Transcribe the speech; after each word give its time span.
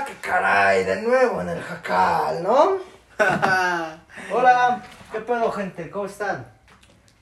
Ah, 0.00 0.04
qué 0.06 0.14
caray, 0.14 0.82
de 0.82 1.02
nuevo 1.02 1.42
en 1.42 1.50
el 1.50 1.60
jacal, 1.60 2.42
¿no? 2.42 2.78
Hola, 4.32 4.82
¿qué 5.12 5.20
pedo, 5.20 5.52
gente? 5.52 5.90
¿Cómo 5.90 6.06
están? 6.06 6.50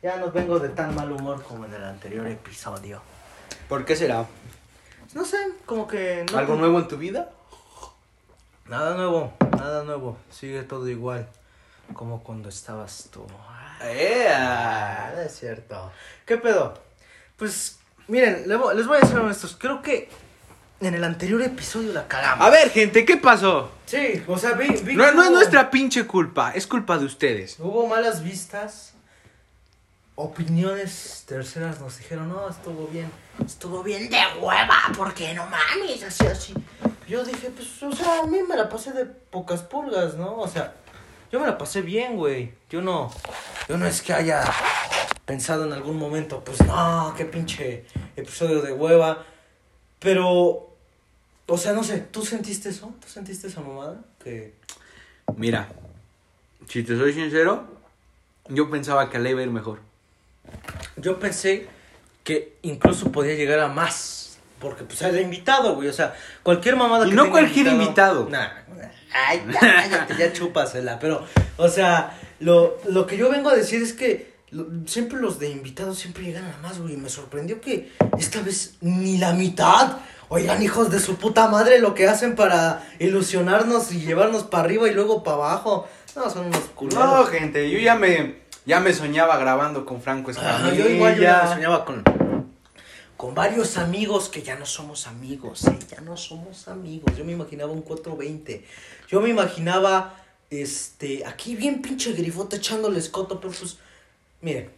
Ya 0.00 0.16
no 0.18 0.30
vengo 0.30 0.60
de 0.60 0.68
tan 0.68 0.94
mal 0.94 1.10
humor 1.10 1.42
como 1.42 1.64
en 1.64 1.74
el 1.74 1.82
anterior 1.82 2.24
episodio. 2.28 3.02
¿Por 3.68 3.84
qué 3.84 3.96
será? 3.96 4.26
No 5.12 5.24
sé, 5.24 5.38
como 5.66 5.88
que 5.88 6.24
no. 6.30 6.38
¿Algo 6.38 6.54
nuevo 6.54 6.78
en 6.78 6.86
tu 6.86 6.96
vida? 6.98 7.30
Nada 8.66 8.94
nuevo, 8.94 9.32
nada 9.56 9.82
nuevo. 9.82 10.16
Sigue 10.30 10.62
todo 10.62 10.86
igual. 10.86 11.28
Como 11.94 12.22
cuando 12.22 12.48
estabas 12.48 13.08
tú. 13.10 13.26
Ah, 13.80 15.10
no 15.16 15.20
es 15.20 15.36
cierto. 15.36 15.90
¿Qué 16.24 16.36
pedo? 16.36 16.74
Pues, 17.36 17.80
miren, 18.06 18.44
les 18.46 18.86
voy 18.86 18.98
a 19.02 19.04
ser 19.04 19.18
honestos. 19.18 19.56
Creo 19.58 19.82
que 19.82 20.08
en 20.80 20.94
el 20.94 21.04
anterior 21.04 21.42
episodio 21.42 21.92
la 21.92 22.06
cagamos. 22.06 22.46
A 22.46 22.50
ver, 22.50 22.70
gente, 22.70 23.04
¿qué 23.04 23.16
pasó? 23.16 23.72
Sí, 23.86 24.22
o 24.26 24.38
sea, 24.38 24.52
vi, 24.52 24.68
vi 24.68 24.94
No, 24.94 25.12
no 25.12 25.24
es 25.24 25.30
nuestra 25.30 25.70
pinche 25.70 26.06
culpa, 26.06 26.52
es 26.54 26.66
culpa 26.66 26.98
de 26.98 27.06
ustedes. 27.06 27.56
Hubo 27.58 27.86
malas 27.86 28.22
vistas. 28.22 28.94
Opiniones 30.14 31.24
terceras 31.28 31.80
nos 31.80 31.98
dijeron, 31.98 32.28
no, 32.28 32.48
estuvo 32.48 32.88
bien. 32.88 33.10
Estuvo 33.44 33.82
bien 33.82 34.10
de 34.10 34.18
hueva, 34.40 34.76
porque 34.96 35.32
no 35.32 35.46
mames, 35.46 36.02
así, 36.02 36.26
así. 36.26 36.54
Yo 37.08 37.24
dije, 37.24 37.50
pues, 37.50 37.82
o 37.82 37.92
sea, 37.92 38.20
a 38.20 38.26
mí 38.26 38.38
me 38.48 38.56
la 38.56 38.68
pasé 38.68 38.92
de 38.92 39.06
pocas 39.06 39.62
pulgas, 39.62 40.14
¿no? 40.16 40.36
O 40.36 40.48
sea, 40.48 40.74
yo 41.30 41.40
me 41.40 41.46
la 41.46 41.56
pasé 41.56 41.82
bien, 41.82 42.16
güey. 42.16 42.52
Yo 42.68 42.82
no, 42.82 43.12
yo 43.68 43.78
no 43.78 43.86
es 43.86 44.02
que 44.02 44.12
haya 44.12 44.42
pensado 45.24 45.64
en 45.64 45.72
algún 45.72 45.96
momento, 45.96 46.42
pues, 46.44 46.60
no, 46.66 47.14
qué 47.16 47.24
pinche 47.24 47.84
episodio 48.16 48.60
de 48.60 48.72
hueva. 48.72 49.24
Pero, 50.00 50.67
o 51.48 51.56
sea, 51.56 51.72
no 51.72 51.82
sé, 51.82 51.98
¿tú 51.98 52.24
sentiste 52.24 52.68
eso? 52.68 52.94
¿Tú 53.00 53.08
sentiste 53.08 53.48
esa 53.48 53.62
mamada? 53.62 53.98
Que... 54.22 54.54
Mira, 55.36 55.68
si 56.68 56.82
te 56.82 56.96
soy 56.96 57.14
sincero, 57.14 57.66
yo 58.48 58.70
pensaba 58.70 59.08
que 59.08 59.18
le 59.18 59.30
iba 59.30 59.40
a 59.40 59.44
ir 59.44 59.50
mejor. 59.50 59.80
Yo 60.96 61.18
pensé 61.18 61.66
que 62.22 62.58
incluso 62.62 63.10
podía 63.10 63.34
llegar 63.34 63.60
a 63.60 63.68
más. 63.68 64.38
Porque 64.60 64.84
pues 64.84 65.00
era 65.00 65.20
invitado, 65.20 65.74
güey. 65.74 65.88
O 65.88 65.92
sea, 65.92 66.14
cualquier 66.42 66.76
mamada 66.76 67.06
Y 67.06 67.10
que 67.10 67.16
no 67.16 67.30
cualquier 67.30 67.68
invitado. 67.68 68.28
Nah, 68.28 68.48
nah. 68.76 68.88
Ay, 69.14 69.42
cállate, 69.58 70.16
ya 70.18 70.32
chúpasela. 70.32 70.98
Pero, 70.98 71.24
o 71.56 71.68
sea, 71.68 72.18
lo, 72.40 72.78
lo 72.88 73.06
que 73.06 73.16
yo 73.16 73.30
vengo 73.30 73.48
a 73.48 73.54
decir 73.54 73.82
es 73.82 73.94
que 73.94 74.34
siempre 74.86 75.18
los 75.18 75.38
de 75.38 75.48
invitados 75.48 75.98
siempre 75.98 76.24
llegan 76.24 76.44
a 76.44 76.58
más, 76.58 76.78
güey. 76.78 76.94
Y 76.94 76.96
me 76.98 77.08
sorprendió 77.08 77.60
que 77.60 77.90
esta 78.18 78.42
vez 78.42 78.76
ni 78.80 79.16
la 79.16 79.32
mitad. 79.32 79.98
Oigan, 80.30 80.62
hijos 80.62 80.90
de 80.90 81.00
su 81.00 81.16
puta 81.16 81.48
madre, 81.48 81.78
lo 81.78 81.94
que 81.94 82.06
hacen 82.06 82.34
para 82.36 82.86
ilusionarnos 82.98 83.92
y 83.92 84.00
llevarnos 84.00 84.42
para 84.44 84.64
arriba 84.64 84.86
y 84.88 84.92
luego 84.94 85.22
para 85.22 85.36
abajo. 85.38 85.88
No, 86.14 86.28
son 86.28 86.46
unos 86.46 86.60
culeros. 86.74 86.98
No, 87.02 87.24
gente, 87.26 87.70
yo 87.70 87.78
ya 87.78 87.94
me, 87.94 88.36
ya 88.66 88.80
me 88.80 88.92
soñaba 88.92 89.38
grabando 89.38 89.86
con 89.86 90.02
Franco 90.02 90.30
Ah, 90.30 90.32
Escamilla. 90.32 90.74
yo 90.74 90.88
igual 90.90 91.16
yo 91.16 91.22
ya 91.22 91.42
me 91.44 91.48
soñaba 91.54 91.84
con, 91.86 92.04
con 93.16 93.34
varios 93.34 93.78
amigos 93.78 94.28
que 94.28 94.42
ya 94.42 94.56
no 94.56 94.66
somos 94.66 95.06
amigos, 95.06 95.64
¿eh? 95.66 95.78
ya 95.90 96.00
no 96.02 96.16
somos 96.18 96.68
amigos. 96.68 97.16
Yo 97.16 97.24
me 97.24 97.32
imaginaba 97.32 97.72
un 97.72 97.80
420. 97.82 98.66
Yo 99.08 99.22
me 99.22 99.30
imaginaba, 99.30 100.14
este, 100.50 101.24
aquí 101.24 101.56
bien 101.56 101.80
pinche 101.80 102.12
grifote 102.12 102.56
echándoles 102.56 103.08
coto, 103.08 103.40
pero 103.40 103.54
pues, 103.58 103.78
miren, 104.42 104.70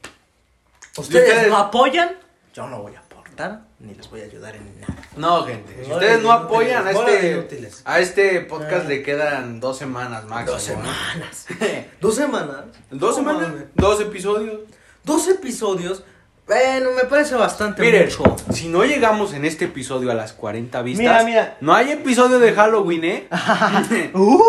ustedes, 0.96 1.28
ustedes- 1.28 1.48
no 1.48 1.56
apoyan, 1.56 2.10
yo 2.54 2.68
no 2.68 2.82
voy 2.82 2.94
a 2.94 3.00
aportar, 3.40 3.66
ni 3.78 3.94
les 3.94 4.10
voy 4.10 4.20
a 4.20 4.24
ayudar 4.24 4.54
en 4.56 4.80
nada. 4.80 4.94
No, 5.16 5.44
gente, 5.44 5.84
si 5.84 5.90
ustedes 5.90 6.18
de 6.18 6.22
no 6.22 6.32
apoyan 6.32 6.86
a 6.86 6.90
este, 6.90 7.46
a 7.84 7.98
este 8.00 8.40
podcast 8.42 8.84
Ah. 8.86 8.88
le 8.88 9.02
quedan 9.02 9.60
dos 9.60 9.78
semanas 9.78 10.24
máximo. 10.26 10.52
Dos 10.52 10.62
semanas. 10.62 11.46
Dos 12.00 12.14
semanas. 12.14 12.64
¿Dos 12.90 13.14
semanas? 13.16 13.48
Dos 13.74 14.00
episodios. 14.00 14.60
Dos 15.04 15.28
episodios. 15.28 16.04
Bueno, 16.46 16.90
me 16.96 17.04
parece 17.04 17.36
bastante 17.36 17.80
Miren, 17.82 18.04
mucho. 18.06 18.36
si 18.52 18.68
no 18.68 18.84
llegamos 18.84 19.32
en 19.34 19.44
este 19.44 19.66
episodio 19.66 20.10
a 20.10 20.14
las 20.14 20.32
40 20.32 20.82
vistas, 20.82 21.00
Mira, 21.00 21.22
mira. 21.22 21.56
no 21.60 21.72
hay 21.74 21.92
episodio 21.92 22.40
de 22.40 22.52
Halloween, 22.52 23.04
¿eh? 23.04 23.28
Uy, 24.14 24.40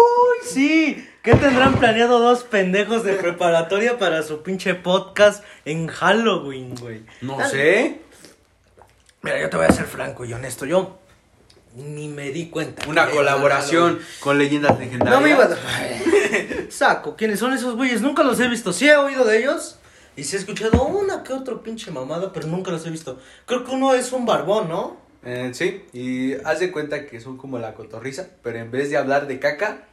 sí. 0.43 1.07
¿Qué 1.21 1.35
tendrán 1.35 1.75
planeado 1.77 2.17
dos 2.17 2.43
pendejos 2.43 3.03
de 3.03 3.13
preparatoria 3.13 3.99
para 3.99 4.23
su 4.23 4.41
pinche 4.41 4.73
podcast 4.73 5.43
en 5.65 5.85
Halloween, 5.85 6.73
güey? 6.75 7.03
No 7.21 7.47
sé. 7.47 8.01
Mira, 9.21 9.39
yo 9.39 9.49
te 9.49 9.57
voy 9.57 9.65
a 9.67 9.71
ser 9.71 9.85
franco 9.85 10.25
y 10.25 10.33
honesto. 10.33 10.65
Yo 10.65 10.97
ni 11.75 12.07
me 12.07 12.31
di 12.31 12.49
cuenta. 12.49 12.87
Una 12.89 13.09
colaboración 13.09 13.99
con 14.19 14.37
leyendas 14.37 14.77
legendarias. 14.79 15.15
No 15.15 15.21
me 15.21 15.29
iba 15.29 15.45
a... 15.45 16.69
Saco, 16.71 17.15
¿quiénes 17.15 17.39
son 17.39 17.53
esos 17.53 17.75
güeyes? 17.75 18.01
Nunca 18.01 18.23
los 18.23 18.39
he 18.39 18.47
visto. 18.47 18.73
Sí 18.73 18.87
he 18.87 18.95
oído 18.95 19.23
de 19.23 19.39
ellos. 19.39 19.77
Y 20.15 20.23
sí 20.23 20.35
he 20.35 20.39
escuchado 20.39 20.83
una 20.83 21.23
que 21.23 21.33
otro 21.33 21.63
pinche 21.63 21.91
mamada, 21.91 22.33
pero 22.33 22.47
nunca 22.47 22.71
los 22.71 22.85
he 22.85 22.89
visto. 22.89 23.19
Creo 23.45 23.63
que 23.63 23.71
uno 23.71 23.93
es 23.93 24.11
un 24.11 24.25
barbón, 24.25 24.67
¿no? 24.67 24.97
Eh, 25.23 25.51
sí, 25.53 25.85
y 25.93 26.33
haz 26.43 26.59
de 26.59 26.71
cuenta 26.71 27.05
que 27.05 27.21
son 27.21 27.37
como 27.37 27.59
la 27.59 27.75
cotorriza, 27.75 28.27
pero 28.41 28.57
en 28.57 28.71
vez 28.71 28.89
de 28.89 28.97
hablar 28.97 29.27
de 29.27 29.39
caca, 29.39 29.83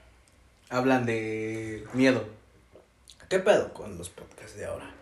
hablan 0.71 1.05
de 1.05 1.87
miedo. 1.93 2.25
¿Qué 3.29 3.39
pedo 3.39 3.75
con 3.75 3.99
los 3.99 4.09
podcasts 4.09 4.57
de 4.57 4.65
ahora? 4.65 4.98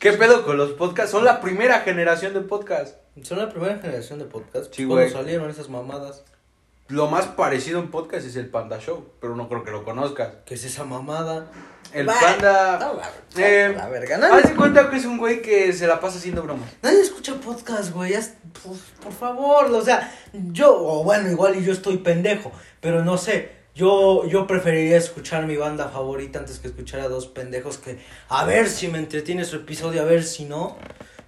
¿Qué 0.00 0.12
pedo 0.14 0.44
con 0.44 0.56
los 0.56 0.70
podcasts? 0.72 1.10
Son 1.12 1.24
la 1.24 1.40
primera 1.40 1.80
generación 1.80 2.32
de 2.34 2.40
podcasts. 2.40 2.96
Son 3.22 3.38
la 3.38 3.50
primera 3.50 3.78
generación 3.78 4.18
de 4.18 4.24
podcasts. 4.24 4.70
Sí, 4.74 4.86
¿Cuándo 4.86 5.02
güey. 5.04 5.10
salieron 5.10 5.50
esas 5.50 5.68
mamadas? 5.68 6.24
Lo 6.88 7.06
más 7.08 7.26
parecido 7.26 7.78
en 7.80 7.90
podcast 7.90 8.26
es 8.26 8.34
el 8.36 8.48
Panda 8.48 8.80
Show, 8.80 9.12
pero 9.20 9.36
no 9.36 9.48
creo 9.48 9.62
que 9.62 9.70
lo 9.70 9.84
conozcas. 9.84 10.30
¿Qué 10.46 10.54
es 10.54 10.64
esa 10.64 10.84
mamada? 10.84 11.46
El 11.92 12.06
Panda... 12.06 12.78
no, 12.80 12.94
la- 12.94 13.46
eh, 13.46 13.74
la 13.76 13.88
verga. 13.88 14.16
haz 14.16 14.20
Nadie, 14.22 14.42
de 14.50 14.56
cuenta 14.56 14.90
que 14.90 14.96
es 14.96 15.04
un 15.04 15.18
güey 15.18 15.42
que 15.42 15.72
se 15.72 15.86
la 15.86 16.00
pasa 16.00 16.18
haciendo 16.18 16.42
bromas. 16.42 16.68
nadie 16.82 17.00
escucha 17.00 17.34
podcast, 17.34 17.92
güey. 17.92 18.14
haz- 18.14 18.34
Por, 18.64 18.76
por 19.04 19.12
favor, 19.12 19.66
o 19.66 19.82
sea, 19.84 20.12
yo, 20.32 20.74
o 20.76 21.04
bueno, 21.04 21.30
igual 21.30 21.56
y 21.56 21.64
yo 21.64 21.72
estoy 21.72 21.98
pendejo, 21.98 22.50
pero 22.80 23.04
no 23.04 23.18
sé. 23.18 23.59
Yo, 23.80 24.26
yo 24.26 24.46
preferiría 24.46 24.98
escuchar 24.98 25.46
mi 25.46 25.56
banda 25.56 25.88
favorita 25.88 26.38
antes 26.38 26.58
que 26.58 26.68
escuchar 26.68 27.00
a 27.00 27.08
dos 27.08 27.26
pendejos 27.28 27.78
que 27.78 27.98
a 28.28 28.44
ver 28.44 28.68
si 28.68 28.88
me 28.88 28.98
entretiene 28.98 29.42
su 29.46 29.56
episodio, 29.56 30.02
a 30.02 30.04
ver 30.04 30.22
si 30.22 30.44
no. 30.44 30.76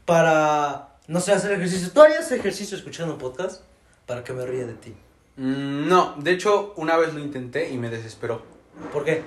Para, 0.04 0.98
no 1.06 1.20
sé, 1.20 1.32
hacer 1.32 1.52
ejercicio. 1.52 1.90
¿Tú 1.94 2.02
harías 2.02 2.30
ejercicio 2.30 2.76
escuchando 2.76 3.14
un 3.14 3.18
podcast? 3.18 3.62
Para 4.04 4.22
que 4.22 4.34
me 4.34 4.44
ríe 4.44 4.66
de 4.66 4.74
ti. 4.74 4.94
Mm, 5.36 5.88
no, 5.88 6.14
de 6.18 6.32
hecho, 6.32 6.74
una 6.76 6.98
vez 6.98 7.14
lo 7.14 7.20
intenté 7.20 7.70
y 7.70 7.78
me 7.78 7.88
desesperó. 7.88 8.42
¿Por 8.92 9.06
qué? 9.06 9.22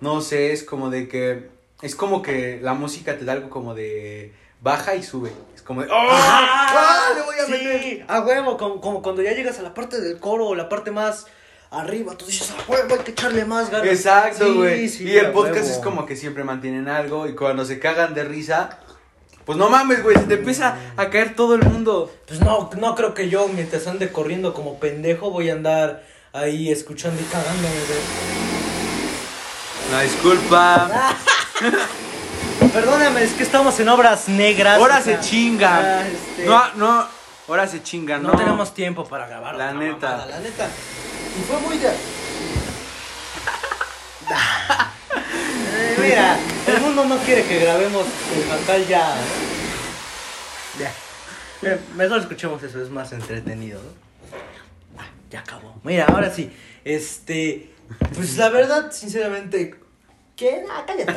No 0.00 0.22
sé, 0.22 0.52
es 0.52 0.62
como 0.62 0.88
de 0.88 1.06
que. 1.06 1.50
Es 1.82 1.94
como 1.94 2.22
que 2.22 2.60
la 2.62 2.72
música 2.72 3.18
te 3.18 3.26
da 3.26 3.34
algo 3.34 3.50
como 3.50 3.74
de. 3.74 4.32
Baja 4.62 4.94
y 4.94 5.02
sube. 5.02 5.32
Es 5.54 5.60
como 5.60 5.82
de. 5.82 5.88
¡Oh! 5.90 5.92
¡Ah! 5.94 7.10
Le 7.14 7.22
voy 7.24 7.36
a 7.36 7.44
sí, 7.44 7.52
meter. 7.52 8.04
a 8.08 8.22
huevo, 8.22 8.56
como, 8.56 8.80
como 8.80 9.02
cuando 9.02 9.20
ya 9.20 9.32
llegas 9.32 9.58
a 9.58 9.62
la 9.62 9.74
parte 9.74 10.00
del 10.00 10.18
coro 10.18 10.46
o 10.46 10.54
la 10.54 10.70
parte 10.70 10.90
más 10.90 11.26
arriba, 11.70 12.16
tú 12.16 12.26
dices, 12.26 12.50
a 12.50 12.70
huevo, 12.70 12.94
hay 12.94 13.00
que 13.00 13.10
echarle 13.10 13.44
más 13.44 13.70
ganas. 13.70 13.88
Exacto, 13.88 14.54
güey. 14.54 14.88
sí, 14.88 15.04
y 15.04 15.16
el 15.16 15.32
podcast 15.32 15.64
huevo. 15.64 15.76
es 15.76 15.78
como 15.78 16.06
que 16.06 16.16
siempre 16.16 16.44
mantienen 16.44 16.88
algo. 16.88 17.26
Y 17.28 17.34
cuando 17.34 17.64
se 17.64 17.78
cagan 17.78 18.14
de 18.14 18.24
risa. 18.24 18.78
Pues 19.44 19.58
no 19.58 19.68
mames, 19.68 20.02
güey. 20.02 20.16
Se 20.16 20.22
te 20.22 20.34
empieza 20.34 20.76
a 20.96 21.10
caer 21.10 21.34
todo 21.36 21.54
el 21.54 21.62
mundo. 21.62 22.10
Pues 22.26 22.40
no, 22.40 22.70
no 22.78 22.94
creo 22.94 23.12
que 23.12 23.28
yo, 23.28 23.46
mientras 23.48 23.86
ande 23.86 24.10
corriendo 24.10 24.54
como 24.54 24.78
pendejo, 24.78 25.30
voy 25.30 25.50
a 25.50 25.52
andar 25.52 26.02
ahí 26.32 26.70
escuchando 26.70 27.20
y 27.20 27.24
cagándome 27.24 27.68
de... 27.68 28.54
Una 29.90 30.00
disculpa. 30.00 31.16
Perdóname, 32.72 33.22
es 33.22 33.32
que 33.32 33.42
estamos 33.42 33.78
en 33.80 33.88
obras 33.88 34.28
negras. 34.28 34.78
Ahora 34.78 34.98
o 34.98 35.02
sea, 35.02 35.22
se 35.22 35.28
chinga. 35.28 36.00
ah, 36.00 36.06
este, 36.08 36.46
No, 36.46 36.74
no. 36.74 37.06
Ahora 37.48 37.66
se 37.66 37.82
chinga, 37.82 38.18
no, 38.18 38.32
no. 38.32 38.38
tenemos 38.38 38.72
tiempo 38.74 39.04
para 39.06 39.26
grabar. 39.26 39.54
La 39.56 39.68
otra 39.70 39.78
neta. 39.78 40.08
mamada, 40.10 40.26
la 40.26 40.40
neta. 40.40 40.68
Y 41.38 41.42
fue 41.42 41.60
muy 41.60 41.78
de... 41.78 41.88
Eh, 44.26 45.96
mira, 46.00 46.38
el 46.66 46.80
mundo 46.80 47.04
no 47.04 47.18
quiere 47.18 47.44
que 47.44 47.58
grabemos 47.58 48.06
el 48.34 48.48
jacal 48.48 48.86
ya. 48.86 49.14
Ya. 50.78 50.92
Eh, 51.68 51.80
Mejor 51.94 52.20
escuchemos 52.20 52.62
eso, 52.62 52.82
es 52.82 52.88
más 52.90 53.12
entretenido, 53.12 53.80
¿no? 53.82 55.00
Ah, 55.02 55.06
ya 55.30 55.40
acabó. 55.40 55.78
Mira, 55.82 56.06
ahora 56.06 56.30
sí. 56.30 56.50
Este. 56.84 57.70
Pues 58.14 58.36
la 58.38 58.48
verdad, 58.48 58.90
sinceramente. 58.90 59.74
¿Qué? 60.36 60.64
Ah, 60.70 60.84
cállate. 60.86 61.12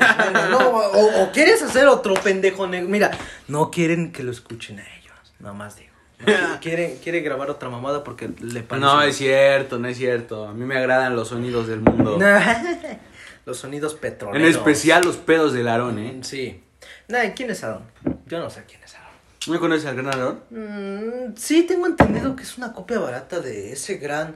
No, 0.50 0.58
o, 0.70 1.24
o 1.24 1.32
quieres 1.32 1.62
hacer 1.64 1.88
otro 1.88 2.14
pendejo 2.16 2.68
negro. 2.68 2.90
Mira, 2.90 3.12
no 3.48 3.72
quieren 3.72 4.12
que 4.12 4.24
lo 4.24 4.32
escuchen 4.32 4.80
a 4.80 4.84
ellos. 4.98 5.16
Nada 5.40 5.54
más 5.54 5.76
digo. 5.78 5.87
No, 6.26 6.60
quieren, 6.60 6.98
quieren 6.98 7.24
grabar 7.24 7.50
otra 7.50 7.70
mamada 7.70 8.04
porque 8.04 8.30
le 8.42 8.64
parece. 8.64 8.86
No, 8.86 9.02
es 9.02 9.18
cierto, 9.18 9.78
no 9.78 9.88
es 9.88 9.98
cierto. 9.98 10.48
A 10.48 10.54
mí 10.54 10.66
me 10.66 10.78
agradan 10.78 11.16
los 11.16 11.28
sonidos 11.30 11.68
del 11.68 11.82
mundo. 11.82 12.18
Los 13.46 13.60
sonidos 13.60 13.94
En 13.94 14.00
petroleros. 14.00 14.50
especial 14.50 15.06
los 15.06 15.16
pedos 15.16 15.54
del 15.54 15.70
Aarón, 15.70 16.00
¿eh? 16.00 16.20
Sí. 16.24 16.62
Nah, 17.08 17.30
¿quién 17.34 17.50
es 17.50 17.64
Aaron? 17.64 17.84
Yo 18.26 18.40
no 18.40 18.50
sé 18.50 18.66
quién 18.68 18.84
es 18.84 18.94
Aaron. 18.96 19.08
¿No 19.48 19.60
conoces 19.62 19.86
al 19.86 19.96
gran 19.96 20.08
Aarón? 20.08 20.42
Mm, 20.50 21.38
sí, 21.38 21.64
tengo 21.64 21.86
entendido 21.88 22.36
que 22.36 22.44
es 22.44 22.58
una 22.58 22.74
copia 22.74 23.00
barata 23.00 23.40
de 23.40 23.72
ese 23.72 23.96
gran 24.00 24.36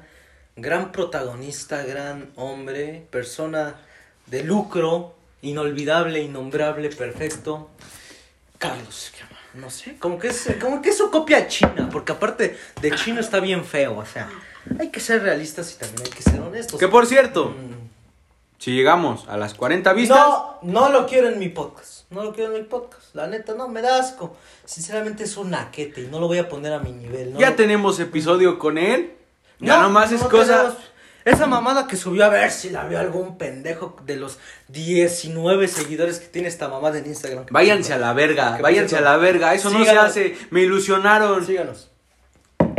gran 0.56 0.94
protagonista, 0.94 1.83
gran 1.83 2.30
hombre, 2.36 3.06
persona 3.10 3.75
de 4.28 4.44
lucro, 4.44 5.16
inolvidable, 5.42 6.22
innombrable, 6.22 6.89
perfecto. 6.89 7.69
Carlos, 8.57 9.12
¿qué? 9.18 9.24
No 9.53 9.69
sé, 9.69 9.98
como 9.98 10.18
que 10.19 10.30
es 10.30 10.50
como 10.62 10.81
que 10.81 10.89
es 10.89 10.98
su 10.98 11.09
copia 11.12 11.48
china, 11.48 11.89
porque 11.92 12.12
aparte 12.13 12.57
de 12.81 12.92
chino 12.95 13.19
está 13.19 13.39
bien 13.39 13.65
feo, 13.65 13.98
o 13.98 14.06
sea, 14.06 14.30
hay 14.80 14.89
que 14.89 15.00
ser 15.00 15.21
realistas 15.24 15.74
y 15.74 15.80
también 15.80 16.03
hay 16.06 16.12
que 16.12 16.21
ser 16.24 16.39
honestos. 16.39 16.80
Que 16.80 16.88
por 16.88 17.06
cierto, 17.06 17.50
Mm, 17.50 17.81
si 18.59 18.71
llegamos 18.75 19.27
a 19.27 19.38
las 19.38 19.53
40 19.56 19.92
vistas, 19.94 20.18
No, 20.18 20.59
no 20.62 20.89
lo 20.89 21.06
quiero 21.07 21.27
en 21.30 21.39
mi 21.39 21.50
podcast. 21.50 22.01
No 22.12 22.24
lo 22.24 22.33
quiero 22.33 22.53
en 22.56 22.62
mi 22.62 22.68
podcast. 22.68 23.15
La 23.15 23.25
neta, 23.27 23.53
no, 23.56 23.68
me 23.69 23.81
da 23.81 23.98
asco. 24.00 24.36
Sinceramente 24.65 25.24
es 25.24 25.36
un 25.38 25.50
naquete 25.51 26.01
y 26.01 26.07
no 26.07 26.19
lo 26.19 26.27
voy 26.27 26.38
a 26.39 26.47
poner 26.50 26.74
a 26.74 26.80
mi 26.80 26.92
nivel. 26.92 27.33
No 27.33 27.39
ya 27.39 27.51
lo- 27.51 27.56
tenemos 27.56 28.00
episodio 28.00 28.59
con 28.59 28.77
él. 28.77 29.13
Ya 29.59 29.77
No, 29.77 29.83
nomás 29.83 30.12
es 30.12 30.21
cosa. 30.24 30.57
tenemos- 30.63 30.91
Esa 31.23 31.45
mamada 31.45 31.85
que 31.88 31.95
subió 31.97 32.25
a 32.25 32.29
ver 32.29 32.50
si 32.51 32.69
la 32.71 32.85
vio 32.85 33.00
algún 33.00 33.38
pendejo 33.38 33.95
de 34.06 34.15
los 34.15 34.39
19 34.69 35.68
seguidores 35.68 36.19
que 36.19 36.27
tiene 36.27 36.47
esta 36.47 36.68
mamada 36.68 36.97
en 36.97 37.06
Instagram. 37.06 37.45
Váyanse 37.51 37.94
a 37.94 37.97
la 37.97 38.13
verga, 38.13 38.57
váyanse 38.62 38.97
a 38.97 39.01
la 39.01 39.18
verga. 39.18 39.53
Eso 39.53 39.69
no 39.69 39.83
se 39.85 39.91
hace. 39.91 40.38
Me 40.50 40.62
ilusionaron. 40.62 41.45
Síganos. 41.45 41.89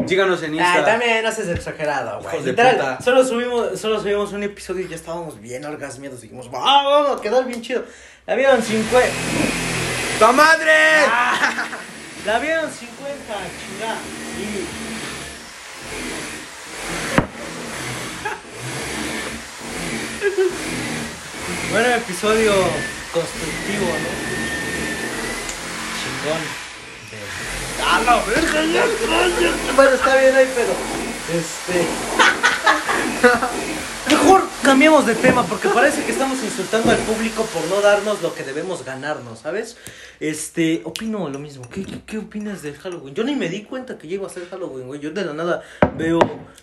Síganos 0.07 0.43
en 0.43 0.55
Ay, 0.55 0.59
Instagram. 0.59 0.85
también 0.85 1.25
haces 1.27 1.49
exagerado, 1.49 2.21
güey. 2.23 2.43
Literal, 2.43 2.99
solo 3.05 3.25
subimos, 3.25 3.79
solo 3.79 4.01
subimos 4.01 4.33
un 4.33 4.43
episodio 4.43 4.85
y 4.85 4.89
ya 4.89 4.97
estábamos 4.97 5.41
bien 5.41 5.65
orgasmiados. 5.65 6.21
Dijimos, 6.23 6.51
"Ah, 6.53 6.83
vamos 6.85 7.19
a 7.19 7.23
quedar 7.23 7.45
bien 7.47 7.63
chido. 7.63 7.85
La 8.27 8.35
vieron 8.35 8.61
50. 8.61 9.09
¡Ta 10.19 10.33
madre! 10.33 10.73
La 12.27 12.39
vieron 12.41 12.71
50, 12.71 13.35
chingada. 13.61 13.99
Y. 14.39 14.82
Bueno, 21.73 21.89
episodio 21.97 22.53
constructivo, 23.13 23.87
¿no? 23.87 24.11
Chingón. 25.99 26.43
De... 27.11 27.19
¡A 27.85 28.01
la 28.03 28.23
verga! 28.25 28.65
ya, 28.67 28.87
ya! 28.87 29.53
Bueno, 29.75 29.91
está 29.97 30.17
bien, 30.17 30.37
ahí, 30.37 30.49
pero. 30.55 30.75
Este. 31.37 31.87
Mejor 34.13 34.43
cambiemos 34.63 35.07
de 35.07 35.15
tema 35.15 35.43
porque 35.47 35.69
parece 35.71 36.05
que 36.05 36.13
estamos 36.13 36.39
insultando 36.45 36.91
al 36.91 36.99
público 36.99 37.45
por 37.47 37.65
no 37.69 37.81
darnos 37.81 38.21
lo 38.21 38.35
que 38.35 38.43
debemos 38.45 38.85
ganarnos, 38.85 39.39
¿sabes? 39.39 39.79
Este, 40.21 40.83
opino 40.85 41.31
lo 41.31 41.39
mismo. 41.39 41.67
¿Qué, 41.71 41.83
qué, 41.87 42.03
qué 42.05 42.19
opinas 42.19 42.61
del 42.61 42.77
Halloween? 42.77 43.15
Yo 43.15 43.25
ni 43.25 43.35
me 43.35 43.49
di 43.49 43.63
cuenta 43.65 43.97
que 43.97 44.09
ya 44.09 44.15
iba 44.17 44.27
a 44.27 44.31
ser 44.31 44.47
Halloween, 44.51 44.87
güey. 44.87 45.01
Yo 45.01 45.13
de 45.13 45.25
la 45.25 45.33
nada 45.33 45.63
veo 45.97 46.19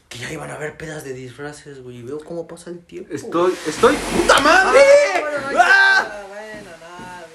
que 0.07 0.19
ya 0.19 0.31
iban 0.31 0.51
a 0.51 0.55
haber 0.55 0.77
pedas 0.77 1.03
de 1.03 1.13
disfraces, 1.13 1.81
güey. 1.81 1.97
Y 1.97 2.03
veo 2.03 2.19
cómo 2.19 2.47
pasa 2.47 2.69
el 2.69 2.81
tiempo. 2.85 3.11
Estoy, 3.11 3.51
estoy. 3.67 3.95
¡Puta 3.95 4.39
madre! 4.41 4.79
Ah, 5.15 5.19
bueno, 5.19 5.37
no 5.51 5.59
¡Ah! 5.59 6.07
nada, 6.07 6.25
bueno, 6.27 6.69
nada, 6.79 7.25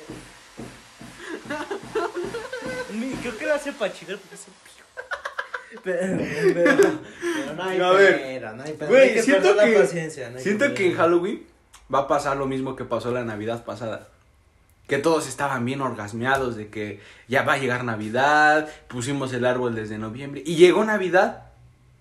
güey. 2.90 3.08
Ni- 3.10 3.14
Creo 3.16 3.36
que 3.36 3.46
lo 3.46 3.54
hace 3.54 3.72
para 3.72 3.92
chingar 3.92 4.18
porque 4.18 4.36
es 4.36 4.42
un 4.46 4.54
pero, 5.82 6.18
pero 6.54 6.98
no 7.54 7.64
hay 7.64 7.80
A 7.80 7.90
ver, 7.90 8.22
pena, 8.22 8.52
no 8.52 8.62
hay 8.62 8.72
pena. 8.72 8.90
Güey, 8.90 9.02
hay 9.08 9.14
que 9.14 9.22
siento 9.22 9.56
que, 9.56 9.70
la 9.70 9.80
paciencia. 9.80 10.30
no 10.30 10.36
hay 10.38 10.42
siento 10.42 10.74
que 10.74 10.86
en. 10.90 10.96
Halloween 10.96 11.46
va 11.92 12.00
a 12.00 12.08
pasar 12.08 12.36
lo 12.36 12.46
mismo 12.46 12.76
que 12.76 12.84
pasó 12.84 13.10
la 13.12 13.24
Navidad 13.24 13.64
pasada. 13.64 14.08
Que 14.86 14.98
todos 14.98 15.26
estaban 15.26 15.64
bien 15.64 15.80
orgasmeados 15.80 16.56
de 16.56 16.68
que 16.68 17.00
ya 17.26 17.42
va 17.42 17.54
a 17.54 17.58
llegar 17.58 17.84
Navidad, 17.84 18.68
pusimos 18.88 19.32
el 19.32 19.46
árbol 19.46 19.74
desde 19.74 19.96
noviembre 19.98 20.42
y 20.44 20.56
llegó 20.56 20.84
Navidad 20.84 21.44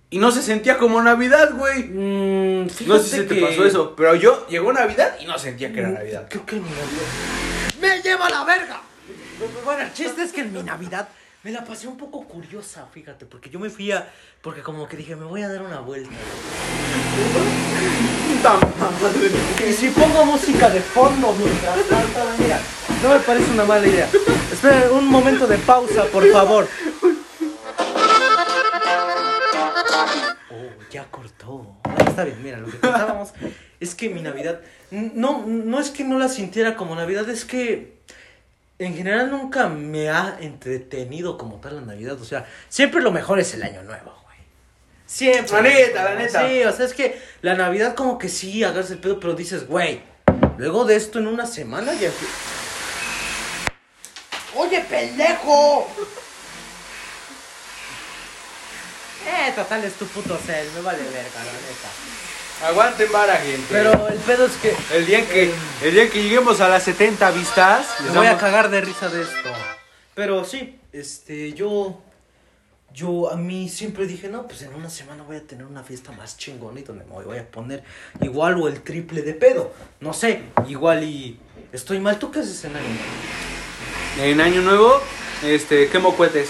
y 0.10 0.20
no 0.20 0.32
se 0.32 0.42
sentía 0.42 0.78
como 0.78 1.02
Navidad, 1.02 1.52
güey. 1.56 1.84
Mm, 1.86 2.68
No 2.86 3.00
sé 3.00 3.22
si 3.22 3.26
te 3.28 3.36
pasó 3.42 3.66
eso, 3.66 3.96
pero 3.96 4.16
yo 4.16 4.46
llegó 4.48 4.72
Navidad 4.74 5.16
y 5.20 5.26
no 5.26 5.40
sentía 5.40 5.72
que 5.72 5.80
era 5.80 5.90
Navidad. 5.90 6.28
Creo 6.30 6.46
que 6.46 6.58
Navidad. 6.58 6.78
¡Me 7.82 8.02
lleva 8.02 8.30
la 8.30 8.44
verga! 8.44 8.82
Bueno, 9.66 9.82
el 9.82 9.94
chiste 9.94 10.22
es 10.24 10.32
que 10.32 10.42
en 10.42 10.54
mi 10.54 10.62
Navidad 10.62 11.08
me 11.44 11.52
la 11.52 11.66
pasé 11.66 11.90
un 11.90 11.98
poco 11.98 12.26
curiosa, 12.26 12.88
fíjate, 12.94 13.26
porque 13.26 13.50
yo 13.50 13.60
me 13.60 13.70
fui 13.70 13.92
a. 13.92 14.10
Porque 14.42 14.62
como 14.62 14.88
que 14.88 14.96
dije, 14.96 15.16
me 15.16 15.26
voy 15.26 15.42
a 15.42 15.50
dar 15.50 15.62
una 15.62 15.80
vuelta. 15.82 16.10
Y 19.68 19.74
si 19.74 19.90
pongo 19.90 20.26
música 20.26 20.70
de 20.70 20.80
fondo 20.80 21.34
mientras 21.34 21.76
tanto, 21.90 22.20
mira, 22.40 22.60
no 23.04 23.10
me 23.10 23.20
parece 23.20 23.52
una 23.52 23.66
mala 23.66 23.86
idea. 23.86 24.10
Espera 24.52 24.90
un 24.92 25.08
momento 25.08 25.46
de 25.46 25.58
pausa, 25.58 26.06
por 26.06 26.26
favor. 26.32 26.68
Oh, 30.50 30.90
ya 30.90 31.04
cortó. 31.12 31.76
Ah, 31.84 31.96
está 32.08 32.24
bien, 32.24 32.42
mira, 32.42 32.58
lo 32.60 32.68
que 32.68 32.78
pensábamos 32.78 33.34
es 33.82 33.96
que 33.96 34.10
mi 34.10 34.22
Navidad. 34.22 34.62
No, 34.92 35.46
no 35.46 35.80
es 35.80 35.90
que 35.90 36.06
no 36.06 36.18
la 36.18 36.30
sintiera 36.30 36.76
como 36.78 36.96
Navidad, 36.96 37.30
es 37.30 37.44
que 37.44 38.02
en 38.80 38.96
general 38.96 39.30
nunca 39.30 39.68
me 39.68 40.10
ha 40.10 40.38
entretenido 40.40 41.38
como 41.38 41.60
tal 41.60 41.76
la 41.76 41.82
Navidad. 41.82 42.20
O 42.20 42.26
sea, 42.26 42.46
siempre 42.70 43.02
lo 43.02 43.12
mejor 43.12 43.40
es 43.40 43.54
el 43.54 43.64
año 43.64 43.84
nuevo, 43.84 44.16
güey. 44.24 44.38
Siempre. 45.06 45.54
La 45.54 45.62
neta, 45.62 46.04
la 46.04 46.16
neta. 46.16 46.48
Sí, 46.48 46.64
o 46.64 46.72
sea, 46.72 46.86
es 46.86 46.94
que 46.94 47.22
la 47.42 47.56
Navidad 47.56 47.96
como 47.96 48.18
que 48.18 48.30
sí, 48.30 48.64
agarras 48.64 48.92
el 48.92 49.00
pedo, 49.00 49.20
pero 49.20 49.34
dices, 49.34 49.68
güey, 49.68 50.02
luego 50.58 50.86
de 50.86 50.96
esto 50.96 51.20
en 51.20 51.28
una 51.28 51.46
semana 51.46 51.94
ya... 51.94 52.10
¡Oye, 54.56 54.82
pendejo! 54.82 55.88
Eh, 59.26 59.54
total, 59.56 59.84
es 59.84 59.94
tu 59.94 60.06
puto 60.08 60.38
cel, 60.38 60.68
me 60.76 60.82
vale 60.82 61.04
verga, 61.04 61.40
la 61.40 61.54
neta. 61.54 62.33
Aguanten 62.64 63.12
vara, 63.12 63.36
gente. 63.36 63.66
Pero 63.70 64.08
el 64.08 64.20
pedo 64.20 64.46
es 64.46 64.54
que 64.54 64.74
el 64.96 65.06
día 65.06 65.28
que, 65.28 65.54
el 65.84 65.94
día 65.94 66.10
que 66.10 66.24
lleguemos 66.24 66.62
a 66.62 66.70
las 66.70 66.84
70 66.84 67.32
vistas, 67.32 67.88
me 68.02 68.18
voy 68.18 68.28
a 68.28 68.38
cagar 68.38 68.70
de 68.70 68.82
risa 68.82 69.10
de 69.10 69.22
esto. 69.22 69.50
Pero 70.16 70.46
sí, 70.46 70.80
este, 70.92 71.54
yo... 71.54 72.02
Yo 72.96 73.32
a 73.32 73.36
mí 73.36 73.70
siempre 73.70 74.06
dije, 74.06 74.30
no, 74.30 74.48
pues 74.48 74.62
en 74.62 74.76
una 74.76 74.88
semana 74.88 75.24
voy 75.24 75.38
a 75.38 75.42
tener 75.42 75.66
una 75.66 75.82
fiesta 75.82 76.12
más 76.12 76.38
chingona 76.38 76.80
y 76.80 76.84
donde 76.84 77.04
me 77.06 77.12
voy 77.12 77.40
a 77.40 77.50
poner 77.50 77.84
igual 78.22 78.62
o 78.62 78.68
el 78.68 78.84
triple 78.84 79.24
de 79.24 79.34
pedo. 79.34 79.74
No 80.00 80.14
sé, 80.14 80.44
igual 80.68 81.04
y 81.04 81.40
estoy 81.72 82.00
mal. 82.00 82.20
¿Tú 82.20 82.30
qué 82.30 82.42
haces 82.42 82.64
en 82.66 82.76
año? 82.76 82.86
En 84.20 84.40
Año 84.40 84.62
Nuevo, 84.62 85.02
este, 85.44 85.90
quemo 85.90 86.16
cohetes. 86.16 86.50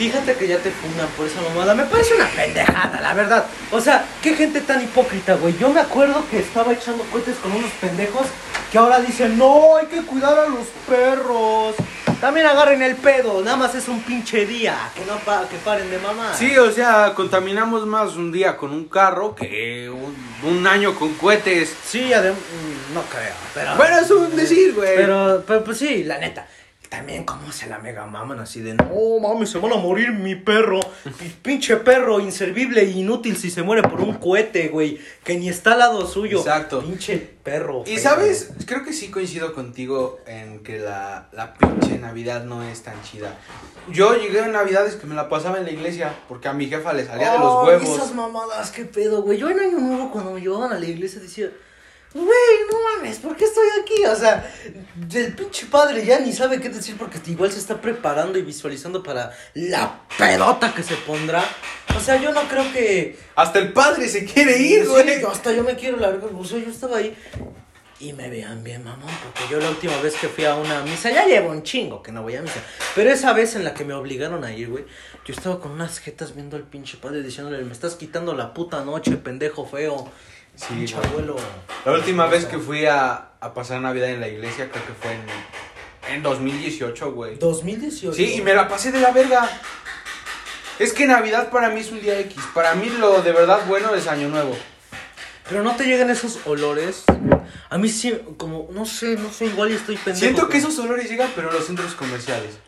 Fíjate 0.00 0.34
que 0.34 0.48
ya 0.48 0.56
te 0.56 0.70
fundan 0.70 1.06
por 1.14 1.26
esa 1.26 1.42
mamada. 1.42 1.74
Me 1.74 1.84
parece 1.84 2.14
una 2.14 2.26
pendejada, 2.28 3.02
la 3.02 3.12
verdad. 3.12 3.44
O 3.70 3.82
sea, 3.82 4.02
qué 4.22 4.34
gente 4.34 4.62
tan 4.62 4.82
hipócrita, 4.82 5.34
güey. 5.34 5.54
Yo 5.58 5.68
me 5.68 5.78
acuerdo 5.80 6.24
que 6.30 6.38
estaba 6.38 6.72
echando 6.72 7.04
cohetes 7.12 7.36
con 7.36 7.52
unos 7.52 7.70
pendejos 7.72 8.26
que 8.72 8.78
ahora 8.78 8.98
dicen, 9.00 9.36
no, 9.36 9.76
hay 9.76 9.88
que 9.88 10.00
cuidar 10.00 10.38
a 10.38 10.46
los 10.48 10.66
perros. 10.88 11.74
También 12.18 12.46
agarren 12.46 12.80
el 12.80 12.96
pedo, 12.96 13.42
nada 13.42 13.58
más 13.58 13.74
es 13.74 13.88
un 13.88 14.00
pinche 14.02 14.46
día. 14.46 14.74
Que 14.94 15.04
no 15.04 15.18
pa- 15.18 15.46
que 15.50 15.56
paren 15.58 15.90
de 15.90 15.98
mamá. 15.98 16.32
Sí, 16.34 16.56
o 16.56 16.72
sea, 16.72 17.12
contaminamos 17.14 17.86
más 17.86 18.16
un 18.16 18.32
día 18.32 18.56
con 18.56 18.70
un 18.72 18.86
carro 18.88 19.34
que 19.34 19.90
un, 19.90 20.16
un 20.50 20.66
año 20.66 20.94
con 20.94 21.12
cohetes. 21.14 21.74
Sí, 21.86 22.10
adem- 22.10 22.32
mm, 22.32 22.94
no 22.94 23.02
creo. 23.02 23.34
Pero, 23.52 23.76
Bueno, 23.76 23.98
es 23.98 24.10
un 24.10 24.34
decir, 24.34 24.72
güey. 24.74 24.96
Pero, 24.96 25.44
pero 25.46 25.62
pues 25.62 25.76
sí, 25.76 26.04
la 26.04 26.16
neta. 26.16 26.46
También 26.90 27.22
como 27.22 27.52
se 27.52 27.68
la 27.68 27.78
mega 27.78 28.04
maman 28.06 28.40
así 28.40 28.60
de, 28.62 28.74
no 28.74 28.88
mames, 29.22 29.48
se 29.50 29.58
van 29.58 29.72
a 29.72 29.76
morir 29.76 30.10
mi 30.10 30.34
perro. 30.34 30.80
Pi- 31.20 31.36
Pinche 31.40 31.76
perro 31.76 32.18
inservible 32.18 32.82
e 32.82 32.90
inútil 32.90 33.36
si 33.36 33.48
se 33.48 33.62
muere 33.62 33.82
por 33.82 34.00
un 34.00 34.14
cohete, 34.14 34.66
güey. 34.68 34.98
Que 35.22 35.38
ni 35.38 35.48
está 35.48 35.74
al 35.74 35.78
lado 35.78 36.04
suyo. 36.08 36.40
Exacto. 36.40 36.80
Pinche 36.82 37.16
perro. 37.44 37.84
Y 37.86 37.96
sabes, 37.98 38.50
creo 38.66 38.84
que 38.84 38.92
sí 38.92 39.08
coincido 39.08 39.54
contigo 39.54 40.18
en 40.26 40.64
que 40.64 40.80
la, 40.80 41.28
la 41.32 41.54
pinche 41.54 41.96
Navidad 41.96 42.42
no 42.42 42.64
es 42.64 42.82
tan 42.82 43.00
chida. 43.04 43.38
Yo 43.92 44.16
llegué 44.16 44.40
a 44.40 44.48
Navidades 44.48 44.96
que 44.96 45.06
me 45.06 45.14
la 45.14 45.28
pasaba 45.28 45.58
en 45.58 45.64
la 45.66 45.70
iglesia 45.70 46.12
porque 46.28 46.48
a 46.48 46.52
mi 46.54 46.66
jefa 46.66 46.92
le 46.92 47.06
salía 47.06 47.32
de 47.34 47.38
los 47.38 47.66
huevos. 47.68 47.88
Esas 47.88 48.14
mamadas, 48.16 48.72
qué 48.72 48.84
pedo, 48.84 49.22
güey. 49.22 49.38
Yo 49.38 49.48
en 49.48 49.60
Año 49.60 49.78
Nuevo, 49.78 50.10
cuando 50.10 50.32
me 50.32 50.40
llevaban 50.40 50.72
a 50.72 50.78
la 50.80 50.86
iglesia, 50.86 51.20
decía, 51.20 51.50
güey, 52.12 52.26
no 52.70 52.78
mames, 52.96 53.18
¿por 53.18 53.36
qué 53.36 53.44
estoy 53.44 53.66
aquí? 53.80 54.04
O 54.04 54.16
sea, 54.16 54.52
el 55.14 55.34
pinche 55.34 55.66
padre 55.66 56.04
ya 56.04 56.18
ni 56.18 56.32
sabe 56.32 56.60
qué 56.60 56.68
decir 56.68 56.96
porque 56.98 57.18
igual 57.30 57.52
se 57.52 57.58
está 57.58 57.80
preparando 57.80 58.38
y 58.38 58.42
visualizando 58.42 59.02
para 59.02 59.32
la 59.54 60.00
pedota 60.18 60.74
que 60.74 60.82
se 60.82 60.96
pondrá. 60.96 61.44
O 61.96 62.00
sea, 62.00 62.20
yo 62.20 62.32
no 62.32 62.42
creo 62.48 62.72
que. 62.72 63.18
Hasta 63.36 63.58
el 63.58 63.72
padre 63.72 64.08
se 64.08 64.24
quiere 64.24 64.58
ir, 64.58 64.88
güey. 64.88 65.24
hasta 65.24 65.52
yo 65.52 65.62
me 65.62 65.76
quiero 65.76 65.98
largar. 65.98 66.30
O 66.34 66.44
sea, 66.44 66.58
yo 66.58 66.70
estaba 66.70 66.98
ahí. 66.98 67.16
Y 68.00 68.14
me 68.14 68.30
vean 68.30 68.64
bien, 68.64 68.82
mamón, 68.82 69.10
porque 69.22 69.52
yo 69.52 69.60
la 69.60 69.68
última 69.68 69.94
vez 70.00 70.14
que 70.14 70.26
fui 70.26 70.46
a 70.46 70.54
una 70.54 70.80
misa, 70.80 71.10
ya 71.10 71.26
llevo 71.26 71.50
un 71.50 71.62
chingo 71.62 72.02
que 72.02 72.10
no 72.10 72.22
voy 72.22 72.34
a 72.34 72.40
misa. 72.40 72.62
Pero 72.94 73.10
esa 73.10 73.34
vez 73.34 73.56
en 73.56 73.64
la 73.64 73.74
que 73.74 73.84
me 73.84 73.92
obligaron 73.92 74.42
a 74.42 74.54
ir, 74.54 74.70
güey, 74.70 74.86
yo 75.26 75.34
estaba 75.34 75.60
con 75.60 75.72
unas 75.72 75.98
jetas 75.98 76.34
viendo 76.34 76.56
al 76.56 76.62
pinche 76.62 76.96
padre 76.96 77.22
diciéndole, 77.22 77.62
me 77.62 77.72
estás 77.72 77.96
quitando 77.96 78.32
la 78.32 78.54
puta 78.54 78.82
noche, 78.86 79.18
pendejo 79.18 79.66
feo. 79.66 80.10
Sí, 80.60 80.92
güey. 80.92 81.06
abuelo. 81.06 81.36
La 81.84 81.92
última 81.92 82.26
vez 82.26 82.44
que 82.44 82.58
fui 82.58 82.86
a, 82.86 83.30
a 83.40 83.54
pasar 83.54 83.80
Navidad 83.80 84.10
en 84.10 84.20
la 84.20 84.28
iglesia 84.28 84.68
creo 84.70 84.84
que 84.86 84.92
fue 84.92 85.12
en, 85.12 86.14
en 86.14 86.22
2018, 86.22 87.12
güey. 87.12 87.36
2018. 87.38 88.14
Sí, 88.14 88.34
y 88.34 88.42
me 88.42 88.54
la 88.54 88.68
pasé 88.68 88.92
de 88.92 89.00
la 89.00 89.10
verga. 89.10 89.48
Es 90.78 90.92
que 90.92 91.06
Navidad 91.06 91.50
para 91.50 91.70
mí 91.70 91.80
es 91.80 91.90
un 91.90 92.00
día 92.00 92.18
X. 92.20 92.36
Para 92.54 92.74
mí 92.74 92.88
lo 92.88 93.22
de 93.22 93.32
verdad 93.32 93.60
bueno 93.68 93.94
es 93.94 94.06
Año 94.06 94.28
Nuevo. 94.28 94.56
Pero 95.48 95.62
no 95.62 95.74
te 95.76 95.84
llegan 95.84 96.10
esos 96.10 96.38
olores. 96.46 97.04
A 97.70 97.78
mí 97.78 97.88
sí, 97.88 98.16
como, 98.36 98.68
no 98.72 98.86
sé, 98.86 99.16
no 99.16 99.32
sé, 99.32 99.46
igual 99.46 99.72
estoy 99.72 99.96
pendejo. 99.96 100.18
Siento 100.18 100.48
que 100.48 100.58
esos 100.58 100.78
olores 100.78 101.10
llegan, 101.10 101.30
pero 101.34 101.48
en 101.50 101.54
los 101.54 101.66
centros 101.66 101.94
comerciales. 101.94 102.58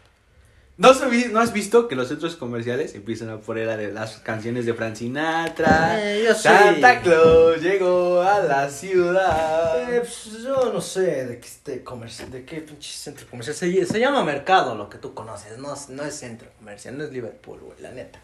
¿No, 0.79 0.89
has 0.89 1.11
vi- 1.11 1.27
¿No 1.31 1.39
has 1.41 1.53
visto 1.53 1.87
que 1.87 1.95
los 1.95 2.09
centros 2.09 2.35
comerciales 2.37 2.95
empiezan 2.95 3.29
a 3.29 3.39
poner 3.39 3.67
la 3.67 3.77
de 3.77 3.93
las 3.93 4.17
canciones 4.19 4.65
de 4.67 4.73
Frank 4.75 4.95
Sinatra? 4.97 5.97
Eh, 6.03 6.25
yo 6.27 6.35
sí. 6.35 6.43
Santa 6.45 7.01
Claus 7.03 7.61
llegó 7.61 8.23
a 8.23 8.41
la 8.41 8.69
ciudad. 8.71 9.93
Eh, 9.93 10.01
pues, 10.01 10.43
yo 10.43 10.73
no 10.73 10.81
sé 10.81 11.27
de 11.27 11.39
qué, 11.39 11.47
este 11.47 11.85
comercial, 11.85 12.31
de 12.31 12.45
qué 12.45 12.63
pinche 12.63 12.91
centro 12.91 13.27
comercial. 13.29 13.55
Se, 13.55 13.85
se 13.87 14.01
llama 14.01 14.25
mercado, 14.25 14.75
lo 14.75 14.89
que 14.89 14.99
tú 14.99 15.13
conoces. 15.15 15.59
No, 15.59 15.75
no 15.91 16.05
es 16.05 16.15
centro 16.15 16.49
comercial, 16.59 16.97
no 16.97 17.05
es 17.05 17.13
Liverpool, 17.13 17.61
güey, 17.61 17.81
la 17.81 17.91
neta. 17.93 18.19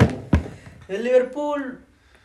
El 0.88 1.05
Liverpool. 1.05 1.81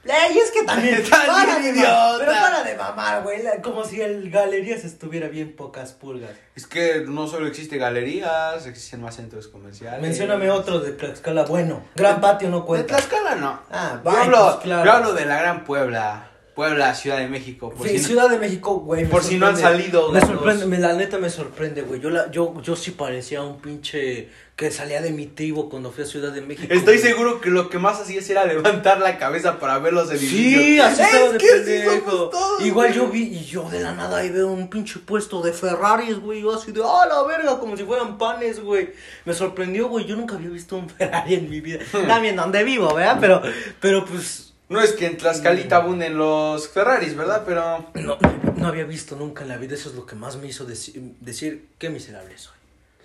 ¡Ey, 0.06 0.38
es 0.38 0.52
que 0.52 0.64
también! 0.64 0.96
Estás 0.96 1.26
para 1.26 1.58
bien 1.60 1.74
de 1.76 1.80
idiota. 1.80 1.94
ma- 2.12 2.18
Pero 2.20 2.32
para 2.34 2.64
de 2.64 2.76
mamar, 2.76 3.24
güey. 3.24 3.42
Como 3.62 3.86
si 3.86 4.02
el 4.02 4.30
Galerías 4.30 4.84
estuviera 4.84 5.30
bien 5.30 5.56
pocas 5.56 5.94
pulgas. 5.94 6.32
Es 6.56 6.68
que 6.68 7.04
no 7.08 7.28
solo 7.28 7.48
existe 7.48 7.78
galerías, 7.78 8.66
existen 8.68 9.02
más 9.02 9.16
centros 9.16 9.48
comerciales. 9.48 10.02
Mencióname 10.02 10.50
otro 10.52 10.80
de 10.80 10.92
Tlaxcala. 10.92 11.44
Bueno, 11.44 11.84
Gran 11.96 12.20
Patio 12.20 12.50
no 12.50 12.60
De 12.60 12.66
cuenta. 12.66 12.88
Tlaxcala 12.98 13.36
no. 13.36 13.62
Ah, 13.72 14.02
yo, 14.04 14.12
hablo, 14.12 14.46
pues, 14.52 14.64
claro. 14.66 14.86
yo 14.86 14.92
hablo 14.92 15.14
de 15.14 15.26
la 15.26 15.38
gran 15.40 15.64
Puebla. 15.64 16.30
Puebla, 16.56 16.94
Ciudad 16.94 17.18
de 17.18 17.28
México. 17.28 17.72
Por 17.76 17.88
Sí, 17.88 17.96
si 17.98 18.02
no- 18.02 18.08
Ciudad 18.10 18.30
de 18.30 18.38
México, 18.38 18.76
güey. 18.80 19.06
por 19.06 19.24
si 19.24 19.38
no 19.38 19.48
han 19.48 19.58
salido 19.58 20.12
Me 20.12 20.22
sorprende, 20.22 20.66
me- 20.68 20.78
la 20.78 20.94
neta 20.94 21.18
me 21.18 21.30
sorprende, 21.30 21.82
güey. 21.82 22.00
Yo, 22.00 22.10
la, 22.12 22.30
yo, 22.32 22.54
yo 22.62 22.76
sí 22.76 22.92
parecía 22.92 23.42
un 23.42 23.60
pinche 23.60 24.30
que 24.56 24.70
salía 24.70 25.02
de 25.02 25.10
mi 25.12 25.26
tribu 25.26 25.68
cuando 25.68 25.92
fui 25.92 26.04
a 26.04 26.08
Ciudad 26.08 26.32
de 26.32 26.42
México. 26.42 26.72
Estoy 26.72 26.98
güey. 26.98 27.08
seguro 27.08 27.42
que 27.42 27.50
lo 27.50 27.70
que 27.70 27.80
más 27.80 28.00
hacías 28.00 28.30
era 28.30 28.46
levantar 28.46 29.00
la 29.00 29.18
cabeza 29.18 29.58
para 29.58 29.80
ver 29.80 29.94
los 29.94 30.12
edificios. 30.12 30.64
Sí, 30.64 30.80
así 30.80 31.02
es 31.02 31.08
estaba 31.08 31.32
de 31.32 31.40
pendejo. 31.40 32.30
todos, 32.30 32.62
Igual 32.62 32.90
güey. 32.90 33.00
yo 33.00 33.08
vi, 33.08 33.24
y 33.36 33.44
yo 33.46 33.68
de 33.72 33.80
la 33.80 33.94
nada 33.96 34.20
ahí 34.20 34.30
veo 34.30 34.52
un 34.52 34.70
pinche 34.70 35.00
puesto 35.00 35.42
de 35.42 35.54
Ferraris, 35.54 36.20
güey. 36.20 36.42
Yo 36.44 36.54
así 36.54 36.72
de, 36.72 36.82
¡ah, 36.86 37.08
la 37.08 37.24
verga! 37.24 37.58
Como 37.60 37.76
si 37.76 37.84
fueran 37.84 38.20
panes, 38.20 38.60
güey. 38.62 38.92
Me 39.26 39.34
sorprendió, 39.34 39.88
güey. 39.88 40.06
Yo 40.06 40.16
nunca 40.16 40.36
había 40.36 40.50
visto 40.50 40.76
un 40.76 40.88
Ferrari 40.98 41.34
en 41.34 41.50
mi 41.50 41.60
vida. 41.62 41.80
Hmm. 41.92 42.06
También 42.08 42.36
donde 42.36 42.64
vivo, 42.64 42.94
¿verdad? 42.94 43.18
Pero, 43.20 43.42
pero 43.80 44.06
pues. 44.06 44.53
No 44.74 44.82
es 44.82 44.92
que 44.94 45.06
en 45.06 45.18
Tlaxcalita 45.18 45.78
abunden 45.78 46.18
los 46.18 46.68
Ferraris, 46.68 47.16
¿verdad? 47.16 47.44
Pero. 47.46 47.90
No, 47.94 48.18
no, 48.20 48.54
no 48.58 48.68
había 48.68 48.84
visto 48.86 49.16
nunca 49.16 49.44
en 49.44 49.50
la 49.50 49.58
vida, 49.58 49.76
eso 49.76 49.90
es 49.90 49.96
lo 49.96 50.06
que 50.06 50.16
más 50.16 50.36
me 50.38 50.48
hizo 50.48 50.68
deci- 50.68 51.16
decir 51.22 51.70
qué 51.78 51.90
miserable 51.90 52.38
soy. 52.38 52.56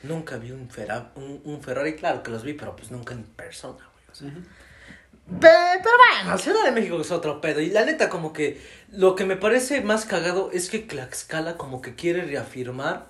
Nunca 0.02 0.36
vi 0.38 0.50
un, 0.52 0.68
Ferra- 0.70 1.10
un, 1.16 1.40
un 1.44 1.60
Ferrari, 1.62 1.94
claro 1.94 2.22
que 2.22 2.30
los 2.30 2.42
vi, 2.42 2.54
pero 2.54 2.74
pues 2.74 2.90
nunca 2.90 3.14
en 3.14 3.22
persona, 3.24 3.78
güey. 3.92 4.04
o 4.10 4.14
sea. 4.14 4.28
Pe- 4.30 5.80
Pero 5.82 5.94
bueno, 6.22 6.38
Ciudad 6.38 6.64
de 6.64 6.72
México 6.72 6.98
es 7.00 7.10
otro 7.10 7.40
pedo. 7.40 7.60
Y 7.60 7.68
la 7.70 7.84
neta, 7.84 8.08
como 8.08 8.32
que 8.32 8.60
lo 8.90 9.14
que 9.14 9.26
me 9.26 9.36
parece 9.36 9.82
más 9.82 10.06
cagado 10.06 10.50
es 10.52 10.70
que 10.70 10.78
Tlaxcala 10.78 11.56
como 11.58 11.82
que 11.82 11.94
quiere 11.96 12.24
reafirmar 12.24 13.06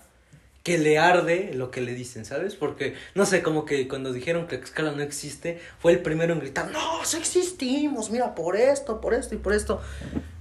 que 0.68 0.76
le 0.76 0.98
arde 0.98 1.52
lo 1.54 1.70
que 1.70 1.80
le 1.80 1.94
dicen, 1.94 2.26
¿sabes? 2.26 2.54
Porque, 2.54 2.92
no 3.14 3.24
sé, 3.24 3.42
como 3.42 3.64
que 3.64 3.88
cuando 3.88 4.12
dijeron 4.12 4.46
que 4.46 4.58
Tlaxcala 4.58 4.92
no 4.92 5.00
existe, 5.00 5.58
fue 5.78 5.92
el 5.92 6.00
primero 6.00 6.34
en 6.34 6.40
gritar, 6.40 6.70
no, 6.70 7.02
sí 7.06 7.16
existimos, 7.16 8.10
mira, 8.10 8.34
por 8.34 8.54
esto, 8.54 9.00
por 9.00 9.14
esto 9.14 9.34
y 9.34 9.38
por 9.38 9.54
esto. 9.54 9.80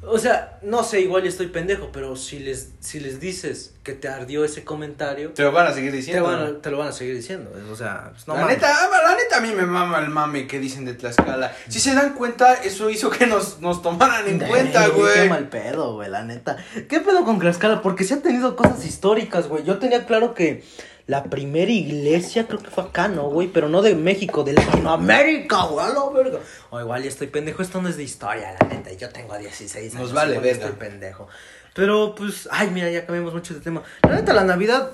O 0.09 0.17
sea, 0.17 0.59
no 0.61 0.83
sé, 0.83 1.01
igual 1.01 1.25
estoy 1.27 1.47
pendejo, 1.47 1.89
pero 1.91 2.15
si 2.15 2.39
les, 2.39 2.69
si 2.79 2.99
les 2.99 3.19
dices 3.19 3.73
que 3.83 3.93
te 3.93 4.07
ardió 4.07 4.43
ese 4.45 4.63
comentario, 4.63 5.31
Te 5.31 5.43
lo 5.43 5.51
van 5.51 5.67
a 5.67 5.73
seguir 5.73 5.91
te, 5.91 5.97
diciendo. 5.97 6.23
van 6.25 6.39
a- 6.41 6.61
te 6.61 6.71
lo 6.71 6.77
van 6.77 6.87
a 6.89 6.91
seguir 6.91 7.15
diciendo. 7.15 7.51
O 7.71 7.75
sea, 7.75 8.09
pues, 8.11 8.27
no 8.27 8.33
la, 8.35 8.41
mames. 8.41 8.57
neta, 8.57 8.67
la 8.89 9.15
neta 9.15 9.37
a 9.37 9.41
mí 9.41 9.51
me 9.53 9.65
mama 9.65 9.99
el 9.99 10.09
mame 10.09 10.47
que 10.47 10.59
dicen 10.59 10.85
de 10.85 10.93
Tlaxcala. 10.93 11.55
Si 11.67 11.79
se 11.79 11.93
dan 11.93 12.13
cuenta, 12.13 12.53
eso 12.55 12.89
hizo 12.89 13.09
que 13.09 13.27
nos, 13.27 13.59
nos 13.61 13.81
tomaran 13.81 14.27
en 14.27 14.39
cuenta, 14.47 14.85
Qué 14.85 14.91
güey. 14.91 15.29
mal 15.29 15.47
pedo, 15.49 15.93
güey, 15.95 16.09
la 16.09 16.23
neta. 16.23 16.57
¿Qué 16.89 16.99
pedo 16.99 17.23
con 17.23 17.39
Tlaxcala? 17.39 17.81
Porque 17.81 18.03
se 18.03 18.13
han 18.15 18.21
tenido 18.21 18.55
cosas 18.55 18.85
históricas, 18.85 19.47
güey. 19.47 19.63
Yo 19.63 19.77
tenía 19.77 20.05
claro 20.05 20.33
que 20.33 20.63
la 21.07 21.23
primera 21.23 21.71
iglesia 21.71 22.47
creo 22.47 22.61
que 22.61 22.69
fue 22.69 22.83
acá, 22.83 23.07
¿no, 23.07 23.29
güey? 23.29 23.47
Pero 23.47 23.69
no 23.69 23.81
de 23.81 23.95
México, 23.95 24.43
de 24.43 24.53
Latinoamérica, 24.53 25.63
güey, 25.63 25.85
a 25.85 25.89
la 25.89 26.09
verga. 26.09 26.39
O 26.69 26.79
igual 26.81 27.01
ya 27.01 27.07
estoy 27.07 27.27
pendejo, 27.27 27.61
esto 27.61 27.81
no 27.81 27.87
es 27.87 27.95
de 27.95 28.03
historia, 28.03 28.55
la 28.59 28.67
neta. 28.67 28.91
Yo 28.91 29.09
tengo 29.09 29.37
16 29.37 29.95
años. 29.95 30.03
Nos 30.03 30.13
vale 30.13 30.37
verga. 30.39 30.65
Estoy 30.65 30.73
pendejo. 30.73 31.29
Pero, 31.73 32.13
pues, 32.13 32.49
ay, 32.51 32.71
mira, 32.71 32.89
ya 32.89 33.05
cambiamos 33.05 33.33
mucho 33.33 33.53
de 33.53 33.61
tema. 33.61 33.83
La 34.03 34.15
neta, 34.15 34.33
la 34.33 34.43
Navidad 34.43 34.91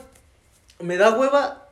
me 0.79 0.97
da 0.97 1.17
hueva 1.17 1.67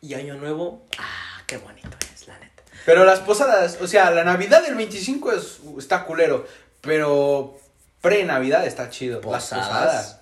y 0.00 0.14
Año 0.14 0.34
Nuevo, 0.34 0.84
ah, 0.98 1.42
qué 1.46 1.56
bonito 1.56 1.96
es, 2.14 2.28
la 2.28 2.38
neta. 2.38 2.62
Pero 2.84 3.04
las 3.04 3.18
posadas, 3.18 3.78
o 3.80 3.88
sea, 3.88 4.12
la 4.12 4.22
Navidad 4.22 4.62
del 4.62 4.76
25 4.76 5.32
es, 5.32 5.60
está 5.78 6.04
culero. 6.04 6.46
Pero 6.82 7.58
pre-Navidad 8.00 8.64
está 8.64 8.90
chido. 8.90 9.20
Las 9.22 9.48
posadas. 9.48 10.15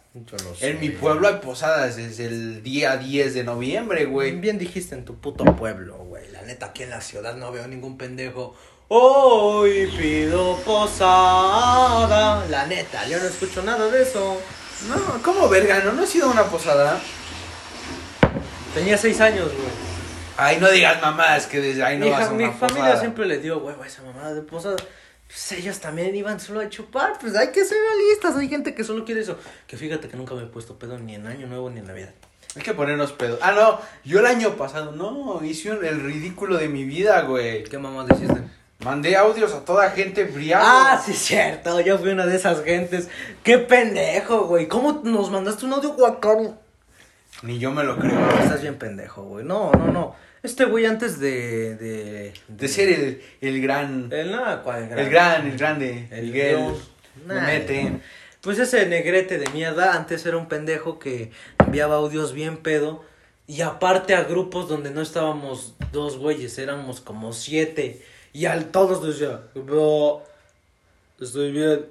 En 0.61 0.79
mi 0.79 0.91
pueblo 0.91 1.27
hay 1.27 1.35
posadas 1.41 1.97
desde 1.97 2.27
el 2.27 2.63
día 2.63 2.97
10 2.97 3.35
de 3.35 3.43
noviembre, 3.43 4.05
güey. 4.05 4.31
Bien 4.31 4.59
dijiste 4.59 4.95
en 4.95 5.05
tu 5.05 5.17
puto 5.17 5.45
pueblo, 5.57 5.97
güey. 6.05 6.31
La 6.31 6.43
neta, 6.43 6.67
aquí 6.67 6.85
en 6.85 6.91
la 6.91 7.01
ciudad 7.01 7.35
no 7.37 7.51
veo 7.51 7.67
ningún 7.67 7.99
pendejo. 7.99 8.55
Hoy 8.87 9.93
pido 9.99 10.57
posada. 10.59 12.47
La 12.47 12.65
neta, 12.69 13.09
yo 13.09 13.19
no 13.19 13.25
escucho 13.25 13.65
nada 13.65 13.91
de 13.91 14.03
eso. 14.03 14.41
No, 14.89 15.21
¿cómo 15.21 15.49
verga? 15.49 15.83
¿No, 15.83 15.91
no 15.93 16.05
ha 16.05 16.07
sido 16.07 16.31
una 16.31 16.45
posada? 16.45 17.01
Tenía 18.73 18.97
seis 18.97 19.21
años, 19.21 19.47
güey. 19.47 19.85
Ay, 20.37 20.59
no 20.61 20.71
digas 20.71 21.03
mamás 21.03 21.47
que 21.47 21.61
desde 21.61 21.83
ahí 21.83 21.99
no 21.99 22.07
mi 22.07 22.13
vas 22.13 22.29
a 22.29 22.33
mi 22.33 22.45
una 22.45 22.53
familia 22.53 22.83
posada. 22.83 23.01
siempre 23.01 23.27
le 23.27 23.39
dio, 23.39 23.59
güey, 23.59 23.75
a 23.83 23.85
esa 23.85 24.03
mamada 24.03 24.33
de 24.33 24.43
posada. 24.43 24.77
Pues 25.35 25.51
ellos 25.59 25.81
también 25.81 26.15
iban 26.15 26.39
solo 26.39 26.61
a 26.61 26.69
chupar. 26.69 27.19
Pues 27.21 27.35
hay 27.35 27.49
que 27.51 27.65
ser 27.65 27.77
realistas. 27.77 28.37
Hay 28.37 28.49
gente 28.49 28.73
que 28.73 28.85
solo 28.85 29.05
quiere 29.05 29.23
eso. 29.23 29.37
Que 29.67 29.77
fíjate 29.77 30.07
que 30.09 30.17
nunca 30.17 30.35
me 30.37 30.43
he 30.45 30.47
puesto 30.47 30.79
pedo 30.79 30.97
ni 30.99 31.17
en 31.17 31.27
Año 31.27 31.49
Nuevo 31.49 31.69
ni 31.71 31.81
en 31.81 31.87
Navidad. 31.89 32.11
Hay 32.55 32.63
que 32.63 32.73
ponernos 32.73 33.11
pedo. 33.13 33.37
Ah, 33.43 33.51
no, 33.51 33.81
yo 34.05 34.21
el 34.21 34.27
año 34.27 34.55
pasado, 34.57 34.93
no, 34.93 35.45
hice 35.45 35.73
un- 35.73 35.85
el 35.85 36.01
ridículo 36.05 36.57
de 36.57 36.69
mi 36.69 36.85
vida, 36.85 37.23
güey. 37.23 37.65
¿Qué 37.65 37.79
mamá 37.79 38.07
hiciste? 38.15 38.43
Mandé 38.79 39.17
audios 39.17 39.53
a 39.55 39.65
toda 39.65 39.91
gente 39.91 40.23
briago. 40.23 40.65
Ah, 40.65 41.03
sí, 41.05 41.13
cierto. 41.15 41.81
Yo 41.81 41.99
fui 41.99 42.11
una 42.11 42.27
de 42.27 42.37
esas 42.37 42.63
gentes. 42.63 43.09
Qué 43.43 43.59
pendejo, 43.59 44.45
güey. 44.47 44.69
¿Cómo 44.69 45.01
nos 45.03 45.31
mandaste 45.33 45.67
un 45.67 45.73
audio 45.73 45.95
guacaro? 45.95 46.57
Ni 47.43 47.59
yo 47.59 47.73
me 47.73 47.83
lo 47.83 47.99
creo. 47.99 48.21
Estás 48.41 48.63
bien 48.63 48.77
pendejo, 48.79 49.23
güey. 49.25 49.45
No, 49.45 49.73
no, 49.73 49.87
no. 49.89 50.15
Este 50.45 50.67
güey 50.67 50.85
antes 50.85 51.19
de. 51.19 51.75
De, 51.77 52.35
De 52.49 52.69
ser 52.69 52.91
el, 52.91 53.23
el 53.41 53.63
gran, 53.63 54.11
El, 54.13 54.31
nada, 54.31 54.63
¿cuál 54.63 54.83
el 54.83 55.09
gran, 55.09 55.47
el 55.47 55.57
grande, 55.57 56.07
El 56.11 56.27
Miguel, 56.27 56.67
me 57.27 57.41
mete. 57.41 57.93
Pues 58.43 58.59
ese 58.59 58.85
negrete 58.85 59.39
de 59.39 59.49
mierda 59.49 59.95
antes 59.95 60.27
era 60.27 60.37
un 60.37 60.47
pendejo 60.47 60.99
que 60.99 61.31
enviaba 61.65 61.97
audios 61.97 62.35
bien 62.35 62.59
pedo. 62.59 63.03
Y 63.47 63.63
aparte 63.63 64.15
a 64.15 64.25
grupos 64.25 64.69
donde 64.69 64.91
no 64.91 65.01
estábamos 65.01 65.77
dos 65.93 66.19
güeyes, 66.19 66.59
éramos 66.59 67.01
como 67.01 67.33
siete. 67.33 68.05
Y 68.35 68.45
al 68.45 68.67
todos 68.67 69.03
decía, 69.07 69.41
"Bro, 69.55 70.25
estoy 71.21 71.53
bien. 71.53 71.87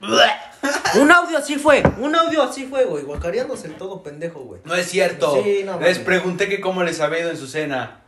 Un 0.00 1.10
audio 1.10 1.38
así 1.38 1.56
fue, 1.56 1.82
un 1.98 2.14
audio 2.14 2.42
así 2.42 2.66
fue, 2.66 2.84
güey, 2.84 3.04
guacareándose 3.04 3.66
el 3.66 3.74
todo 3.74 4.02
pendejo, 4.02 4.40
güey. 4.40 4.60
No 4.64 4.74
es 4.74 4.88
cierto. 4.88 5.42
Sí, 5.42 5.62
no 5.64 5.78
Les 5.80 5.98
pregunté 5.98 6.48
que 6.48 6.60
cómo 6.60 6.82
les 6.82 7.00
había 7.00 7.20
ido 7.20 7.30
en 7.30 7.36
su 7.36 7.46
cena. 7.46 8.02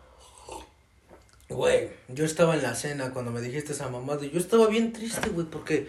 Güey, 1.49 1.91
yo 2.09 2.25
estaba 2.25 2.55
en 2.55 2.63
la 2.63 2.77
cena 2.77 3.11
cuando 3.11 3.33
me 3.33 3.41
dijiste 3.41 3.73
esa 3.73 3.89
mamada 3.89 4.25
yo 4.25 4.39
estaba 4.39 4.69
bien 4.69 4.93
triste, 4.93 5.31
güey, 5.31 5.47
porque 5.47 5.89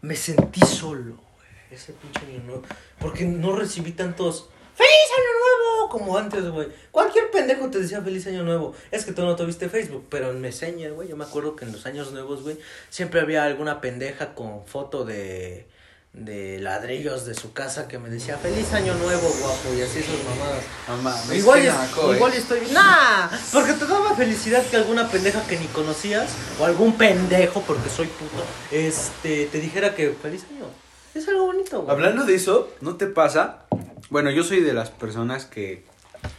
me 0.00 0.16
sentí 0.16 0.60
solo, 0.60 1.16
güey. 1.16 1.48
Ese 1.70 1.92
pinche 1.92 2.20
nuevo. 2.46 2.62
Porque 2.98 3.24
no 3.24 3.54
recibí 3.54 3.92
tantos 3.92 4.48
¡Feliz 4.74 5.08
año 5.18 5.32
nuevo! 5.40 5.88
Como 5.90 6.16
antes, 6.16 6.48
güey. 6.48 6.68
Cualquier 6.90 7.30
pendejo 7.30 7.70
te 7.70 7.80
decía 7.80 8.00
feliz 8.00 8.26
año 8.26 8.42
nuevo. 8.42 8.74
Es 8.90 9.04
que 9.04 9.12
tú 9.12 9.22
no 9.22 9.36
tuviste 9.36 9.68
Facebook, 9.68 10.06
pero 10.08 10.30
en 10.30 10.40
Messenger, 10.40 10.92
güey. 10.92 11.08
Yo 11.08 11.16
me 11.16 11.24
acuerdo 11.24 11.56
que 11.56 11.64
en 11.64 11.72
los 11.72 11.84
años 11.86 12.12
nuevos, 12.12 12.42
güey, 12.42 12.58
siempre 12.88 13.20
había 13.20 13.44
alguna 13.44 13.80
pendeja 13.80 14.34
con 14.34 14.64
foto 14.66 15.04
de, 15.04 15.66
de 16.12 16.58
ladrillos 16.60 17.24
de 17.24 17.34
su 17.34 17.52
casa 17.54 17.88
que 17.88 17.98
me 17.98 18.10
decía 18.10 18.36
feliz 18.36 18.70
año 18.74 18.94
nuevo, 18.94 19.28
guapo, 19.40 19.74
y 19.76 19.80
así 19.80 20.00
esas 20.00 20.22
mamadas. 20.24 20.64
Mamá, 20.88 21.22
me 21.28 21.36
Igual, 21.36 21.60
es 21.60 21.74
naco, 21.74 22.12
eh. 22.12 22.16
igual 22.16 22.32
estoy. 22.34 22.60
¡Nah! 22.72 23.28
Porque 23.52 23.72
te 23.72 23.86
daba 23.86 24.14
felicidad 24.14 24.62
que 24.66 24.76
alguna 24.76 25.08
pendeja 25.08 25.46
que 25.46 25.58
ni 25.58 25.66
conocías, 25.66 26.30
o 26.60 26.66
algún 26.66 26.98
pendejo, 26.98 27.62
porque 27.62 27.88
soy 27.88 28.08
puto, 28.08 28.44
este, 28.70 29.46
te 29.46 29.58
dijera 29.58 29.94
que 29.94 30.10
feliz 30.10 30.44
año. 30.54 30.66
Es 31.14 31.28
algo 31.28 31.46
bonito, 31.46 31.80
güey. 31.80 31.90
Hablando 31.90 32.24
de 32.24 32.34
eso, 32.34 32.70
¿no 32.80 32.96
te 32.96 33.06
pasa? 33.06 33.64
Bueno, 34.12 34.30
yo 34.30 34.44
soy 34.44 34.60
de 34.60 34.74
las 34.74 34.90
personas 34.90 35.46
que, 35.46 35.84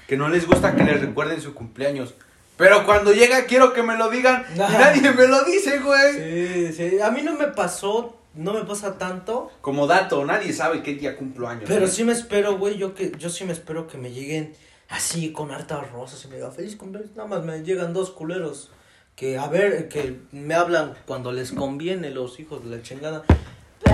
que 0.07 0.15
no 0.15 0.29
les 0.29 0.45
gusta 0.45 0.75
que 0.75 0.83
les 0.83 1.01
recuerden 1.01 1.41
su 1.41 1.55
cumpleaños. 1.55 2.13
Pero 2.55 2.85
cuando 2.85 3.11
llega 3.13 3.45
quiero 3.45 3.73
que 3.73 3.81
me 3.81 3.97
lo 3.97 4.11
digan 4.11 4.45
y 4.55 4.59
nadie 4.59 5.11
me 5.11 5.27
lo 5.27 5.43
dice, 5.43 5.79
güey. 5.79 6.69
Sí, 6.71 6.73
sí. 6.91 6.99
A 7.01 7.09
mí 7.09 7.23
no 7.23 7.33
me 7.33 7.47
pasó, 7.47 8.15
no 8.35 8.53
me 8.53 8.63
pasa 8.63 8.99
tanto. 8.99 9.51
Como 9.61 9.87
dato, 9.87 10.23
nadie 10.23 10.53
sabe 10.53 10.83
qué 10.83 10.93
día 10.93 11.17
cumplo 11.17 11.47
años. 11.47 11.63
Pero 11.67 11.87
sí 11.87 12.03
me 12.03 12.11
espero, 12.13 12.59
güey, 12.59 12.77
yo 12.77 12.93
que 12.93 13.11
yo 13.17 13.29
sí 13.31 13.43
me 13.43 13.53
espero 13.53 13.87
que 13.87 13.97
me 13.97 14.11
lleguen 14.11 14.53
así 14.89 15.31
con 15.31 15.49
hartas 15.49 15.91
rosas 15.91 16.23
y 16.25 16.27
me 16.27 16.35
diga 16.35 16.51
feliz 16.51 16.75
cumpleaños. 16.75 17.15
Nada 17.15 17.27
más 17.27 17.43
me 17.43 17.63
llegan 17.63 17.91
dos 17.91 18.11
culeros 18.11 18.69
que 19.15 19.39
a 19.39 19.47
ver, 19.47 19.89
que 19.89 20.19
me 20.31 20.53
hablan 20.53 20.93
cuando 21.07 21.31
les 21.31 21.51
conviene 21.51 22.11
los 22.11 22.39
hijos 22.39 22.63
de 22.63 22.75
la 22.77 22.83
chingada. 22.83 23.23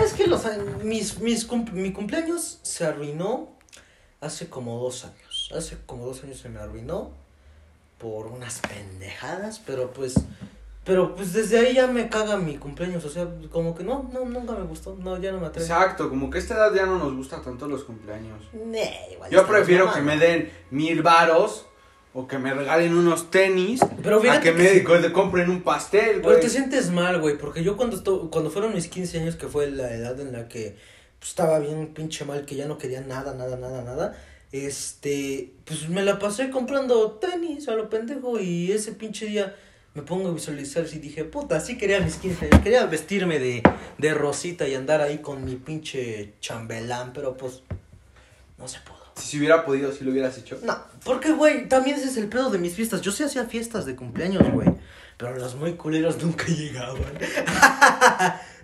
Es 0.04 0.12
que 0.14 0.28
los, 0.28 0.44
mis, 0.84 1.20
mis, 1.20 1.46
cum- 1.46 1.70
mi 1.72 1.94
cumpleaños 1.94 2.60
se 2.62 2.86
arruinó 2.86 3.58
hace 4.22 4.50
como 4.50 4.80
dos 4.80 5.06
años. 5.06 5.52
Hace 5.56 5.78
como 5.86 6.06
dos 6.06 6.24
años 6.24 6.38
se 6.40 6.50
me 6.50 6.60
arruinó 6.60 7.12
por 7.98 8.28
unas 8.28 8.60
pendejadas, 8.60 9.60
pero 9.66 9.92
pues, 9.92 10.16
pero 10.86 11.16
pues 11.16 11.34
desde 11.34 11.60
ahí 11.60 11.76
ya 11.76 11.88
me 11.88 12.08
caga 12.10 12.38
mi 12.38 12.58
cumpleaños, 12.58 13.04
o 13.06 13.10
sea, 13.10 13.28
como 13.52 13.76
que 13.76 13.84
no, 13.84 14.10
no, 14.14 14.26
nunca 14.26 14.54
me 14.54 14.64
gustó, 14.64 14.96
no, 15.00 15.18
ya 15.20 15.32
no 15.32 15.40
me 15.40 15.48
atrevo. 15.48 15.66
Exacto, 15.66 16.10
como 16.10 16.30
que 16.30 16.38
a 16.38 16.42
esta 16.42 16.54
edad 16.56 16.74
ya 16.74 16.86
no 16.86 16.98
nos 16.98 17.14
gusta 17.16 17.42
tanto 17.42 17.68
los 17.68 17.84
cumpleaños. 17.84 18.42
Nee, 18.54 19.10
igual 19.14 19.30
Yo 19.32 19.46
prefiero 19.46 19.86
que 19.92 20.00
mamando. 20.00 20.14
me 20.22 20.26
den 20.26 20.52
mil 20.72 21.02
varos 21.02 21.66
o 22.14 22.26
que 22.28 22.40
me 22.40 22.54
regalen 22.54 22.98
unos 22.98 23.30
tenis 23.30 23.82
Pero 24.02 24.18
a 24.18 24.22
fíjate 24.22 24.42
que 24.42 24.52
me 24.54 24.64
que- 24.72 24.84
que 24.84 25.12
compren 25.12 25.50
un 25.50 25.62
pastel, 25.62 26.18
Pero 26.22 26.30
güey. 26.30 26.40
te 26.40 26.50
sientes 26.50 26.90
mal, 26.90 27.20
güey, 27.22 27.38
porque 27.38 27.64
yo 27.64 27.76
cuando 27.78 28.30
cuando 28.32 28.50
fueron 28.50 28.74
mis 28.74 28.88
15 28.88 29.20
años, 29.20 29.36
que 29.36 29.48
fue 29.48 29.70
la 29.70 29.94
edad 29.94 30.20
en 30.20 30.32
la 30.32 30.48
que 30.48 30.78
pues, 31.20 31.30
estaba 31.30 31.60
bien 31.60 31.94
pinche 31.94 32.26
mal, 32.26 32.46
que 32.46 32.56
ya 32.56 32.66
no 32.66 32.78
quería 32.78 33.02
nada, 33.02 33.34
nada, 33.34 33.58
nada, 33.58 33.84
nada, 33.84 34.18
este, 34.52 35.54
pues 35.66 35.90
me 35.90 36.04
la 36.04 36.18
pasé 36.18 36.50
comprando 36.50 37.12
tenis 37.14 37.68
a 37.68 37.76
lo 37.76 37.90
pendejo 37.90 38.40
y 38.40 38.72
ese 38.72 38.94
pinche 38.94 39.28
día 39.28 39.56
me 39.94 40.02
pongo 40.04 40.30
a 40.30 40.34
visualizar 40.34 40.86
y 40.92 41.00
dije, 41.00 41.26
puta, 41.26 41.60
sí 41.60 41.78
quería 41.78 42.00
mis 42.00 42.16
15 42.16 42.46
años, 42.46 42.62
quería 42.62 42.86
vestirme 42.86 43.40
de, 43.40 43.64
de 43.98 44.14
rosita 44.14 44.68
y 44.68 44.76
andar 44.76 45.02
ahí 45.02 45.20
con 45.20 45.44
mi 45.44 45.56
pinche 45.56 46.34
chambelán, 46.40 47.12
pero 47.14 47.36
pues 47.36 47.64
no 48.58 48.68
se 48.68 48.80
pudo. 48.80 49.00
Si 49.16 49.32
se 49.32 49.38
hubiera 49.38 49.66
podido, 49.66 49.92
si 49.92 50.06
lo 50.06 50.12
hubieras 50.12 50.38
hecho. 50.38 50.60
No, 50.64 50.78
porque, 51.04 51.32
güey, 51.32 51.68
también 51.68 51.98
ese 51.98 52.08
es 52.08 52.18
el 52.18 52.28
pedo 52.28 52.50
de 52.50 52.58
mis 52.58 52.74
fiestas. 52.74 53.02
Yo 53.02 53.12
sí 53.12 53.24
hacía 53.24 53.46
fiestas 53.46 53.86
de 53.86 53.96
cumpleaños, 53.96 54.50
güey. 54.52 54.70
Pero 55.18 55.36
los 55.36 55.56
muy 55.56 55.74
culeros 55.74 56.24
nunca 56.24 56.46
llegaban. 56.48 57.18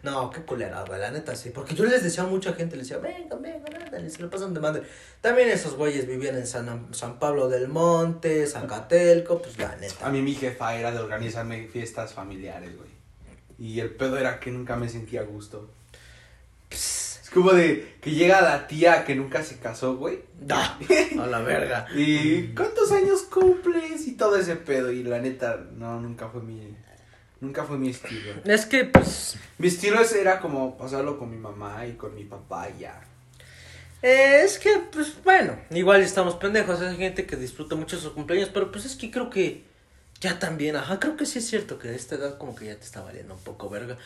No, 0.05 0.29
qué 0.29 0.41
culera, 0.41 0.85
güey, 0.88 1.00
la 1.00 1.09
neta 1.09 1.35
sí. 1.35 1.50
Porque 1.50 1.74
yo 1.74 1.83
les 1.85 2.03
decía 2.03 2.24
a 2.24 2.27
mucha 2.27 2.53
gente, 2.53 2.77
les 2.77 2.88
decía, 2.88 3.01
venga, 3.01 3.35
venga, 3.38 3.65
ándale, 3.83 4.09
se 4.09 4.21
lo 4.21 4.29
pasan 4.29 4.53
de 4.53 4.59
madre. 4.59 4.83
También 5.19 5.50
esos 5.50 5.75
güeyes 5.75 6.07
vivían 6.07 6.35
en 6.35 6.45
San, 6.45 6.93
San 6.93 7.17
Pablo 7.17 7.50
del 7.50 7.67
Monte, 7.67 8.45
Zacatelco, 8.45 9.41
pues 9.41 9.57
la 9.57 9.75
neta. 9.75 10.05
A 10.05 10.12
mí 10.12 10.21
mi 10.21 10.35
jefa 10.35 10.75
era 10.75 10.91
de 10.91 11.00
organizarme 11.00 11.67
fiestas 11.67 12.13
familiares, 12.13 12.77
güey. 12.77 12.89
Y 13.57 13.79
el 13.79 13.89
pedo 13.89 14.17
era 14.17 14.39
que 14.39 14.51
nunca 14.51 14.75
me 14.75 14.89
sentía 14.89 15.21
a 15.21 15.24
gusto. 15.24 15.71
Es 16.69 17.31
como 17.33 17.51
de 17.53 17.95
que 18.00 18.12
llega 18.12 18.41
la 18.41 18.67
tía 18.67 19.05
que 19.05 19.15
nunca 19.15 19.41
se 19.43 19.57
casó, 19.57 19.95
güey. 19.95 20.19
Da, 20.39 20.77
a 21.19 21.25
la 21.25 21.39
verga. 21.39 21.88
Y 21.95 22.53
¿cuántos 22.53 22.91
años 22.91 23.24
cumples? 23.24 24.07
Y 24.07 24.12
todo 24.12 24.38
ese 24.38 24.55
pedo. 24.55 24.91
Y 24.91 25.03
la 25.03 25.19
neta, 25.19 25.65
no, 25.75 26.00
nunca 26.00 26.29
fue 26.29 26.43
mi. 26.43 26.75
Nunca 27.46 27.64
fue 27.64 27.78
mi 27.78 27.90
estilo. 27.90 28.34
Es 28.44 28.66
que, 28.66 28.86
pues, 28.86 29.38
Mi 29.60 29.68
estilo 29.68 30.02
era 30.02 30.40
como 30.40 30.75
pasarlo 30.78 31.20
con 31.20 31.30
mi 31.30 31.38
mamá 31.38 31.86
y 31.86 31.94
con 31.94 32.16
mi 32.16 32.24
papá 32.24 32.70
y 32.70 32.82
ya. 32.82 33.02
Eh, 34.02 34.42
es 34.44 34.58
que, 34.58 34.80
pues 34.92 35.14
bueno, 35.24 35.56
igual 35.70 36.02
estamos 36.02 36.36
pendejos, 36.36 36.82
hay 36.82 36.98
gente 36.98 37.28
que 37.28 37.36
disfruta 37.36 37.75
mucho 37.75 38.00
sus 38.00 38.14
cumpleaños, 38.14 38.50
pero 38.52 38.72
pues 38.72 38.86
es 38.86 38.96
que 38.96 39.12
creo 39.12 39.30
que 39.30 39.64
ya 40.20 40.40
también, 40.40 40.75
ajá, 40.75 41.00
creo 41.00 41.16
que 41.18 41.28
sí 41.28 41.38
es 41.38 41.48
cierto 41.48 41.78
que 41.78 41.90
a 41.90 41.92
esta 41.92 42.16
edad 42.16 42.40
como 42.40 42.56
que 42.56 42.66
ya 42.66 42.75
te 42.75 42.84
está 42.84 43.02
valiendo 43.02 43.36
un 43.36 43.40
poco 43.42 43.70
verga. 43.70 43.98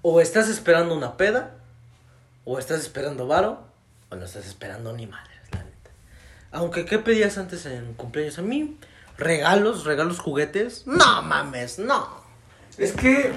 O 0.00 0.22
estás 0.22 0.48
esperando 0.48 0.96
una 0.96 1.18
peda, 1.18 1.56
o 2.46 2.58
estás 2.58 2.80
esperando 2.80 3.26
varo, 3.26 3.64
o 4.08 4.16
no 4.16 4.24
estás 4.24 4.46
esperando 4.46 4.94
ni 4.94 5.06
madres, 5.06 5.40
la 5.52 5.58
neta. 5.58 5.90
Aunque, 6.52 6.86
¿qué 6.86 6.98
pedías 6.98 7.36
antes 7.36 7.66
en 7.66 7.92
cumpleaños? 7.94 8.38
A 8.38 8.42
mí, 8.42 8.78
regalos, 9.18 9.84
regalos, 9.84 10.20
juguetes, 10.20 10.86
no 10.86 11.22
mames, 11.22 11.78
no. 11.78 12.27
Es 12.78 12.92
que 12.92 13.32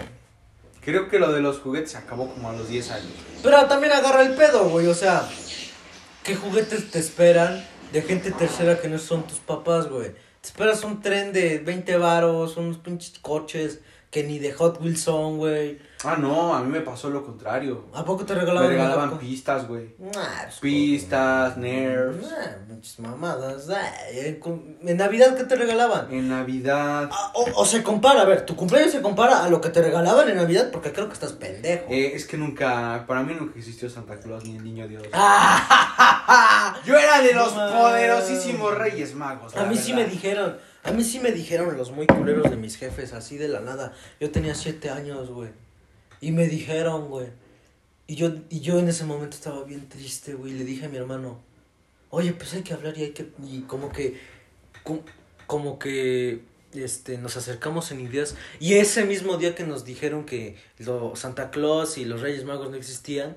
creo 0.81 1.09
que 1.09 1.17
lo 1.17 1.31
de 1.31 1.41
los 1.41 1.59
juguetes 1.59 1.95
acabó 1.95 2.31
como 2.31 2.49
a 2.49 2.53
los 2.53 2.69
10 2.69 2.91
años. 2.91 3.11
Pero 3.41 3.65
también 3.65 3.91
agarra 3.91 4.21
el 4.21 4.35
pedo, 4.35 4.69
güey, 4.69 4.85
o 4.85 4.93
sea, 4.93 5.27
¿qué 6.23 6.35
juguetes 6.35 6.91
te 6.91 6.99
esperan 6.99 7.65
de 7.91 8.01
gente 8.03 8.31
tercera 8.31 8.79
que 8.79 8.87
no 8.87 8.99
son 8.99 9.23
tus 9.23 9.39
papás, 9.39 9.87
güey? 9.89 10.11
Te 10.41 10.47
esperas 10.47 10.83
un 10.83 11.01
tren 11.01 11.33
de 11.33 11.57
20 11.57 11.97
varos, 11.97 12.55
unos 12.57 12.77
pinches 12.77 13.17
coches 13.19 13.79
que 14.11 14.23
ni 14.23 14.37
de 14.39 14.51
Hot 14.53 14.79
Wheels 14.81 15.01
son, 15.01 15.37
güey. 15.37 15.79
Ah, 16.03 16.15
no, 16.19 16.53
a 16.53 16.61
mí 16.63 16.67
me 16.69 16.81
pasó 16.81 17.09
lo 17.11 17.23
contrario. 17.23 17.85
¿A 17.93 18.03
poco 18.03 18.25
te 18.25 18.33
Me 18.33 18.41
regalaban? 18.41 19.19
pistas, 19.19 19.67
güey. 19.67 19.95
Nah, 19.99 20.11
pues, 20.45 20.59
Pistas, 20.59 21.57
nerfs. 21.57 22.21
Nah, 22.29 22.67
pinches 22.67 22.99
mamadas. 22.99 23.67
En 24.11 24.39
cum- 24.39 24.77
en 24.83 24.97
Navidad, 24.97 25.35
¿qué 25.37 25.43
te 25.43 25.55
regalaban? 25.55 26.11
En 26.11 26.27
Navidad. 26.27 27.07
Ah, 27.11 27.31
o, 27.35 27.45
o 27.61 27.65
se 27.65 27.83
compara, 27.83 28.21
a 28.21 28.25
ver, 28.25 28.45
tu 28.47 28.55
cumpleaños 28.55 28.91
se 28.91 29.01
compara 29.03 29.43
a 29.45 29.49
lo 29.49 29.61
que 29.61 29.69
te 29.69 29.81
regalaban 29.81 30.27
en 30.27 30.37
Navidad 30.37 30.71
porque 30.71 30.91
creo 30.91 31.07
que 31.07 31.13
estás 31.13 31.33
pendejo. 31.33 31.85
Eh, 31.89 32.13
es 32.15 32.25
que 32.25 32.35
nunca, 32.35 33.05
para 33.07 33.21
mí 33.21 33.33
nunca 33.39 33.59
existió 33.59 33.89
Santa 33.89 34.19
Claus 34.19 34.43
ni 34.43 34.57
el 34.57 34.63
niño 34.63 34.87
Dios. 34.87 35.03
Ah, 35.13 36.75
Yo 36.85 36.97
era 36.97 37.21
de 37.21 37.33
los 37.33 37.55
No 37.55 37.69
poderosísimos 37.71 38.75
Reyes 38.77 39.15
Magos. 39.15 39.55
A 39.55 39.65
mí 39.65 39.75
sí 39.77 39.91
verdad. 39.91 40.05
me 40.07 40.11
dijeron, 40.11 40.57
a 40.83 40.91
mí 40.91 41.03
sí 41.03 41.19
me 41.19 41.31
dijeron 41.31 41.77
los 41.77 41.91
muy 41.91 42.07
culeros 42.07 42.49
de 42.49 42.57
mis 42.57 42.75
jefes, 42.77 43.13
así 43.13 43.37
de 43.37 43.47
la 43.47 43.59
nada. 43.59 43.93
Yo 44.19 44.31
tenía 44.31 44.55
siete 44.55 44.89
años, 44.89 45.29
güey. 45.29 45.49
Y 46.21 46.31
me 46.31 46.47
dijeron, 46.47 47.07
güey. 47.09 47.27
Y 48.07 48.15
yo, 48.15 48.31
y 48.49 48.59
yo 48.61 48.79
en 48.79 48.87
ese 48.89 49.05
momento 49.05 49.35
estaba 49.35 49.63
bien 49.63 49.87
triste, 49.87 50.33
güey. 50.33 50.53
Le 50.53 50.63
dije 50.65 50.85
a 50.85 50.89
mi 50.89 50.97
hermano, 50.97 51.39
oye, 52.09 52.33
pues 52.33 52.53
hay 52.53 52.63
que 52.63 52.73
hablar 52.73 52.97
y 52.97 53.03
hay 53.03 53.11
que. 53.11 53.29
Y 53.45 53.61
como 53.61 53.91
que. 53.91 54.19
com- 54.83 55.01
Como 55.47 55.77
que. 55.79 56.41
Este, 56.73 57.17
nos 57.17 57.35
acercamos 57.37 57.91
en 57.91 57.99
ideas. 57.99 58.35
Y 58.59 58.75
ese 58.75 59.03
mismo 59.05 59.37
día 59.37 59.55
que 59.55 59.65
nos 59.65 59.83
dijeron 59.83 60.25
que 60.25 60.55
lo, 60.79 61.15
Santa 61.17 61.51
Claus 61.51 61.97
y 61.97 62.05
los 62.05 62.21
Reyes 62.21 62.45
Magos 62.45 62.69
no 62.69 62.77
existían. 62.77 63.35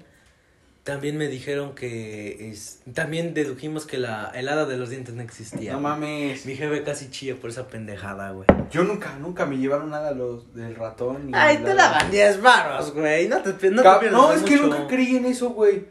También 0.85 1.17
me 1.17 1.29
dijeron 1.29 1.75
que. 1.75 2.51
Es, 2.51 2.81
también 2.93 3.33
dedujimos 3.33 3.87
que 3.87 3.97
la 3.97 4.31
helada 4.35 4.67
de 4.67 4.77
los 4.77 4.91
dientes 4.91 5.15
no 5.15 5.23
existía. 5.23 5.73
No 5.73 5.81
mames. 5.81 6.45
Mi 6.45 6.57
jefe 6.57 6.83
casi 6.83 7.09
chilla 7.11 7.37
por 7.37 7.49
esa 7.49 7.69
pendejada, 7.69 8.33
güey. 8.33 8.47
Yo 8.71 8.85
nunca, 8.85 9.17
nunca 9.19 9.47
me 9.47 9.57
llevaron 9.57 9.89
nada 9.89 10.11
los 10.13 10.55
del 10.55 10.77
ratón. 10.77 11.29
ni 11.29 11.33
Ay, 11.35 11.57
la- 11.57 11.65
te 11.65 11.75
daban 11.75 12.11
10 12.11 12.43
baros, 12.43 12.93
güey. 12.93 13.29
No 13.29 13.39
te, 13.41 13.71
no 13.71 13.83
te 13.83 13.99
pierdas 13.99 14.13
No, 14.13 14.33
es 14.35 14.43
que 14.43 14.57
nunca 14.59 14.87
creí 14.87 15.17
en 15.17 15.25
eso, 15.25 15.51
güey. 15.51 15.87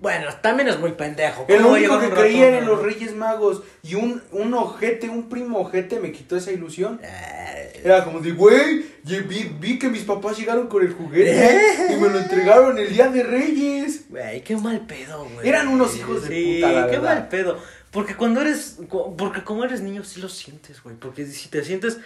Bueno, 0.00 0.28
también 0.40 0.68
es 0.68 0.78
muy 0.78 0.92
pendejo. 0.92 1.44
El 1.46 1.58
¿Cómo 1.58 1.70
va 1.70 1.76
a 1.76 1.78
único 1.78 2.00
que 2.00 2.08
creía 2.10 2.46
ratón, 2.46 2.54
era 2.54 2.58
en 2.58 2.66
los? 2.66 2.82
Reyes 2.82 3.14
Magos. 3.14 3.62
Y 3.82 3.96
un, 3.96 4.22
un 4.32 4.54
ojete, 4.54 5.08
un 5.10 5.28
primo 5.28 5.58
ojete 5.60 6.00
me 6.00 6.10
quitó 6.10 6.36
esa 6.36 6.52
ilusión. 6.52 7.00
Eh, 7.02 7.82
Era 7.84 8.02
como 8.04 8.20
de, 8.20 8.32
güey, 8.32 8.86
vi, 9.04 9.54
vi 9.60 9.78
que 9.78 9.88
mis 9.90 10.02
papás 10.04 10.38
llegaron 10.38 10.68
con 10.68 10.82
el 10.82 10.94
juguete 10.94 11.60
y 11.92 11.96
me 12.00 12.08
lo 12.08 12.18
entregaron 12.18 12.78
el 12.78 12.88
día 12.92 13.08
de 13.08 13.22
Reyes. 13.22 14.04
Güey, 14.08 14.42
qué 14.42 14.56
mal 14.56 14.80
pedo, 14.86 15.26
güey. 15.34 15.46
Eran 15.46 15.68
unos 15.68 15.94
hijos 15.96 16.22
de 16.22 16.28
Sí, 16.28 16.54
puta, 16.62 16.72
la 16.72 16.86
qué 16.86 16.92
verdad. 16.98 17.14
mal 17.14 17.28
pedo. 17.28 17.58
Porque 17.90 18.14
cuando 18.16 18.40
eres. 18.40 18.78
Porque 19.18 19.44
como 19.44 19.64
eres 19.64 19.82
niño, 19.82 20.04
sí 20.04 20.20
lo 20.20 20.28
sientes, 20.30 20.82
güey. 20.82 20.96
Porque 20.96 21.26
si 21.26 21.48
te 21.50 21.62
sientes. 21.64 21.98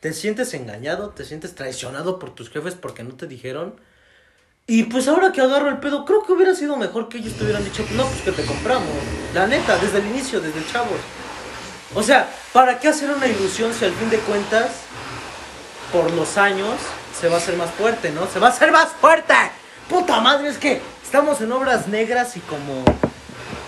Te 0.00 0.12
sientes 0.12 0.52
engañado, 0.54 1.10
te 1.10 1.24
sientes 1.24 1.54
traicionado 1.54 2.18
por 2.18 2.34
tus 2.34 2.50
jefes 2.50 2.74
porque 2.74 3.02
no 3.04 3.14
te 3.14 3.26
dijeron. 3.26 3.76
Y 4.68 4.82
pues 4.84 5.06
ahora 5.06 5.30
que 5.30 5.40
agarro 5.40 5.68
el 5.68 5.78
pedo, 5.78 6.04
creo 6.04 6.24
que 6.24 6.32
hubiera 6.32 6.52
sido 6.54 6.76
mejor 6.76 7.08
que 7.08 7.18
ellos 7.18 7.34
te 7.34 7.44
hubieran 7.44 7.62
dicho, 7.64 7.84
no, 7.92 8.04
pues 8.04 8.22
que 8.22 8.32
te 8.32 8.44
compramos. 8.44 8.88
La 9.32 9.46
neta, 9.46 9.78
desde 9.78 9.98
el 9.98 10.06
inicio, 10.06 10.40
desde 10.40 10.58
el 10.58 10.66
chavo. 10.72 10.90
O 11.94 12.02
sea, 12.02 12.28
¿para 12.52 12.80
qué 12.80 12.88
hacer 12.88 13.10
una 13.10 13.28
ilusión 13.28 13.72
si 13.72 13.84
al 13.84 13.92
fin 13.92 14.10
de 14.10 14.18
cuentas, 14.18 14.70
por 15.92 16.10
los 16.10 16.36
años, 16.36 16.74
se 17.18 17.28
va 17.28 17.36
a 17.36 17.38
hacer 17.38 17.56
más 17.56 17.70
fuerte, 17.70 18.10
¿no? 18.10 18.26
Se 18.26 18.40
va 18.40 18.48
a 18.48 18.50
hacer 18.50 18.72
más 18.72 18.88
fuerte. 19.00 19.34
Puta 19.88 20.20
madre, 20.20 20.48
es 20.48 20.58
que 20.58 20.80
estamos 21.04 21.40
en 21.40 21.52
obras 21.52 21.86
negras 21.86 22.36
y 22.36 22.40
como, 22.40 22.84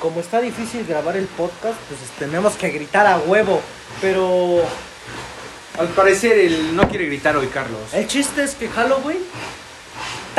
como 0.00 0.18
está 0.20 0.40
difícil 0.40 0.84
grabar 0.84 1.16
el 1.16 1.26
podcast, 1.26 1.78
pues 1.88 2.00
tenemos 2.18 2.54
que 2.54 2.70
gritar 2.70 3.06
a 3.06 3.18
huevo. 3.18 3.62
Pero 4.00 4.62
Al 5.78 5.87
parecer, 5.88 6.37
él 6.38 6.74
no 6.74 6.88
quiere 6.88 7.06
gritar 7.06 7.37
hoy, 7.37 7.46
Carlos. 7.46 7.94
el 7.94 8.08
chiste 8.08 8.42
es 8.42 8.56
que 8.56 8.68
Halloween 8.68 9.18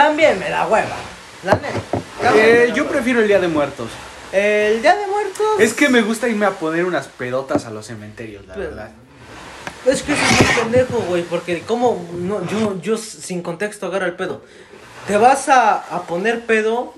también 0.04 0.40
me 0.40 0.50
da 0.50 0.66
hueva. 0.66 0.96
La 1.44 1.54
neta. 1.56 2.34
Eh, 2.36 2.72
yo 2.74 2.88
prefiero 2.88 3.20
el 3.20 3.28
Día 3.28 3.40
de 3.40 3.48
Muertos. 3.50 3.90
El 4.32 4.82
Día 4.82 4.96
de 4.96 5.08
Muertos. 5.08 5.46
Es 5.60 5.74
que 5.74 5.90
me 5.90 6.02
gusta 6.02 6.28
irme 6.30 6.46
a 6.46 6.52
poner 6.52 6.86
unas 6.86 7.08
pedotas 7.08 7.66
a 7.66 7.70
los 7.70 7.86
cementerios, 7.88 8.46
la 8.48 8.54
Pero- 8.54 8.70
verdad. 8.70 8.92
Es 9.86 10.02
que 10.04 10.12
eso 10.14 10.22
es 10.22 10.42
muy 10.46 10.56
pendejo, 10.64 11.00
güey, 11.08 11.24
porque 11.24 11.62
como 11.62 12.06
no, 12.14 12.46
yo, 12.48 12.80
yo 12.82 12.98
sin 12.98 13.42
contexto 13.42 13.88
agarro 13.88 14.06
el 14.06 14.14
pedo. 14.14 14.42
Te 15.08 15.18
vas 15.18 15.50
a, 15.50 15.76
a 15.76 16.04
poner 16.04 16.46
pedo 16.46 16.94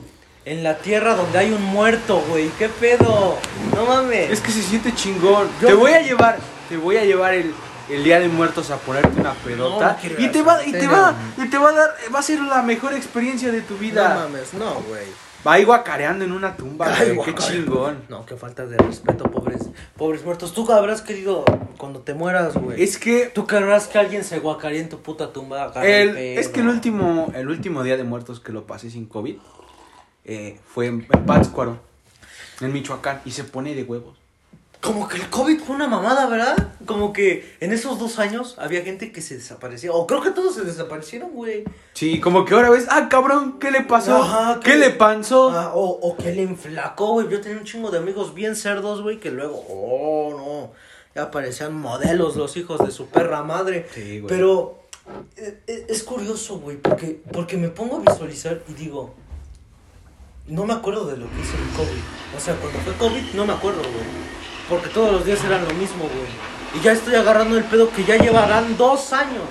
en 0.45 0.63
la 0.63 0.77
tierra 0.79 1.15
donde 1.15 1.37
hay 1.39 1.51
un 1.51 1.63
muerto, 1.63 2.23
güey. 2.29 2.49
¿Qué 2.59 2.69
pedo? 2.69 3.37
No 3.75 3.85
mames. 3.85 4.31
Es 4.31 4.41
que 4.41 4.51
se 4.51 4.61
siente 4.63 4.93
chingón. 4.93 5.47
Yo- 5.61 5.67
Te 5.69 5.73
voy 5.73 5.91
a 5.93 6.01
llevar, 6.01 6.37
te 6.69 6.77
voy 6.77 6.97
a 6.97 7.03
llevar 7.05 7.33
el, 7.35 7.53
el 7.91 8.03
Día 8.03 8.19
de 8.19 8.27
Muertos 8.27 8.71
a 8.71 8.77
ponerte 8.77 9.19
una 9.19 9.33
pedota. 9.33 9.97
No, 10.03 10.23
y 10.25 10.27
te 10.29 10.41
va, 10.41 10.65
y 10.65 10.71
te 10.71 10.87
va, 10.87 11.15
y 11.37 11.47
te 11.49 11.57
va 11.57 11.69
a 11.69 11.73
dar, 11.73 11.89
va 12.13 12.19
a 12.19 12.23
ser 12.23 12.39
la 12.41 12.61
mejor 12.61 12.93
experiencia 12.93 13.51
de 13.51 13.61
tu 13.61 13.73
No 13.75 13.79
vida. 13.79 14.15
mames, 14.15 14.53
no, 14.53 14.75
güey. 14.87 15.05
Va 15.45 15.53
ahí 15.53 15.63
guacareando 15.63 16.23
en 16.23 16.33
una 16.33 16.55
tumba, 16.55 16.85
Ay, 16.95 17.15
güey. 17.15 17.33
Qué 17.33 17.41
chingón. 17.41 18.03
No, 18.09 18.25
qué 18.27 18.35
falta 18.35 18.65
de 18.67 18.77
respeto, 18.77 19.23
pobres, 19.23 19.69
pobres 19.97 20.23
muertos. 20.23 20.53
Tú 20.53 20.71
habrás 20.71 21.01
querido 21.01 21.43
cuando 21.77 22.01
te 22.01 22.13
mueras, 22.13 22.55
güey. 22.55 22.81
Es 22.83 22.99
que 22.99 23.31
Tú 23.33 23.47
querrás 23.47 23.87
que 23.87 23.97
alguien 23.97 24.23
se 24.23 24.37
guacaree 24.37 24.79
en 24.81 24.89
tu 24.89 24.99
puta 25.01 25.33
tumba. 25.33 25.71
el, 25.83 26.15
es 26.15 26.47
que 26.47 26.59
el 26.59 26.67
último, 26.67 27.31
el 27.33 27.47
último 27.49 27.81
día 27.81 27.97
de 27.97 28.03
muertos 28.03 28.39
que 28.39 28.51
lo 28.51 28.67
pasé 28.67 28.91
sin 28.91 29.07
COVID 29.07 29.37
eh, 30.25 30.59
fue 30.71 30.85
en, 30.85 31.07
en 31.11 31.25
Pátzcuaro, 31.25 31.79
en 32.59 32.71
Michoacán, 32.71 33.21
y 33.25 33.31
se 33.31 33.43
pone 33.43 33.73
de 33.73 33.81
huevos. 33.81 34.20
Como 34.81 35.07
que 35.07 35.17
el 35.17 35.29
COVID 35.29 35.59
fue 35.61 35.75
una 35.75 35.87
mamada, 35.87 36.25
¿verdad? 36.25 36.73
Como 36.87 37.13
que 37.13 37.55
en 37.59 37.71
esos 37.71 37.99
dos 37.99 38.17
años 38.17 38.55
había 38.57 38.81
gente 38.81 39.11
que 39.11 39.21
se 39.21 39.35
desapareció. 39.35 39.93
O 39.93 40.07
creo 40.07 40.21
que 40.21 40.31
todos 40.31 40.55
se 40.55 40.63
desaparecieron, 40.63 41.29
güey. 41.33 41.63
Sí, 41.93 42.19
como 42.19 42.45
que 42.45 42.55
ahora 42.55 42.71
ves, 42.71 42.87
ah, 42.89 43.07
cabrón, 43.07 43.59
¿qué 43.59 43.69
le 43.69 43.81
pasó? 43.81 44.17
Ajá, 44.23 44.59
¿Qué 44.59 44.71
que- 44.71 44.77
le 44.77 44.89
pasó? 44.89 45.51
Ah, 45.51 45.73
o, 45.75 45.83
o 45.85 46.17
que 46.17 46.33
le 46.33 46.41
inflacó, 46.41 47.13
güey. 47.13 47.29
Yo 47.29 47.41
tenía 47.41 47.59
un 47.59 47.63
chingo 47.63 47.91
de 47.91 47.99
amigos 47.99 48.33
bien 48.33 48.55
cerdos, 48.55 49.03
güey, 49.03 49.19
que 49.19 49.29
luego, 49.29 49.63
oh, 49.69 50.33
no. 50.35 50.71
Ya 51.13 51.29
parecían 51.29 51.75
modelos 51.75 52.35
los 52.35 52.57
hijos 52.57 52.79
de 52.83 52.89
su 52.91 53.05
perra 53.05 53.43
madre. 53.43 53.85
Sí, 53.93 54.19
güey. 54.19 54.29
Pero 54.35 54.79
eh, 55.37 55.59
eh, 55.67 55.85
es 55.89 56.01
curioso, 56.03 56.57
güey, 56.59 56.77
porque, 56.77 57.21
porque 57.31 57.55
me 57.55 57.69
pongo 57.69 57.97
a 57.97 57.99
visualizar 58.11 58.63
y 58.67 58.73
digo, 58.73 59.13
no 60.47 60.65
me 60.65 60.73
acuerdo 60.73 61.05
de 61.05 61.17
lo 61.17 61.29
que 61.29 61.39
hizo 61.41 61.53
el 61.55 61.69
COVID. 61.77 62.01
O 62.35 62.39
sea, 62.39 62.55
cuando 62.55 62.79
fue 62.79 62.93
COVID, 62.95 63.33
no 63.35 63.45
me 63.45 63.53
acuerdo, 63.53 63.81
güey. 63.81 64.40
Porque 64.71 64.89
todos 64.89 65.11
los 65.11 65.25
días 65.25 65.43
eran 65.43 65.63
lo 65.67 65.73
mismo, 65.75 66.05
güey. 66.05 66.79
Y 66.79 66.83
ya 66.83 66.93
estoy 66.93 67.13
agarrando 67.15 67.57
el 67.57 67.63
pedo 67.65 67.91
que 67.91 68.03
ya 68.05 68.15
llevarán 68.17 68.75
dos 68.77 69.11
años 69.13 69.43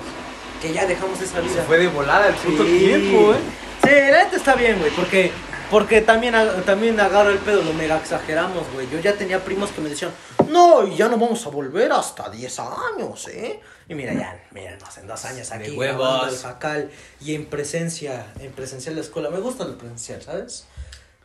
que 0.61 0.73
ya 0.73 0.85
dejamos 0.85 1.21
esa 1.21 1.39
vida. 1.39 1.53
Se 1.53 1.61
fue 1.61 1.77
de 1.77 1.87
volada 1.87 2.27
el 2.27 2.33
puto 2.35 2.63
Sí. 2.65 2.79
tiempo, 2.79 3.33
eh. 3.33 3.37
Sí, 3.83 3.89
la 4.11 4.23
neta 4.25 4.35
está 4.35 4.53
bien, 4.55 4.77
güey, 4.79 4.91
porque, 4.91 5.31
porque 5.71 6.01
también, 6.01 6.35
también 6.65 6.99
agarro 6.99 7.29
el 7.31 7.37
pedo, 7.39 7.61
lo 7.63 7.73
mega 7.73 7.97
exageramos, 7.97 8.63
güey. 8.73 8.87
Yo 8.91 8.99
ya 8.99 9.13
tenía 9.13 9.43
primos 9.43 9.71
que 9.71 9.81
me 9.81 9.89
decían, 9.89 10.11
no, 10.49 10.85
ya 10.87 11.07
no 11.07 11.17
vamos 11.17 11.45
a 11.45 11.49
volver 11.49 11.91
hasta 11.91 12.29
10 12.29 12.59
años, 12.59 13.27
¿eh? 13.29 13.59
Y 13.89 13.95
mira, 13.95 14.13
ya, 14.13 14.39
míranos, 14.51 14.97
en 14.97 15.07
dos 15.07 15.23
años 15.25 15.51
aquí, 15.51 15.71
huevos. 15.71 15.97
grabando 15.99 16.33
el 16.35 16.39
jacal, 16.41 16.91
y 17.21 17.33
en 17.35 17.45
presencia, 17.47 18.27
en 18.39 18.51
presencial 18.51 18.95
la 18.95 19.01
escuela. 19.01 19.29
Me 19.29 19.39
gusta 19.39 19.65
lo 19.65 19.77
presencial, 19.77 20.21
¿sabes? 20.21 20.65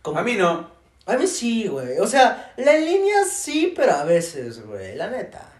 Como- 0.02 0.18
A 0.18 0.22
mí 0.22 0.34
no. 0.34 0.75
A 1.06 1.16
mí 1.16 1.26
sí, 1.26 1.68
güey. 1.68 1.98
O 1.98 2.06
sea, 2.06 2.52
la 2.56 2.76
línea 2.76 3.24
sí, 3.24 3.72
pero 3.76 3.92
a 3.92 4.04
veces, 4.04 4.64
güey, 4.66 4.96
la 4.96 5.08
neta. 5.08 5.52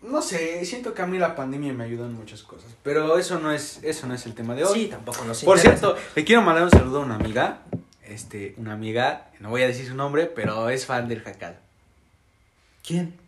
No 0.00 0.22
sé, 0.22 0.64
siento 0.64 0.94
que 0.94 1.02
a 1.02 1.06
mí 1.06 1.18
la 1.18 1.34
pandemia 1.34 1.72
me 1.72 1.84
ayudó 1.84 2.06
en 2.06 2.14
muchas 2.14 2.42
cosas. 2.42 2.70
Pero 2.82 3.18
eso 3.18 3.38
no 3.38 3.52
es, 3.52 3.80
eso 3.82 4.06
no 4.06 4.14
es 4.14 4.24
el 4.26 4.34
tema 4.34 4.54
de 4.54 4.64
hoy. 4.64 4.82
Sí, 4.82 4.86
tampoco 4.86 5.24
nos 5.24 5.42
Por 5.44 5.58
interesa. 5.58 5.80
cierto, 5.80 6.00
le 6.14 6.24
quiero 6.24 6.42
mandar 6.42 6.64
un 6.64 6.70
saludo 6.70 7.00
a 7.02 7.04
una 7.04 7.16
amiga. 7.16 7.62
Este, 8.04 8.54
una 8.56 8.72
amiga, 8.72 9.28
no 9.40 9.50
voy 9.50 9.62
a 9.62 9.66
decir 9.66 9.86
su 9.86 9.94
nombre, 9.94 10.26
pero 10.26 10.70
es 10.70 10.86
fan 10.86 11.08
del 11.08 11.20
jacal. 11.22 11.58
¿Quién? 12.86 13.18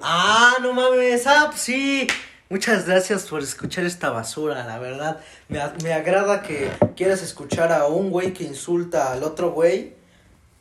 Ah, 0.00 0.54
no 0.62 0.72
mames, 0.72 1.26
ah, 1.26 1.48
pues 1.50 1.60
sí. 1.60 2.06
Muchas 2.52 2.84
gracias 2.84 3.28
por 3.28 3.44
escuchar 3.44 3.84
esta 3.84 4.10
basura, 4.10 4.64
la 4.64 4.80
verdad. 4.80 5.20
Me, 5.48 5.60
me 5.84 5.92
agrada 5.92 6.42
que 6.42 6.68
quieras 6.96 7.22
escuchar 7.22 7.70
a 7.70 7.86
un 7.86 8.10
güey 8.10 8.32
que 8.32 8.42
insulta 8.42 9.12
al 9.12 9.22
otro 9.22 9.52
güey 9.52 9.94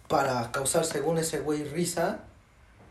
para 0.08 0.52
causar 0.52 0.86
según 0.86 1.18
ese 1.18 1.40
güey 1.40 1.64
risa 1.64 2.20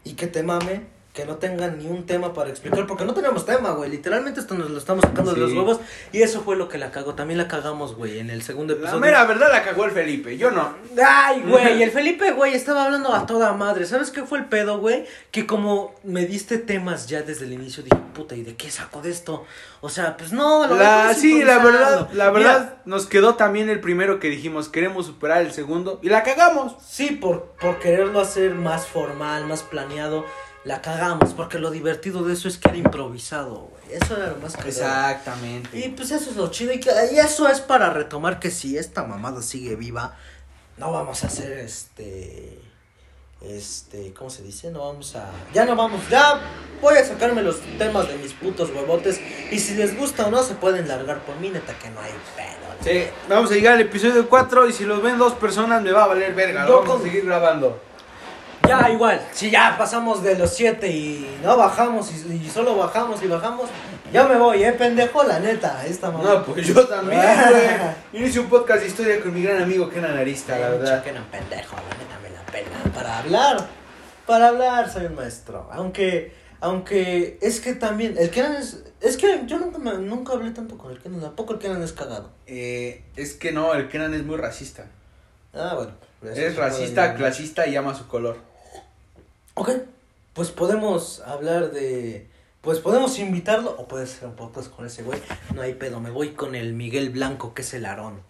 y 0.03 0.15
que 0.15 0.27
te 0.27 0.43
mame, 0.43 0.83
que 1.13 1.25
no 1.25 1.37
tengan 1.37 1.79
ni 1.79 1.87
un 1.87 2.07
tema 2.07 2.33
para 2.33 2.49
explicar, 2.51 2.87
porque 2.87 3.05
no 3.05 3.13
tenemos 3.13 3.45
tema, 3.45 3.71
güey. 3.71 3.91
Literalmente 3.91 4.39
esto 4.39 4.55
nos 4.55 4.71
lo 4.71 4.79
estamos 4.79 5.03
sacando 5.05 5.33
de 5.35 5.41
los 5.41 5.53
huevos 5.53 5.81
y 6.13 6.23
eso 6.23 6.43
fue 6.43 6.55
lo 6.55 6.69
que 6.69 6.79
la 6.79 6.93
cagó. 6.93 7.15
También 7.15 7.39
la 7.39 7.49
cagamos, 7.49 7.97
güey, 7.97 8.21
en 8.21 8.31
el 8.31 8.43
segundo 8.43 8.75
La 8.75 8.79
episodio. 8.81 9.01
mera 9.01 9.25
verdad 9.25 9.49
la 9.51 9.65
cagó 9.65 9.85
el 9.85 9.91
Felipe, 9.91 10.37
yo 10.39 10.53
no. 10.53 10.75
Ay, 11.05 11.43
güey, 11.47 11.83
el 11.83 11.91
Felipe, 11.91 12.31
güey, 12.33 12.55
estaba 12.55 12.85
hablando 12.85 13.13
a 13.13 13.27
toda 13.27 13.53
madre. 13.55 13.85
¿Sabes 13.87 14.11
qué 14.13 14.23
fue 14.25 14.39
el 14.39 14.45
pedo, 14.45 14.79
güey? 14.79 15.07
Que 15.33 15.45
como 15.45 15.95
me 16.05 16.25
diste 16.25 16.57
temas 16.59 17.09
ya 17.09 17.23
desde 17.23 17.47
el 17.47 17.53
inicio, 17.53 17.83
dije, 17.83 17.97
puta, 18.15 18.37
¿y 18.37 18.45
de 18.45 18.55
qué 18.55 18.71
saco 18.71 19.03
de 19.03 19.11
esto? 19.11 19.45
O 19.81 19.89
sea, 19.89 20.17
pues 20.17 20.33
no, 20.33 20.67
lo 20.69 20.77
La, 20.77 21.15
sí, 21.15 21.43
la 21.43 21.59
verdad, 21.59 22.11
la 22.13 22.31
Mira, 22.31 22.53
verdad 22.53 22.75
nos 22.85 23.07
quedó 23.07 23.35
también 23.35 23.71
el 23.71 23.81
primero 23.81 24.21
que 24.21 24.29
dijimos, 24.29 24.69
queremos 24.69 25.07
superar 25.07 25.43
el 25.43 25.51
segundo 25.53 25.99
y 26.03 26.11
la 26.11 26.23
cagamos. 26.23 26.77
sí, 26.87 27.11
por, 27.13 27.55
por 27.61 27.81
quererlo 27.81 28.21
hacer 28.21 28.55
más 28.55 28.87
formal, 28.87 29.47
más 29.47 29.63
planeado, 29.63 30.25
la 30.69 30.81
cagamos. 30.83 31.35
Porque 31.35 31.59
lo 31.59 31.71
divertido 31.71 32.23
de 32.25 32.35
eso 32.35 32.47
es 32.47 32.59
que 32.59 32.69
era 32.69 32.79
improvisado, 32.79 33.71
güey. 33.71 33.97
Eso 34.01 34.17
era 34.17 34.29
lo 34.29 34.37
más 34.37 34.53
cagado. 34.53 34.69
Exactamente. 34.69 35.77
Y 35.79 35.89
pues 35.89 36.11
eso 36.13 36.31
es 36.31 36.37
lo 36.37 36.49
chido. 36.51 36.73
Y, 36.73 36.79
que- 36.81 36.91
y 37.13 37.19
eso 37.19 37.49
es 37.49 37.61
para 37.61 37.91
retomar 37.91 38.39
que 38.39 38.51
si 38.51 38.79
esta 38.79 39.03
mamada 39.03 39.43
sigue 39.43 39.75
viva, 39.77 40.17
no 40.77 40.93
vamos 40.93 41.25
a 41.25 41.27
hacer 41.27 41.53
este. 41.59 42.61
Este, 43.41 44.13
¿cómo 44.15 44.31
se 44.31 44.43
dice? 44.43 44.71
No 44.73 44.81
vamos 44.89 45.15
a. 45.15 45.31
Ya 45.55 45.65
no 45.65 45.77
vamos, 45.77 46.01
ya 46.11 46.41
voy 46.83 46.97
a 46.97 47.05
sacarme 47.05 47.41
los 47.43 47.61
temas 47.79 48.09
de 48.09 48.17
mis 48.17 48.33
putos 48.33 48.71
huevotes. 48.71 49.21
Y 49.53 49.61
si 49.61 49.75
les 49.75 49.97
gusta 49.97 50.27
o 50.27 50.31
no, 50.31 50.43
se 50.43 50.55
pueden 50.55 50.89
largar 50.89 51.21
por 51.21 51.37
mí, 51.37 51.49
neta 51.49 51.73
que 51.79 51.89
no 51.91 52.01
hay 52.01 52.11
pedo. 52.37 52.59
Sí, 52.83 53.09
vamos 53.29 53.51
a 53.53 53.55
llegar 53.55 53.75
al 53.75 53.81
episodio 53.83 54.29
4 54.29 54.69
y 54.69 54.73
si 54.73 54.85
los 54.85 55.01
ven 55.03 55.19
dos 55.19 55.35
personas 55.35 55.83
me 55.83 55.93
va 55.93 56.05
a 56.05 56.07
valer 56.09 56.35
verga. 56.35 56.67
Yo 56.67 56.81
Vamos 56.81 56.91
con- 56.91 57.01
a 57.01 57.05
seguir 57.05 57.27
grabando. 57.27 57.81
Ya, 58.69 58.91
igual, 58.91 59.21
si 59.33 59.51
ya 59.51 59.75
pasamos 59.79 60.23
de 60.23 60.39
los 60.39 60.51
7 60.55 60.89
y 60.91 61.39
no 61.43 61.57
bajamos 61.57 62.11
y, 62.13 62.35
y 62.35 62.49
solo 62.51 62.77
bajamos 62.77 63.23
y 63.23 63.27
bajamos, 63.27 63.69
ya 64.13 64.27
me 64.27 64.37
voy, 64.37 64.63
eh, 64.63 64.73
pendejo, 64.73 65.23
la 65.25 65.39
neta, 65.41 65.85
esta 65.87 66.11
mamá. 66.11 66.25
No, 66.25 66.45
pues 66.45 66.67
yo 66.67 66.87
también, 66.87 67.21
güey. 67.51 67.65
Inicio 68.23 68.43
un 68.43 68.49
podcast 68.49 68.81
de 68.83 68.87
historia 68.89 69.21
con 69.21 69.33
mi 69.35 69.43
gran 69.43 69.63
amigo 69.63 69.89
Kenan 69.89 70.17
Arista, 70.17 70.59
la 70.59 70.69
verdad. 70.71 71.03
Que 71.03 71.13
no, 71.13 71.21
pendejo, 71.31 71.77
la 71.77 71.97
neta 71.97 72.19
me 72.23 72.31
la 72.31 72.43
pena. 72.47 72.95
Para 72.95 73.19
hablar, 73.19 73.67
para 74.27 74.49
hablar 74.49 74.91
soy 74.91 75.07
un 75.07 75.15
maestro. 75.15 75.69
Aunque, 75.73 76.33
aunque 76.61 77.39
es 77.41 77.61
que 77.61 77.75
también, 77.75 78.17
el 78.19 78.31
Kenan 78.31 78.57
es, 78.57 78.85
es 79.01 79.17
que 79.17 79.43
yo 79.47 79.59
nunca, 79.59 79.79
me- 79.79 79.95
nunca 79.99 80.33
hablé 80.35 80.51
tanto 80.51 80.77
con 80.79 80.91
el 80.93 80.99
Kenan, 80.99 81.21
tampoco 81.21 81.55
el 81.55 81.59
Kenan 81.59 81.83
es 81.83 81.93
cagado. 81.93 82.31
Eh, 82.47 83.03
es 83.17 83.35
que 83.35 83.53
no, 83.53 83.75
el 83.75 83.89
Kenan 83.89 84.15
es 84.15 84.25
muy 84.25 84.37
racista. 84.37 84.87
Ah, 85.55 85.75
bueno. 85.75 85.93
eso 86.23 86.41
Es 86.41 86.57
racista, 86.57 87.15
clasista 87.15 87.67
y 87.67 87.75
ama 87.77 87.95
su 87.95 88.07
color. 88.07 88.48
Ok, 89.61 89.71
pues 90.35 90.51
podemos 90.53 91.21
hablar 91.27 91.73
de... 91.73 92.29
Pues 92.61 92.79
podemos 92.79 93.19
invitarlo 93.19 93.71
o 93.77 93.89
puede 93.89 94.07
ser 94.07 94.29
un 94.29 94.35
podcast 94.37 94.71
con 94.71 94.87
ese 94.87 95.03
güey. 95.03 95.19
No 95.53 95.63
hay 95.63 95.75
pedo, 95.75 95.99
me 96.01 96.11
voy 96.11 96.31
con 96.31 96.55
el 96.55 96.75
Miguel 96.75 97.11
Blanco, 97.11 97.55
que 97.55 97.63
es 97.63 97.75
el 97.75 97.85
Aarón. 97.87 98.21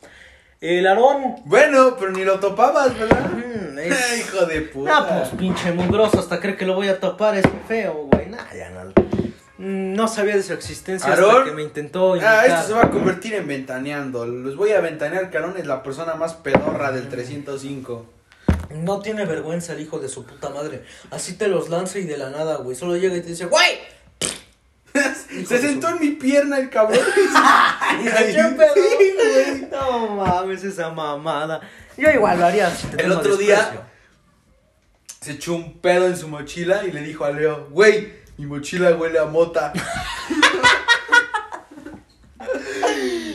El 0.63 0.87
Aarón... 0.87 1.37
Bueno, 1.45 1.97
pero 1.99 2.13
ni 2.13 2.25
lo 2.25 2.41
topabas, 2.41 2.99
¿verdad? 2.99 3.29
mm, 3.31 3.79
es- 3.79 4.19
Hijo 4.21 4.47
de 4.47 4.63
puta. 4.63 4.91
Ah, 4.97 5.09
pues 5.21 5.29
pinche 5.39 5.71
mugroso, 5.73 6.19
hasta 6.19 6.41
cree 6.41 6.57
que 6.57 6.65
lo 6.67 6.75
voy 6.75 6.89
a 6.89 6.99
topar, 6.99 7.37
es 7.37 7.45
feo, 7.67 8.09
güey. 8.11 8.27
Nah, 8.29 8.55
ya 8.57 8.71
no. 8.71 8.85
Mm, 9.59 9.95
No 9.95 10.09
sabía 10.09 10.37
de 10.37 10.43
su 10.43 10.55
existencia 10.55 11.13
hasta 11.13 11.23
¿Aarón? 11.25 11.45
que 11.45 11.51
me 11.53 11.63
intentó 11.63 12.13
Ah, 12.15 12.17
invitar. 12.17 12.47
esto 12.47 12.63
se 12.69 12.73
va 12.73 12.85
a 12.85 12.91
convertir 12.91 13.35
en 13.35 13.47
ventaneando. 13.47 14.25
Los 14.25 14.57
voy 14.57 14.73
a 14.73 14.81
ventanear, 14.81 15.31
Carón 15.31 15.57
es 15.59 15.67
la 15.67 15.83
persona 15.83 16.15
más 16.15 16.33
pedorra 16.35 16.91
del 16.93 17.09
305. 17.11 18.07
No 18.71 19.01
tiene 19.01 19.25
vergüenza 19.25 19.73
el 19.73 19.81
hijo 19.81 19.99
de 19.99 20.09
su 20.09 20.25
puta 20.25 20.51
madre. 20.51 20.85
Así 21.11 21.35
te 21.35 21.49
los 21.49 21.69
lanza 21.71 21.99
y 21.99 22.05
de 22.05 22.17
la 22.19 22.31
nada, 22.31 22.57
güey. 22.57 22.77
Solo 22.77 22.97
llega 22.97 23.17
y 23.17 23.21
te 23.23 23.29
dice, 23.29 23.47
¡Güey! 23.47 23.79
Se 25.47 25.59
sentó 25.61 25.89
su- 25.89 25.95
en 25.97 26.01
mi 26.01 26.11
pierna 26.17 26.59
el 26.59 26.69
cabrón. 26.71 26.99
Y 28.03 28.09
se 28.09 28.31
echó 28.31 28.49
un 28.49 28.57
pedo. 28.57 28.75
Sí, 28.75 28.81
güey. 29.17 29.69
No 29.71 30.09
mames, 30.17 30.65
esa 30.65 30.91
mamada. 30.91 31.61
Yo 31.97 32.11
igual 32.11 32.39
lo 32.39 32.47
haría 32.47 32.71
si 32.75 32.87
te 32.89 33.03
El 33.05 33.13
otro 33.13 33.37
día-. 33.37 33.87
Se 35.21 35.33
echó 35.33 35.55
un 35.55 35.79
pedo 35.81 36.07
en 36.07 36.17
su 36.17 36.29
mochila 36.29 36.85
y 36.85 36.93
le 36.93 37.01
dijo 37.03 37.25
a 37.25 37.31
Leo, 37.31 37.69
güey, 37.71 38.13
mi 38.39 38.47
mochila 38.47 38.91
huele 38.95 39.19
a 39.19 39.25
mota. 39.27 39.73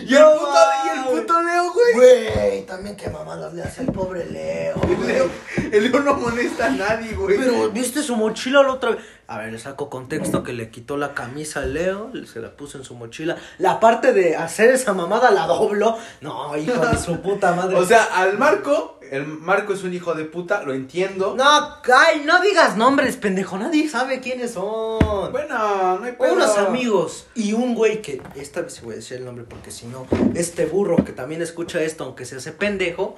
y, 0.05 0.13
el 0.15 0.19
No 0.21 0.31
puto, 0.33 0.55
y 0.85 0.89
el 0.89 0.95
mames. 1.05 1.11
puto 1.21 1.41
Leo, 1.43 1.73
güey. 1.93 2.65
También 2.65 2.95
qué 2.95 3.09
mamadas 3.09 3.53
le 3.53 3.63
hace 3.63 3.81
el 3.81 3.91
pobre 3.91 4.25
Leo. 4.25 4.75
El 4.83 4.95
güey. 4.95 5.07
Leo, 5.07 5.29
el 5.71 5.91
Leo 5.91 5.99
no 6.01 6.15
molesta 6.15 6.67
a 6.67 6.69
nadie, 6.69 7.13
güey. 7.13 7.37
Pero, 7.37 7.69
¿viste 7.71 8.03
su 8.03 8.15
mochila 8.15 8.63
la 8.63 8.73
otra 8.73 8.91
vez? 8.91 8.99
A 9.27 9.37
ver, 9.37 9.53
le 9.53 9.59
saco 9.59 9.89
contexto 9.89 10.43
que 10.43 10.53
le 10.53 10.69
quitó 10.69 10.97
la 10.97 11.13
camisa 11.13 11.61
a 11.61 11.65
Leo, 11.65 12.11
se 12.25 12.39
la 12.39 12.51
puso 12.51 12.77
en 12.77 12.83
su 12.83 12.93
mochila. 12.95 13.37
La 13.57 13.79
parte 13.79 14.13
de 14.13 14.35
hacer 14.35 14.71
esa 14.71 14.93
mamada 14.93 15.31
la 15.31 15.47
dobló. 15.47 15.97
No, 16.21 16.55
hijo 16.57 16.85
de 16.85 16.97
su 16.97 17.21
puta 17.21 17.53
madre. 17.53 17.77
O 17.83 17.85
sea, 17.85 18.03
al 18.03 18.37
Marco, 18.37 18.99
el 19.13 19.27
Marco 19.27 19.73
es 19.73 19.83
un 19.83 19.93
hijo 19.93 20.15
de 20.15 20.25
puta, 20.25 20.63
lo 20.63 20.73
entiendo. 20.73 21.35
no, 21.37 21.77
ay, 21.93 22.23
no 22.25 22.41
digas 22.41 22.77
nombres, 22.77 23.15
pendejo. 23.15 23.59
Nadie 23.59 23.87
sabe 23.87 24.19
quiénes 24.19 24.53
son. 24.53 25.31
Bueno, 25.31 25.99
no 25.99 26.03
hay 26.03 26.13
pedo. 26.13 26.33
Unos 26.33 26.57
amigos 26.57 27.27
y 27.35 27.53
un 27.53 27.75
güey 27.75 28.01
que, 28.01 28.19
esta 28.35 28.61
vez 28.61 28.81
voy 28.81 28.93
a 28.93 28.95
decir 28.95 29.17
el 29.17 29.25
nombre 29.25 29.45
porque 29.47 29.69
si 29.69 29.85
no, 29.85 30.07
este 30.33 30.65
burro 30.65 31.05
que 31.05 31.11
también 31.11 31.43
escucha 31.43 31.79
esto, 31.83 32.05
aunque 32.05 32.25
se 32.25 32.37
hace 32.37 32.53
pendejo, 32.53 33.15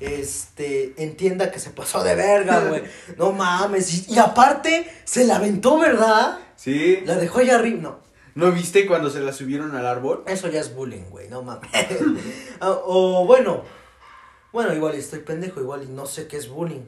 este, 0.00 0.92
entienda 0.98 1.50
que 1.50 1.60
se 1.60 1.70
pasó 1.70 2.04
de 2.04 2.14
verga, 2.14 2.68
güey. 2.68 2.82
No 3.16 3.32
mames. 3.32 4.06
Y, 4.10 4.14
y 4.14 4.18
aparte, 4.18 4.86
se 5.04 5.24
la 5.24 5.36
aventó, 5.36 5.78
¿verdad? 5.78 6.40
Sí. 6.56 7.00
La 7.06 7.14
dejó 7.14 7.38
allá 7.38 7.54
arriba. 7.54 7.80
No, 7.80 7.98
¿No 8.34 8.52
viste 8.52 8.86
cuando 8.86 9.08
se 9.08 9.20
la 9.20 9.32
subieron 9.32 9.74
al 9.74 9.86
árbol? 9.86 10.24
eso 10.26 10.48
ya 10.48 10.60
es 10.60 10.74
bullying, 10.74 11.10
güey. 11.10 11.28
No 11.28 11.42
mames. 11.42 11.70
Ah, 12.60 12.76
o 12.84 13.24
bueno, 13.24 13.62
Bueno, 14.52 14.74
igual 14.74 14.94
estoy 14.94 15.20
pendejo, 15.20 15.60
igual 15.60 15.82
y 15.84 15.86
no 15.86 16.06
sé 16.06 16.26
qué 16.26 16.36
es 16.36 16.48
bullying. 16.48 16.82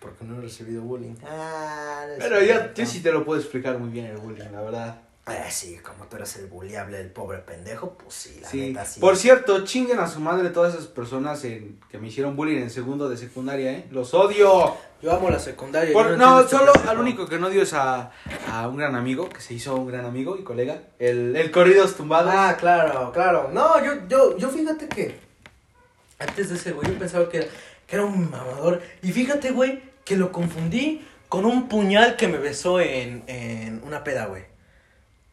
Porque 0.00 0.24
no 0.24 0.38
he 0.38 0.40
recibido 0.42 0.82
bullying. 0.82 1.14
Ah, 1.26 2.04
no 2.08 2.14
Pero 2.18 2.42
yo, 2.42 2.72
yo 2.74 2.86
sí 2.86 3.00
te 3.02 3.12
lo 3.12 3.24
puedo 3.24 3.38
explicar 3.40 3.78
muy 3.78 3.90
bien 3.90 4.06
el 4.06 4.16
bullying, 4.16 4.50
la 4.52 4.60
verdad. 4.62 5.00
Ah, 5.26 5.50
sí, 5.50 5.76
como 5.84 6.06
tú 6.06 6.16
eres 6.16 6.34
el 6.36 6.46
bulliable 6.46 6.96
del 6.96 7.10
pobre 7.10 7.38
pendejo, 7.38 7.90
pues 7.98 8.14
sí, 8.14 8.38
la 8.40 8.48
Sí. 8.48 8.60
neta 8.68 8.84
sí. 8.84 8.98
Por 9.00 9.16
cierto, 9.16 9.64
chinguen 9.64 9.98
a 10.00 10.08
su 10.08 10.18
madre 10.20 10.48
todas 10.48 10.74
esas 10.74 10.86
personas 10.86 11.44
en, 11.44 11.78
que 11.90 11.98
me 11.98 12.08
hicieron 12.08 12.34
bullying 12.34 12.56
en 12.62 12.70
segundo 12.70 13.08
de 13.08 13.16
secundaria, 13.18 13.70
¿eh? 13.72 13.86
¡Los 13.90 14.14
odio! 14.14 14.74
Yo 15.02 15.12
amo 15.12 15.30
la 15.30 15.38
secundaria. 15.38 15.92
Por- 15.92 16.08
yo 16.10 16.16
no, 16.16 16.40
entiendo 16.40 16.72
este 16.72 16.78
solo 16.80 16.90
al 16.90 16.98
único 16.98 17.26
que 17.28 17.38
no 17.38 17.46
odio 17.48 17.62
es 17.62 17.72
a, 17.74 18.10
a 18.50 18.66
un 18.68 18.76
gran 18.76 18.96
amigo, 18.96 19.28
que 19.28 19.40
se 19.40 19.54
hizo 19.54 19.74
un 19.76 19.86
gran 19.86 20.04
amigo 20.06 20.36
y 20.38 20.42
colega. 20.42 20.80
El, 20.98 21.36
el 21.36 21.50
Corridos 21.50 21.94
Tumbados. 21.94 22.32
Ah, 22.34 22.56
claro, 22.58 23.12
claro. 23.12 23.50
No, 23.52 23.82
yo, 23.84 24.08
yo, 24.08 24.36
yo 24.38 24.48
fíjate 24.48 24.88
que 24.88 25.29
antes 26.20 26.50
de 26.50 26.56
ese 26.56 26.72
güey 26.72 26.88
yo 26.88 26.98
pensaba 26.98 27.28
que 27.28 27.38
era, 27.38 27.46
que 27.86 27.96
era 27.96 28.04
un 28.04 28.30
mamador. 28.30 28.80
Y 29.02 29.10
fíjate, 29.10 29.50
güey, 29.50 29.82
que 30.04 30.16
lo 30.16 30.30
confundí 30.30 31.04
con 31.28 31.44
un 31.44 31.68
puñal 31.68 32.16
que 32.16 32.28
me 32.28 32.38
besó 32.38 32.80
en, 32.80 33.24
en 33.26 33.82
una 33.84 34.04
peda, 34.04 34.26
güey. 34.26 34.44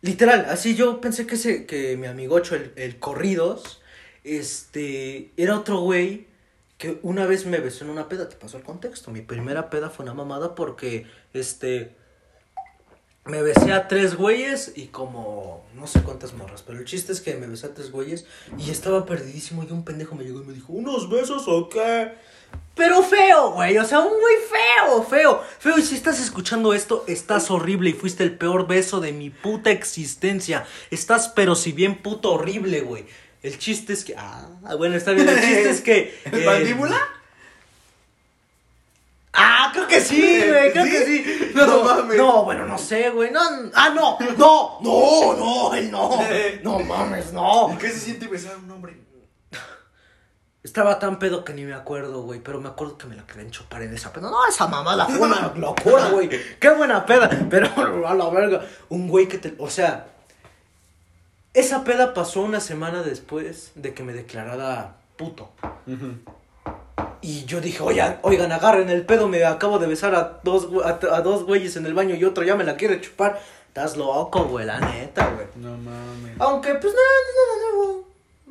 Literal, 0.02 0.45
así 0.50 0.76
yo 0.76 1.02
pensé 1.02 1.28
que 1.28 1.36
ese, 1.36 1.65
que 1.65 1.97
mi 1.97 2.08
amigocho, 2.08 2.56
el, 2.56 2.71
el 2.76 3.00
Corridos, 3.00 3.82
este, 4.23 5.32
era 5.38 5.58
otro 5.58 5.80
güey 5.80 6.28
que 6.78 7.00
una 7.02 7.26
vez 7.26 7.45
me 7.45 7.60
besó 7.60 7.84
en 7.84 7.89
una 7.89 8.08
peda, 8.08 8.30
te 8.30 8.36
pasó 8.36 8.58
el 8.58 8.63
contexto. 8.63 9.12
Mi 9.12 9.21
primera 9.21 9.69
peda 9.69 9.89
fue 9.89 10.04
una 10.04 10.13
mamada 10.13 10.54
porque, 10.54 11.08
este, 11.34 11.95
me 13.27 13.41
besé 13.41 13.73
a 13.73 13.87
tres 13.87 14.15
güeyes 14.15 14.73
y 14.75 14.87
como 14.87 15.65
no 15.75 15.87
sé 15.87 16.01
cuántas 16.01 16.33
morras, 16.33 16.63
pero 16.65 16.79
el 16.79 16.85
chiste 16.85 17.11
es 17.11 17.21
que 17.21 17.35
me 17.35 17.47
besé 17.47 17.67
a 17.67 17.73
tres 17.73 17.91
güeyes 17.91 18.25
y 18.57 18.71
estaba 18.71 19.05
perdidísimo 19.05 19.63
y 19.63 19.71
un 19.71 19.83
pendejo 19.83 20.15
me 20.15 20.23
llegó 20.23 20.41
y 20.41 20.45
me 20.45 20.53
dijo, 20.53 20.73
¿unos 20.73 21.09
besos 21.09 21.43
o 21.47 21.69
qué? 21.69 22.13
Pero 22.75 23.01
feo, 23.01 23.51
güey, 23.51 23.77
o 23.77 23.85
sea, 23.85 23.99
un 23.99 24.19
güey 24.19 24.35
feo, 24.49 25.03
feo, 25.03 25.43
feo. 25.59 25.77
Y 25.79 25.81
si 25.81 25.95
estás 25.95 26.19
escuchando 26.19 26.73
esto, 26.73 27.03
estás 27.07 27.49
horrible 27.49 27.89
y 27.89 27.93
fuiste 27.93 28.23
el 28.23 28.37
peor 28.37 28.67
beso 28.67 28.99
de 28.99 29.11
mi 29.13 29.31
puta 29.31 29.71
existencia. 29.71 30.65
Estás, 30.91 31.29
pero 31.29 31.55
si 31.55 31.71
bien 31.71 32.01
puto 32.03 32.33
horrible, 32.33 32.81
güey. 32.81 33.05
El 33.41 33.57
chiste 33.57 33.93
es 33.93 34.03
que, 34.03 34.15
ah, 34.17 34.47
bueno, 34.77 34.95
está 34.95 35.11
bien, 35.11 35.27
el 35.27 35.35
chiste 35.35 35.69
es 35.69 35.81
que... 35.81 36.19
¿El 36.31 36.45
mandíbula? 36.45 36.99
Ah, 39.39 39.69
creo 39.71 39.88
que 39.88 40.02
sí, 40.02 40.43
güey, 40.47 40.71
creo 40.71 40.86
¿Sí? 40.86 40.91
que 40.91 41.06
sí. 41.06 41.52
No 41.54 41.84
mames. 41.84 42.17
No, 42.17 42.43
bueno, 42.43 42.65
no 42.65 42.78
sé, 42.78 43.12
güey. 43.12 43.30
No, 43.32 43.39
ah, 43.76 43.89
no, 43.89 44.17
no, 44.38 44.80
no, 44.82 45.36
no, 45.36 45.73
él 45.76 45.91
no. 45.91 46.19
No 46.63 46.80
mames, 46.80 47.32
no. 47.34 47.78
¿Qué 47.80 47.89
se 47.89 48.00
siente 48.00 48.28
besar 48.28 48.54
a 48.56 48.58
un 48.58 48.71
hombre? 48.71 49.00
Estaba 50.63 51.00
tan 51.00 51.17
pedo 51.17 51.45
que 51.45 51.54
ni 51.54 51.63
me 51.63 51.73
acuerdo, 51.73 52.23
güey. 52.23 52.39
Pero 52.41 52.60
me 52.60 52.67
acuerdo 52.67 52.97
que 52.97 53.08
me 53.08 53.15
la 53.15 53.26
querían 53.26 53.52
chupar 53.52 53.84
en 53.84 53.93
esa 53.93 54.12
peda. 54.12 54.30
No, 54.30 54.45
esa 54.47 54.67
mamada 54.67 55.06
fue 55.06 55.19
una 55.28 55.54
locura, 55.56 56.10
güey. 56.10 56.30
Qué 56.60 56.69
buena 56.71 57.06
peda. 57.06 57.30
Pero 57.50 57.69
a 58.08 58.13
la 58.13 58.30
verga. 58.30 58.65
Un 58.89 59.08
güey 59.08 59.28
que 59.28 59.38
te. 59.38 59.54
O 59.60 59.69
sea. 59.69 60.08
Esa 61.54 61.84
peda 61.84 62.13
pasó 62.13 62.41
una 62.41 62.60
semana 62.60 63.02
después 63.02 63.71
de 63.76 63.93
que 63.93 64.04
me 64.04 64.13
declarara 64.13 64.97
puto. 65.15 65.52
Y 67.27 67.43
yo 67.43 67.59
dije, 67.59 67.83
oigan, 67.83 68.19
oigan, 68.21 68.53
agarren 68.53 68.89
el 68.89 69.05
pedo, 69.05 69.27
me 69.27 69.43
acabo 69.43 69.79
de 69.79 69.87
besar 69.87 70.15
a 70.15 70.39
dos, 70.45 70.69
a, 70.85 70.97
a 71.13 71.21
dos 71.21 71.43
güeyes 71.43 71.75
en 71.75 71.85
el 71.85 71.93
baño 71.93 72.15
y 72.15 72.23
otro 72.23 72.45
ya 72.45 72.55
me 72.55 72.63
la 72.63 72.77
quiere 72.77 73.01
chupar. 73.01 73.41
Estás 73.67 73.97
loco, 73.97 74.45
güey, 74.45 74.65
la 74.65 74.79
neta, 74.79 75.31
güey. 75.31 75.45
No 75.57 75.75
mames. 75.75 76.39
Aunque, 76.39 76.75
pues, 76.75 76.93
no, 76.93 77.01
no, 77.01 77.83
no, 77.83 77.97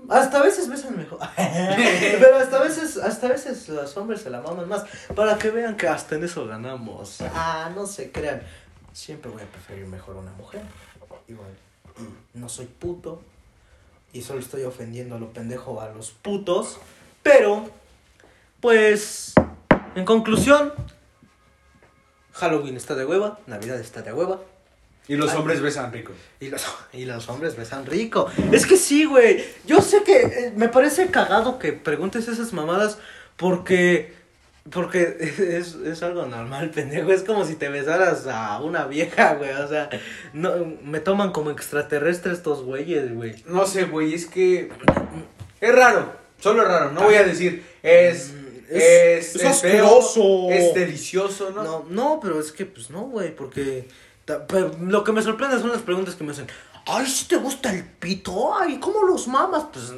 no. 0.04 0.14
Hasta 0.14 0.40
a 0.40 0.42
veces 0.42 0.68
besan 0.68 0.94
mejor. 0.94 1.18
Pero 1.36 2.36
hasta 2.36 2.58
a 2.58 2.62
veces, 2.64 2.98
hasta 2.98 3.28
a 3.28 3.30
veces 3.30 3.66
los 3.70 3.96
hombres 3.96 4.20
se 4.20 4.28
la 4.28 4.42
maman 4.42 4.68
más. 4.68 4.84
Para 5.14 5.38
que 5.38 5.48
vean 5.48 5.78
que 5.78 5.88
hasta 5.88 6.16
en 6.16 6.24
eso 6.24 6.46
ganamos. 6.46 7.22
Ah, 7.32 7.70
no 7.74 7.86
se 7.86 8.12
crean. 8.12 8.42
Siempre 8.92 9.30
voy 9.30 9.40
a 9.40 9.46
preferir 9.46 9.86
mejor 9.86 10.16
a 10.16 10.18
una 10.18 10.32
mujer. 10.32 10.60
Igual. 11.28 11.48
Y 12.34 12.38
no 12.38 12.50
soy 12.50 12.66
puto. 12.66 13.22
Y 14.12 14.20
solo 14.20 14.40
estoy 14.40 14.64
ofendiendo 14.64 15.14
a 15.14 15.18
lo 15.18 15.32
pendejo 15.32 15.80
a 15.80 15.88
los 15.88 16.10
putos. 16.10 16.76
Pero, 17.22 17.70
pues, 18.60 19.34
en 19.94 20.04
conclusión, 20.04 20.72
Halloween 22.32 22.76
está 22.76 22.94
de 22.94 23.04
hueva, 23.04 23.38
Navidad 23.46 23.80
está 23.80 24.02
de 24.02 24.12
hueva. 24.12 24.40
Y 25.08 25.16
los 25.16 25.30
Ay. 25.30 25.38
hombres 25.38 25.60
besan 25.60 25.92
rico. 25.92 26.12
Y 26.40 26.48
los, 26.48 26.66
y 26.92 27.04
los 27.04 27.28
hombres 27.28 27.56
besan 27.56 27.86
rico. 27.86 28.28
Es 28.50 28.66
que 28.66 28.76
sí, 28.76 29.04
güey. 29.04 29.44
Yo 29.64 29.80
sé 29.80 30.02
que 30.02 30.20
eh, 30.20 30.52
me 30.56 30.68
parece 30.68 31.06
cagado 31.08 31.58
que 31.58 31.72
preguntes 31.72 32.28
esas 32.28 32.52
mamadas 32.52 32.98
porque. 33.36 34.14
Porque 34.72 35.16
es, 35.20 35.76
es 35.76 36.02
algo 36.02 36.26
normal, 36.26 36.70
pendejo. 36.74 37.12
Es 37.12 37.22
como 37.22 37.44
si 37.44 37.54
te 37.54 37.68
besaras 37.68 38.26
a 38.26 38.60
una 38.60 38.86
vieja, 38.86 39.34
güey. 39.34 39.50
O 39.50 39.68
sea, 39.68 39.88
no, 40.32 40.52
me 40.82 40.98
toman 40.98 41.30
como 41.30 41.52
extraterrestre 41.52 42.32
estos 42.32 42.64
güeyes, 42.64 43.14
güey. 43.14 43.44
No 43.46 43.64
sé, 43.64 43.84
güey, 43.84 44.12
es 44.12 44.26
que. 44.26 44.70
Es 45.60 45.74
raro. 45.74 46.12
Solo 46.40 46.62
es 46.62 46.68
raro. 46.68 46.90
No 46.90 47.02
voy 47.02 47.14
a 47.14 47.22
decir. 47.22 47.64
Es. 47.84 48.32
Es, 48.70 48.82
es- 48.82 49.36
es, 49.36 49.42
es 49.42 49.42
feo, 49.42 49.50
asqueroso. 49.50 50.50
Es 50.50 50.74
delicioso, 50.74 51.50
¿no? 51.50 51.62
No, 51.62 51.86
no, 51.88 52.20
pero 52.20 52.40
es 52.40 52.52
que, 52.52 52.66
pues 52.66 52.90
no, 52.90 53.02
güey. 53.02 53.34
Porque. 53.34 53.88
ta- 54.24 54.46
pero 54.46 54.72
lo 54.80 55.04
que 55.04 55.12
me 55.12 55.22
sorprende 55.22 55.58
son 55.60 55.70
las 55.70 55.82
preguntas 55.82 56.14
que 56.14 56.24
me 56.24 56.32
hacen. 56.32 56.46
Ay, 56.88 57.04
si 57.06 57.26
te 57.26 57.36
gusta 57.36 57.72
el 57.72 57.84
pito. 57.84 58.54
Ay, 58.54 58.78
¿cómo 58.78 59.02
los 59.02 59.26
mamas? 59.26 59.64
Pues, 59.72 59.92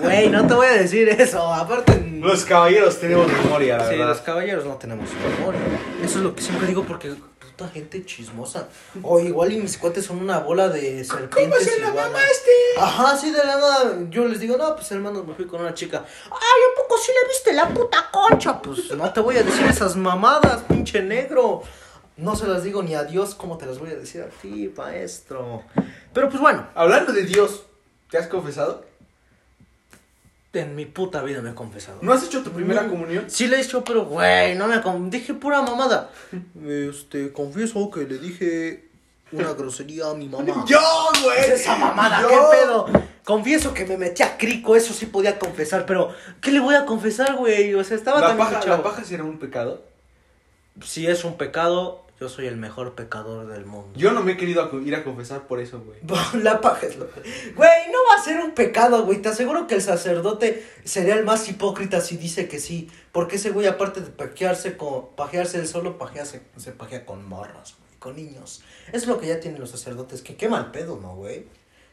güey, 0.00 0.28
no 0.28 0.44
te 0.46 0.54
voy 0.54 0.66
a 0.66 0.72
decir 0.72 1.08
eso. 1.08 1.40
Aparte. 1.52 2.00
Los 2.20 2.44
caballeros 2.44 2.98
tenemos 2.98 3.28
memoria, 3.28 3.76
la 3.78 3.84
Sí, 3.84 3.90
verdad. 3.90 4.08
los 4.08 4.18
caballeros 4.22 4.64
no 4.64 4.74
tenemos 4.74 5.08
memoria. 5.38 5.60
Eso 6.04 6.18
es 6.18 6.24
lo 6.24 6.34
que 6.34 6.42
siempre 6.42 6.66
digo 6.66 6.82
porque 6.84 7.14
puta 7.62 7.72
gente 7.72 8.04
chismosa. 8.04 8.68
O 9.02 9.20
igual 9.20 9.52
y 9.52 9.60
mis 9.60 9.78
cuates 9.78 10.04
son 10.04 10.18
una 10.18 10.38
bola 10.38 10.68
de 10.68 11.04
serpientes 11.04 11.64
se 11.64 11.80
la 11.80 11.88
mamaste? 11.88 12.50
Ajá, 12.78 13.16
sí, 13.16 13.30
de 13.30 13.38
la 13.38 13.56
nada. 13.56 13.98
Yo 14.10 14.24
les 14.26 14.40
digo, 14.40 14.56
no, 14.56 14.74
pues 14.74 14.90
hermanos, 14.92 15.26
me 15.26 15.34
fui 15.34 15.46
con 15.46 15.60
una 15.60 15.74
chica. 15.74 16.04
Ay, 16.24 16.30
¿a 16.30 16.82
poco 16.82 16.98
sí 16.98 17.12
le 17.12 17.28
viste 17.28 17.52
la 17.52 17.68
puta 17.68 18.10
concha? 18.10 18.60
Pues 18.60 18.90
no 18.92 19.12
te 19.12 19.20
voy 19.20 19.36
a 19.36 19.42
decir 19.42 19.66
esas 19.66 19.96
mamadas, 19.96 20.62
pinche 20.62 21.02
negro. 21.02 21.62
No 22.16 22.36
se 22.36 22.46
las 22.46 22.62
digo 22.62 22.82
ni 22.82 22.94
a 22.94 23.04
Dios, 23.04 23.34
¿cómo 23.34 23.56
te 23.56 23.66
las 23.66 23.78
voy 23.78 23.90
a 23.90 23.96
decir 23.96 24.22
a 24.22 24.28
ti, 24.28 24.72
maestro? 24.76 25.62
Pero 26.12 26.28
pues 26.28 26.40
bueno, 26.40 26.68
Hablando 26.74 27.12
de 27.12 27.22
Dios, 27.22 27.64
¿te 28.10 28.18
has 28.18 28.26
confesado? 28.26 28.84
En 30.54 30.74
mi 30.74 30.84
puta 30.86 31.22
vida 31.22 31.40
me 31.40 31.50
he 31.50 31.54
confesado. 31.54 31.98
¿No 32.02 32.12
has 32.12 32.22
hecho 32.24 32.42
tu 32.42 32.50
primera 32.50 32.82
Mm. 32.82 32.90
comunión? 32.90 33.24
Sí 33.28 33.46
le 33.48 33.56
he 33.56 33.60
hecho, 33.62 33.82
pero 33.84 34.04
güey, 34.04 34.54
no 34.54 34.66
me 34.68 34.80
con... 34.82 35.08
dije 35.10 35.34
pura 35.34 35.62
mamada. 35.62 36.10
Este, 36.66 37.32
confieso 37.32 37.90
que 37.90 38.00
le 38.00 38.18
dije 38.18 38.88
una 39.32 39.52
grosería 39.54 40.10
a 40.10 40.14
mi 40.14 40.28
mamá. 40.28 40.44
¡Yo, 40.66 40.78
güey! 41.22 41.36
¿Qué 41.40 41.54
es 41.54 41.60
esa 41.62 41.76
mamada? 41.76 42.20
Yo. 42.22 42.28
¿Qué 42.28 42.36
pedo? 42.58 42.86
Confieso 43.24 43.72
que 43.72 43.86
me 43.86 43.96
metí 43.96 44.22
a 44.22 44.36
crico, 44.36 44.74
eso 44.76 44.92
sí 44.92 45.06
podía 45.06 45.38
confesar, 45.38 45.86
pero 45.86 46.10
¿qué 46.40 46.50
le 46.50 46.60
voy 46.60 46.74
a 46.74 46.84
confesar, 46.84 47.36
güey? 47.36 47.72
O 47.74 47.84
sea, 47.84 47.96
estaba 47.96 48.20
¿La 48.20 48.26
tan 48.28 48.38
paja, 48.38 48.60
chavo. 48.60 48.76
¿La 48.78 48.82
paja 48.82 49.04
será 49.04 49.22
un 49.24 49.38
pecado? 49.38 49.82
Si 50.84 51.06
es 51.06 51.24
un 51.24 51.36
pecado, 51.36 52.01
yo 52.22 52.28
soy 52.28 52.46
el 52.46 52.56
mejor 52.56 52.94
pecador 52.94 53.48
del 53.48 53.66
mundo. 53.66 53.90
Yo 53.98 54.12
no 54.12 54.22
me 54.22 54.32
he 54.32 54.36
querido 54.36 54.62
a- 54.62 54.76
ir 54.76 54.94
a 54.94 55.02
confesar 55.02 55.48
por 55.48 55.58
eso, 55.58 55.80
güey. 55.80 55.98
La 56.42 56.60
paja 56.60 56.86
es 56.86 56.96
lo... 56.96 57.06
Güey, 57.06 57.90
no 57.90 57.98
va 58.08 58.20
a 58.20 58.22
ser 58.24 58.40
un 58.40 58.52
pecado, 58.52 59.04
güey. 59.04 59.20
Te 59.20 59.28
aseguro 59.30 59.66
que 59.66 59.74
el 59.74 59.82
sacerdote 59.82 60.64
sería 60.84 61.14
el 61.16 61.24
más 61.24 61.48
hipócrita 61.48 62.00
si 62.00 62.16
dice 62.16 62.46
que 62.46 62.60
sí. 62.60 62.88
Porque 63.10 63.36
ese 63.36 63.50
güey, 63.50 63.66
aparte 63.66 64.00
de 64.00 64.10
pajearse, 64.10 64.76
con... 64.76 65.14
pajearse 65.16 65.58
él 65.58 65.66
solo, 65.66 65.98
pajearse, 65.98 66.42
se 66.56 66.70
pajea 66.72 67.04
con 67.04 67.28
morras, 67.28 67.74
güey, 67.80 67.98
con 67.98 68.14
niños. 68.16 68.62
Es 68.92 69.06
lo 69.08 69.18
que 69.18 69.26
ya 69.26 69.40
tienen 69.40 69.60
los 69.60 69.70
sacerdotes. 69.70 70.22
Que 70.22 70.36
qué 70.36 70.48
mal 70.48 70.70
pedo, 70.70 70.98
¿no, 71.02 71.16
güey? 71.16 71.46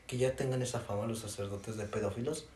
Que 0.05 0.17
ya 0.17 0.35
tengan 0.35 0.61
esa 0.61 0.79
fama 0.79 1.07
los 1.07 1.19
sacerdotes 1.19 1.75
de 1.77 1.85
pedófilos. 1.85 2.47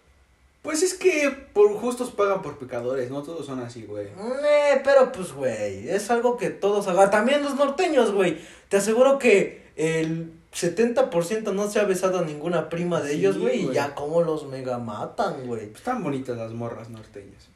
Pues 0.63 0.81
es 0.81 0.93
que 0.93 1.29
por 1.51 1.73
justos 1.73 2.11
pagan 2.11 2.41
por 2.41 2.57
pecadores, 2.57 3.11
no 3.11 3.21
todos 3.21 3.45
son 3.45 3.59
así, 3.59 3.83
güey. 3.83 4.07
Eh, 4.07 4.81
pero 4.81 5.11
pues, 5.11 5.33
güey, 5.33 5.89
es 5.89 6.09
algo 6.09 6.37
que 6.37 6.49
todos 6.49 6.87
hagan. 6.87 7.11
También 7.11 7.43
los 7.43 7.55
norteños, 7.55 8.13
güey. 8.13 8.39
Te 8.69 8.77
aseguro 8.77 9.19
que 9.19 9.61
el 9.75 10.31
70% 10.53 11.53
no 11.53 11.69
se 11.69 11.81
ha 11.81 11.83
besado 11.83 12.19
a 12.19 12.21
ninguna 12.23 12.69
prima 12.69 13.01
de 13.01 13.11
Sí, 13.11 13.19
ellos, 13.19 13.37
güey. 13.37 13.65
Y 13.65 13.73
ya 13.73 13.93
como 13.93 14.21
los 14.21 14.47
mega 14.47 14.77
matan, 14.77 15.45
güey. 15.45 15.65
Están 15.65 16.01
bonitas 16.01 16.37
las 16.37 16.53
morras 16.53 16.89
norteñas. 16.89 17.49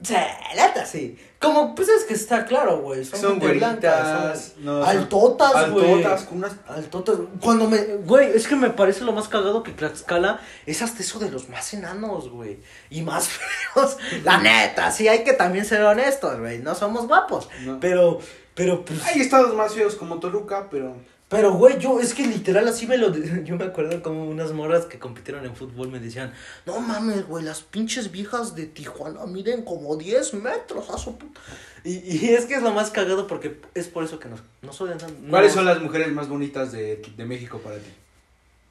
Neta, 0.00 0.86
sí. 0.86 1.18
Como, 1.40 1.74
pues 1.74 1.88
es 1.88 2.04
que 2.04 2.14
está 2.14 2.44
claro, 2.44 2.80
güey. 2.80 3.04
Son, 3.04 3.20
Son 3.20 3.38
güeritas, 3.40 4.54
no, 4.58 4.84
altotas, 4.84 5.70
güey. 5.70 5.92
Altotas, 5.92 6.22
con 6.24 6.38
unas... 6.38 6.52
Altotas. 6.68 7.16
Cuando 7.40 7.68
me. 7.68 7.78
Güey, 7.78 8.30
es 8.34 8.46
que 8.46 8.54
me 8.54 8.70
parece 8.70 9.04
lo 9.04 9.12
más 9.12 9.28
cagado 9.28 9.62
que 9.64 9.72
Tlaxcala 9.72 10.40
es 10.66 10.82
hasta 10.82 11.02
eso 11.02 11.18
de 11.18 11.30
los 11.30 11.48
más 11.48 11.74
enanos, 11.74 12.28
güey. 12.28 12.60
Y 12.90 13.02
más 13.02 13.28
feos. 13.74 13.96
La 14.22 14.38
neta, 14.38 14.92
sí, 14.92 15.08
hay 15.08 15.24
que 15.24 15.32
también 15.32 15.64
ser 15.64 15.82
honestos, 15.82 16.38
güey. 16.38 16.58
No 16.58 16.76
somos 16.76 17.08
guapos. 17.08 17.48
No. 17.64 17.80
Pero, 17.80 18.20
pero, 18.54 18.84
pues. 18.84 19.04
Hay 19.04 19.20
estados 19.20 19.54
más 19.54 19.74
feos 19.74 19.96
como 19.96 20.20
Toluca, 20.20 20.68
pero... 20.70 20.96
Pero, 21.28 21.52
güey, 21.52 21.78
yo, 21.78 22.00
es 22.00 22.14
que 22.14 22.26
literal 22.26 22.66
así 22.68 22.86
me 22.86 22.96
lo... 22.96 23.14
Yo 23.44 23.56
me 23.56 23.64
acuerdo 23.64 24.02
como 24.02 24.24
unas 24.24 24.52
morras 24.52 24.86
que 24.86 24.98
compitieron 24.98 25.44
en 25.44 25.54
fútbol 25.54 25.88
me 25.90 26.00
decían, 26.00 26.32
no 26.64 26.80
mames, 26.80 27.26
güey, 27.26 27.44
las 27.44 27.60
pinches 27.60 28.10
viejas 28.10 28.54
de 28.54 28.64
Tijuana 28.64 29.26
miden 29.26 29.62
como 29.62 29.96
10 29.96 30.32
metros, 30.34 30.88
a 30.88 30.96
su 30.96 31.18
puta. 31.18 31.38
Y, 31.84 31.98
y 32.16 32.30
es 32.30 32.46
que 32.46 32.54
es 32.54 32.62
lo 32.62 32.72
más 32.72 32.90
cagado 32.90 33.26
porque 33.26 33.60
es 33.74 33.88
por 33.88 34.04
eso 34.04 34.18
que 34.18 34.28
no, 34.30 34.36
no 34.62 34.72
soy... 34.72 34.88
no- 34.90 35.30
¿Cuáles 35.30 35.52
son 35.52 35.66
las 35.66 35.82
mujeres 35.82 36.10
más 36.12 36.28
bonitas 36.30 36.72
de, 36.72 37.02
de 37.16 37.24
México 37.26 37.58
para 37.58 37.76
ti? 37.76 37.90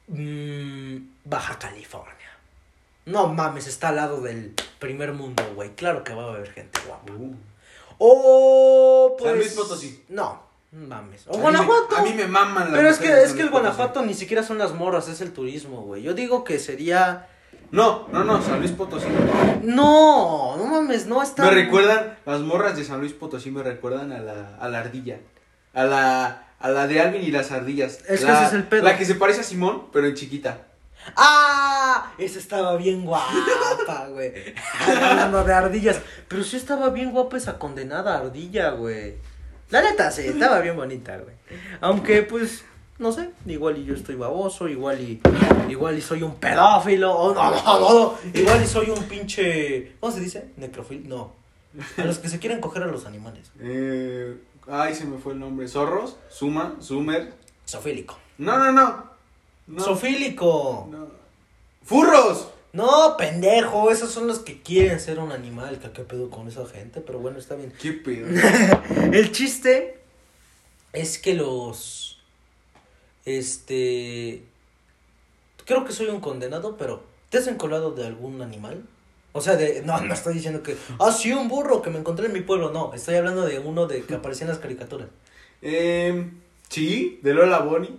Mm, 0.08 1.08
Baja 1.24 1.58
California. 1.60 2.12
No 3.06 3.28
mames, 3.32 3.68
está 3.68 3.90
al 3.90 3.96
lado 3.96 4.20
del 4.20 4.54
primer 4.80 5.12
mundo, 5.12 5.42
güey. 5.54 5.70
Claro 5.76 6.02
que 6.02 6.12
va 6.12 6.24
a 6.24 6.28
haber 6.34 6.50
gente 6.52 6.80
guapa. 6.86 7.12
Uh. 7.12 7.34
O 7.98 9.16
pues. 9.18 9.30
San 9.30 9.38
Luis 9.38 9.52
Potosí. 9.54 10.04
No, 10.08 10.42
mames. 10.72 11.26
O 11.26 11.30
A 11.30 11.32
mí 11.32 11.36
me- 11.38 11.42
Guanajuato. 11.42 11.96
A 11.96 12.02
mí 12.02 12.12
me 12.14 12.26
maman 12.26 12.64
las 12.70 12.74
Pero 12.76 12.88
es 12.90 12.98
que, 12.98 13.06
es 13.22 13.32
que 13.32 13.42
el 13.42 13.48
Potosí. 13.48 13.50
Guanajuato 13.50 14.02
ni 14.04 14.14
siquiera 14.14 14.42
son 14.42 14.58
las 14.58 14.72
morras, 14.74 15.08
es 15.08 15.20
el 15.20 15.32
turismo, 15.32 15.82
güey. 15.82 16.02
Yo 16.02 16.14
digo 16.14 16.44
que 16.44 16.58
sería. 16.58 17.26
No, 17.70 18.08
no, 18.12 18.24
no, 18.24 18.40
San 18.42 18.60
Luis 18.60 18.72
Potosí. 18.72 19.06
No, 19.62 20.56
no 20.56 20.64
mames, 20.66 21.06
no 21.06 21.22
está. 21.22 21.44
Me 21.44 21.50
recuerdan, 21.50 22.16
las 22.24 22.40
morras 22.40 22.76
de 22.76 22.84
San 22.84 23.00
Luis 23.00 23.12
Potosí 23.12 23.50
me 23.50 23.62
recuerdan 23.62 24.12
a 24.12 24.20
la, 24.20 24.56
a 24.58 24.68
la 24.68 24.78
ardilla. 24.80 25.18
A 25.74 25.84
la, 25.84 26.46
a 26.58 26.68
la 26.70 26.86
de 26.86 27.00
Alvin 27.00 27.22
y 27.22 27.30
las 27.30 27.50
ardillas. 27.52 27.98
Es 28.08 28.24
que 28.24 28.30
ese 28.32 28.44
es 28.46 28.52
el 28.54 28.64
pedo. 28.64 28.84
La 28.84 28.96
que 28.96 29.04
se 29.04 29.14
parece 29.16 29.40
a 29.42 29.44
Simón, 29.44 29.88
pero 29.92 30.06
en 30.06 30.14
chiquita. 30.14 30.62
¡Ah! 31.16 32.12
Esa 32.18 32.38
estaba 32.38 32.76
bien 32.76 33.04
guapa, 33.04 34.08
güey. 34.10 34.32
Hablando 34.86 35.44
de 35.44 35.52
ardillas. 35.54 36.00
Pero 36.26 36.42
sí 36.44 36.56
estaba 36.56 36.88
bien 36.90 37.12
guapa 37.12 37.36
esa 37.36 37.58
condenada 37.58 38.16
ardilla, 38.18 38.70
güey. 38.70 39.16
La 39.70 39.82
neta, 39.82 40.10
sí, 40.10 40.22
estaba 40.22 40.60
bien 40.60 40.76
bonita, 40.76 41.16
güey. 41.18 41.34
Aunque, 41.80 42.22
pues, 42.22 42.64
no 42.98 43.12
sé, 43.12 43.30
igual 43.46 43.78
y 43.78 43.84
yo 43.84 43.94
estoy 43.94 44.14
baboso, 44.14 44.68
igual 44.68 45.00
y. 45.00 45.20
Igual 45.68 45.98
y 45.98 46.00
soy 46.00 46.22
un 46.22 46.36
pedófilo. 46.36 47.14
o 47.14 47.34
no, 47.34 47.50
no, 47.50 47.62
no, 47.62 47.94
no, 47.94 48.14
Igual 48.32 48.62
y 48.62 48.66
soy 48.66 48.90
un 48.90 49.04
pinche. 49.04 49.96
¿Cómo 50.00 50.12
se 50.12 50.20
dice? 50.20 50.50
Necrofil. 50.56 51.08
No. 51.08 51.32
A 51.98 52.04
los 52.04 52.18
que 52.18 52.28
se 52.28 52.38
quieren 52.38 52.60
coger 52.60 52.82
a 52.82 52.86
los 52.86 53.04
animales. 53.04 53.52
Eh, 53.60 54.36
ay, 54.68 54.94
se 54.94 55.04
me 55.04 55.18
fue 55.18 55.34
el 55.34 55.40
nombre. 55.40 55.68
Zorros, 55.68 56.16
Suma, 56.30 56.76
Sumer. 56.80 57.34
Sofílico. 57.66 58.18
No, 58.38 58.56
no, 58.58 58.72
no. 58.72 59.04
no. 59.66 59.84
Sofílico. 59.84 60.88
No. 60.90 61.08
¡Furros! 61.82 62.48
No, 62.78 63.16
pendejo, 63.16 63.90
esos 63.90 64.12
son 64.12 64.28
los 64.28 64.38
que 64.38 64.62
quieren 64.62 65.00
ser 65.00 65.18
un 65.18 65.32
animal. 65.32 65.80
¿Qué, 65.80 65.90
qué 65.90 66.02
pedo 66.02 66.30
con 66.30 66.46
esa 66.46 66.64
gente? 66.64 67.00
Pero 67.00 67.18
bueno, 67.18 67.36
está 67.36 67.56
bien. 67.56 67.72
¿Qué 67.82 67.92
pedo? 67.92 68.28
El 69.12 69.32
chiste 69.32 69.98
es 70.92 71.18
que 71.18 71.34
los. 71.34 72.20
Este. 73.24 74.44
Creo 75.66 75.84
que 75.84 75.92
soy 75.92 76.06
un 76.06 76.20
condenado, 76.20 76.76
pero. 76.76 77.02
¿Te 77.30 77.38
has 77.38 77.48
encolado 77.48 77.90
de 77.90 78.06
algún 78.06 78.42
animal? 78.42 78.84
O 79.32 79.40
sea, 79.40 79.56
de. 79.56 79.82
No, 79.82 80.00
no 80.00 80.14
estoy 80.14 80.34
diciendo 80.34 80.62
que. 80.62 80.76
Ah, 81.00 81.10
sí, 81.10 81.32
un 81.32 81.48
burro 81.48 81.82
que 81.82 81.90
me 81.90 81.98
encontré 81.98 82.26
en 82.26 82.32
mi 82.32 82.42
pueblo. 82.42 82.70
No, 82.70 82.94
estoy 82.94 83.16
hablando 83.16 83.44
de 83.44 83.58
uno 83.58 83.88
de 83.88 84.04
que 84.04 84.14
aparecía 84.14 84.44
en 84.44 84.50
las 84.50 84.60
caricaturas. 84.60 85.08
Eh, 85.62 86.30
sí, 86.68 87.18
de 87.24 87.34
Lola 87.34 87.58
Bonnie. 87.58 87.98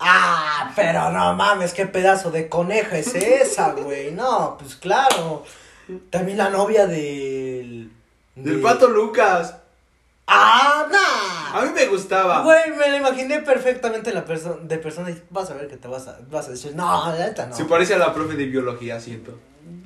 Ah, 0.00 0.72
pero 0.74 1.10
no 1.10 1.34
mames, 1.34 1.74
qué 1.74 1.86
pedazo 1.86 2.30
de 2.30 2.48
coneja 2.48 2.96
es 2.98 3.14
esa, 3.14 3.72
güey. 3.72 4.12
No, 4.12 4.56
pues 4.58 4.74
claro. 4.76 5.44
También 6.10 6.38
la 6.38 6.48
novia 6.50 6.86
del. 6.86 7.90
Del 8.34 8.56
de- 8.56 8.62
pato 8.62 8.88
Lucas. 8.88 9.56
¡Ah, 10.26 10.86
nah! 10.90 11.58
A 11.60 11.64
mí 11.64 11.72
me 11.74 11.86
gustaba. 11.86 12.42
Güey, 12.44 12.70
me 12.70 12.88
la 12.88 12.96
imaginé 12.98 13.40
perfectamente 13.40 14.12
la 14.12 14.24
persona 14.24 14.56
de 14.62 14.78
persona 14.78 15.10
y 15.10 15.20
vas 15.28 15.50
a 15.50 15.54
ver 15.54 15.66
que 15.66 15.76
te 15.76 15.88
vas 15.88 16.06
a, 16.06 16.18
vas 16.30 16.46
a 16.46 16.52
decir, 16.52 16.74
no, 16.76 17.12
neta 17.16 17.46
no. 17.46 17.56
Se 17.56 17.64
parece 17.64 17.94
a 17.94 17.98
la 17.98 18.14
profe 18.14 18.34
de 18.36 18.46
biología, 18.46 19.00
siento. 19.00 19.36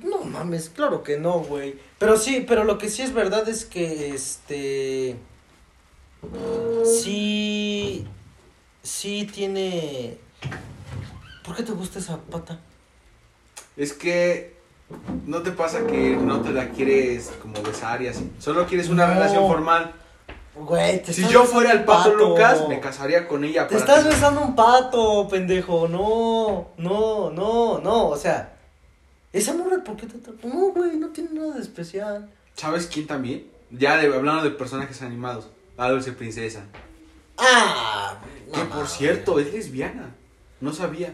No 0.02 0.18
mames, 0.18 0.68
claro 0.68 1.02
que 1.02 1.18
no, 1.18 1.38
güey. 1.40 1.76
Pero 1.98 2.18
sí, 2.18 2.44
pero 2.46 2.64
lo 2.64 2.76
que 2.76 2.90
sí 2.90 3.00
es 3.00 3.14
verdad 3.14 3.48
es 3.48 3.64
que 3.64 4.10
este 4.14 5.16
sí 6.84 8.06
sí 8.84 9.28
tiene 9.32 10.18
¿Por 11.44 11.56
qué 11.56 11.64
te 11.64 11.72
gusta 11.72 11.98
esa 11.98 12.16
pata? 12.18 12.58
Es 13.76 13.92
que 13.92 14.54
no 15.26 15.42
te 15.42 15.50
pasa 15.50 15.86
que 15.86 16.16
no 16.16 16.40
te 16.40 16.50
la 16.52 16.68
quieres 16.70 17.32
como 17.42 17.60
besar 17.62 18.00
y 18.02 18.08
así. 18.08 18.30
Solo 18.38 18.66
quieres 18.66 18.88
una 18.88 19.06
No. 19.06 19.14
relación 19.14 19.48
formal. 19.48 19.92
Güey, 20.54 21.02
te 21.02 21.12
Si 21.12 21.26
yo 21.28 21.44
fuera 21.44 21.72
el 21.72 21.84
pato 21.84 22.14
Lucas, 22.14 22.68
me 22.68 22.78
casaría 22.78 23.26
con 23.26 23.42
ella. 23.44 23.66
Te 23.66 23.76
estás 23.76 24.04
besando 24.04 24.40
un 24.40 24.54
pato, 24.54 25.26
pendejo. 25.28 25.88
No, 25.88 26.68
no, 26.76 27.30
no, 27.30 27.80
no. 27.80 28.08
O 28.08 28.16
sea, 28.16 28.54
esa 29.32 29.52
morra, 29.52 29.82
¿por 29.82 29.96
qué 29.96 30.06
te? 30.06 30.16
No, 30.46 30.70
güey, 30.70 30.96
no 30.96 31.08
tiene 31.08 31.30
nada 31.32 31.54
de 31.56 31.60
especial. 31.60 32.30
¿Sabes 32.54 32.86
quién 32.86 33.06
también? 33.08 33.50
Ya 33.70 33.96
de, 33.96 34.06
hablando 34.14 34.44
de 34.44 34.50
personajes 34.50 35.02
animados. 35.02 35.48
La 35.76 35.90
dulce 35.90 36.12
princesa. 36.12 36.60
Ah, 37.36 38.16
Que 38.54 38.64
por 38.64 38.86
cierto, 38.88 39.38
es 39.38 39.52
lesbiana. 39.52 40.14
No 40.60 40.72
sabía. 40.72 41.12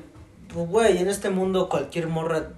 Pues, 0.53 0.69
güey, 0.69 0.99
en 0.99 1.09
este 1.09 1.31
mundo 1.31 1.69
cualquier 1.69 2.09
morra 2.09 2.51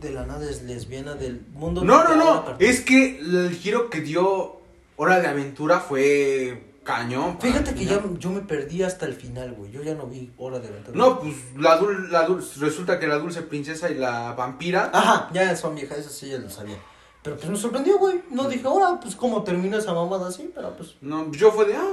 de 0.00 0.10
la 0.10 0.24
nada 0.26 0.48
es 0.48 0.62
lesbiana 0.62 1.14
del 1.14 1.42
mundo. 1.52 1.84
No, 1.84 2.02
no, 2.04 2.16
no. 2.16 2.44
Es 2.58 2.80
que 2.80 3.18
el 3.18 3.50
giro 3.54 3.90
que 3.90 4.00
dio 4.00 4.60
Hora 4.96 5.20
de 5.20 5.26
Aventura 5.28 5.80
fue 5.80 6.72
cañón. 6.84 7.38
Fíjate 7.40 7.74
que 7.74 7.84
ya 7.84 8.02
yo 8.18 8.30
me 8.30 8.40
perdí 8.40 8.82
hasta 8.82 9.06
el 9.06 9.14
final, 9.14 9.52
güey. 9.54 9.70
Yo 9.72 9.82
ya 9.82 9.94
no 9.94 10.06
vi 10.06 10.32
Hora 10.38 10.58
de 10.58 10.68
Aventura. 10.68 10.96
No, 10.96 11.20
pues 11.20 11.34
la, 11.56 11.78
dul- 11.80 12.08
la 12.10 12.26
dul- 12.26 12.44
resulta 12.60 12.98
que 12.98 13.06
la 13.06 13.18
dulce 13.18 13.42
princesa 13.42 13.90
y 13.90 13.94
la 13.94 14.32
vampira. 14.32 14.90
Ajá, 14.92 15.30
ya 15.32 15.54
son 15.56 15.74
viejas, 15.74 15.98
eso 15.98 16.10
sí 16.10 16.28
ya 16.30 16.38
lo 16.38 16.48
sabía. 16.50 16.76
Pero 17.22 17.36
pues 17.36 17.48
me 17.48 17.56
sorprendió, 17.56 17.98
güey. 17.98 18.20
No 18.30 18.48
dije, 18.48 18.66
ahora, 18.66 19.00
pues 19.00 19.16
cómo 19.16 19.42
terminó 19.44 19.78
esa 19.78 19.94
mamada 19.94 20.28
así, 20.28 20.50
pero 20.54 20.76
pues. 20.76 20.94
No, 21.00 21.30
yo 21.32 21.50
fue 21.52 21.64
de. 21.66 21.74
Ah, 21.76 21.92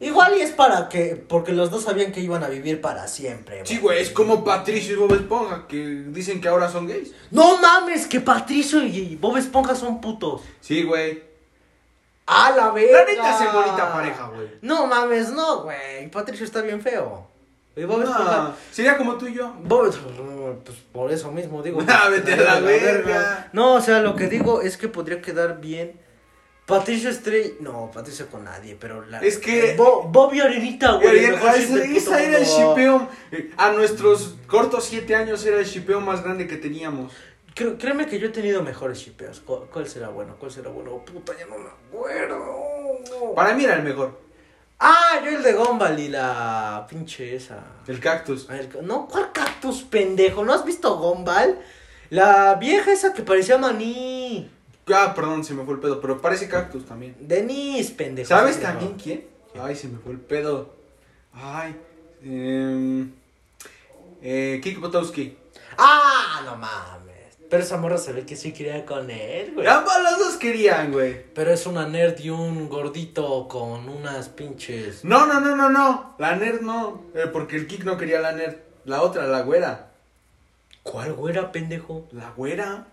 Igual 0.00 0.36
y 0.38 0.42
es 0.42 0.52
para 0.52 0.88
que. 0.88 1.16
Porque 1.16 1.52
los 1.52 1.70
dos 1.70 1.84
sabían 1.84 2.12
que 2.12 2.20
iban 2.20 2.44
a 2.44 2.48
vivir 2.48 2.80
para 2.80 3.08
siempre, 3.08 3.62
sí, 3.64 3.78
güey, 3.78 4.00
es 4.00 4.10
como 4.10 4.44
Patricio 4.44 4.94
y 4.94 4.96
Bob 4.96 5.12
Esponja 5.14 5.66
que 5.66 5.76
dicen 6.08 6.40
que 6.40 6.48
ahora 6.48 6.70
son 6.70 6.86
gays. 6.86 7.12
No 7.30 7.58
mames, 7.58 8.06
que 8.06 8.20
Patricio 8.20 8.82
y 8.82 9.16
Bob 9.16 9.36
Esponja 9.36 9.74
son 9.74 10.00
putos. 10.00 10.42
Sí, 10.60 10.84
güey. 10.84 11.22
¡A 12.26 12.50
la 12.50 12.70
verga! 12.70 13.22
La 13.22 13.40
neta 13.40 13.52
bonita 13.52 13.92
pareja, 13.92 14.30
güey. 14.34 14.48
No 14.62 14.86
mames, 14.86 15.30
no, 15.30 15.62
güey. 15.62 16.08
Patricio 16.10 16.44
está 16.44 16.60
bien 16.60 16.80
feo. 16.80 17.26
Y 17.74 17.84
Bob 17.84 18.02
Esponja. 18.02 18.42
No, 18.42 18.54
sería 18.70 18.96
como 18.96 19.14
tú 19.14 19.26
y 19.26 19.34
yo. 19.34 19.52
Bob, 19.64 19.92
pues 20.64 20.78
por 20.92 21.10
eso 21.10 21.32
mismo 21.32 21.62
digo. 21.62 21.82
Ah, 21.88 22.08
vete 22.08 22.34
a 22.34 22.36
la 22.36 22.60
verga. 22.60 23.48
No, 23.52 23.74
o 23.74 23.80
sea, 23.80 24.00
lo 24.00 24.14
que 24.14 24.28
digo 24.28 24.62
es 24.62 24.76
que 24.76 24.86
podría 24.86 25.20
quedar 25.20 25.60
bien. 25.60 25.98
Patricio 26.68 27.08
Estrella. 27.10 27.50
No, 27.60 27.90
Patricio 27.92 28.28
con 28.28 28.44
nadie, 28.44 28.76
pero 28.78 29.04
la. 29.06 29.20
Es 29.20 29.38
que- 29.38 29.74
Bo- 29.76 30.02
Bob 30.04 30.34
y 30.34 30.40
Arenita, 30.40 30.92
güey. 30.92 31.24
el 31.24 31.32
mejor 31.32 31.48
Ah, 31.48 31.54
chip 31.56 31.76
esa, 31.96 32.22
era 32.22 32.38
el 32.38 32.44
shipeo. 32.44 33.08
eh, 33.32 33.50
A 33.56 33.72
nuestros 33.72 34.36
cortos 34.46 34.84
siete 34.84 35.14
años 35.16 35.44
era 35.46 35.58
el 35.58 35.64
shipeo 35.64 36.00
más 36.00 36.22
grande 36.22 36.46
que 36.46 36.56
teníamos. 36.58 37.12
Creo- 37.54 37.76
créeme 37.78 38.06
que 38.06 38.18
yo 38.20 38.28
he 38.28 38.30
tenido 38.30 38.62
mejores 38.62 38.98
shipeos. 38.98 39.40
¿Cuál, 39.40 39.62
cuál 39.72 39.88
será 39.88 40.10
bueno? 40.10 40.36
¿Cuál 40.38 40.52
será 40.52 40.68
bueno? 40.70 40.92
Oh, 40.92 41.04
puta, 41.04 41.32
ya 41.36 41.46
no 41.46 41.56
me 41.58 41.70
acuerdo. 41.70 43.34
Para 43.34 43.54
mí 43.54 43.64
era 43.64 43.74
el 43.74 43.82
mejor. 43.82 44.20
Ah, 44.78 45.20
yo 45.24 45.30
el 45.36 45.42
de 45.42 45.54
Gumball 45.54 45.98
y 45.98 46.08
la 46.08 46.86
pinche 46.88 47.34
esa. 47.34 47.64
El 47.88 47.98
cactus. 47.98 48.48
A 48.48 48.52
ver, 48.52 48.68
No, 48.84 49.08
¿cuál 49.08 49.32
cactus, 49.32 49.82
pendejo? 49.82 50.44
¿No 50.44 50.52
has 50.52 50.64
visto 50.64 50.96
Gumball? 50.98 51.58
La 52.10 52.54
vieja 52.54 52.92
esa 52.92 53.12
que 53.12 53.22
parecía 53.22 53.58
maní. 53.58 54.50
Ah, 54.94 55.12
perdón, 55.14 55.44
se 55.44 55.54
me 55.54 55.64
fue 55.64 55.74
el 55.74 55.80
pedo, 55.80 56.00
pero 56.00 56.20
parece 56.20 56.48
cactus 56.48 56.86
también. 56.86 57.16
Denise, 57.20 57.94
pendejo. 57.94 58.28
¿Sabes 58.28 58.56
pendejo. 58.56 58.72
también 58.72 58.98
quién? 58.98 59.26
Ay, 59.60 59.76
se 59.76 59.88
me 59.88 59.98
fue 59.98 60.12
el 60.12 60.20
pedo. 60.20 60.74
Ay. 61.32 61.76
Eh, 62.22 63.06
eh, 64.22 64.60
Kiki 64.62 64.80
Potowski. 64.80 65.36
Ah, 65.76 66.42
no 66.44 66.56
mames. 66.56 67.08
Pero 67.48 67.62
esa 67.62 67.78
morra 67.78 67.96
se 67.96 68.12
ve 68.12 68.26
que 68.26 68.36
sí 68.36 68.52
quería 68.52 68.84
con 68.84 69.10
él, 69.10 69.52
güey. 69.54 69.66
Ambos 69.66 69.94
los 70.02 70.18
dos 70.18 70.36
querían, 70.36 70.92
güey. 70.92 71.24
Pero 71.34 71.50
es 71.50 71.66
una 71.66 71.88
nerd 71.88 72.18
y 72.20 72.28
un 72.28 72.68
gordito 72.68 73.48
con 73.48 73.88
unas 73.88 74.28
pinches. 74.28 75.04
No, 75.04 75.24
no, 75.26 75.40
no, 75.40 75.56
no, 75.56 75.70
no. 75.70 76.14
La 76.18 76.36
nerd 76.36 76.60
no. 76.60 77.04
Eh, 77.14 77.26
porque 77.32 77.56
el 77.56 77.66
Kik 77.66 77.84
no 77.84 77.96
quería 77.96 78.20
la 78.20 78.32
nerd. 78.32 78.56
La 78.84 79.02
otra, 79.02 79.26
la 79.26 79.40
güera. 79.42 79.92
¿Cuál 80.82 81.14
güera, 81.14 81.50
pendejo? 81.52 82.06
La 82.12 82.30
güera. 82.30 82.86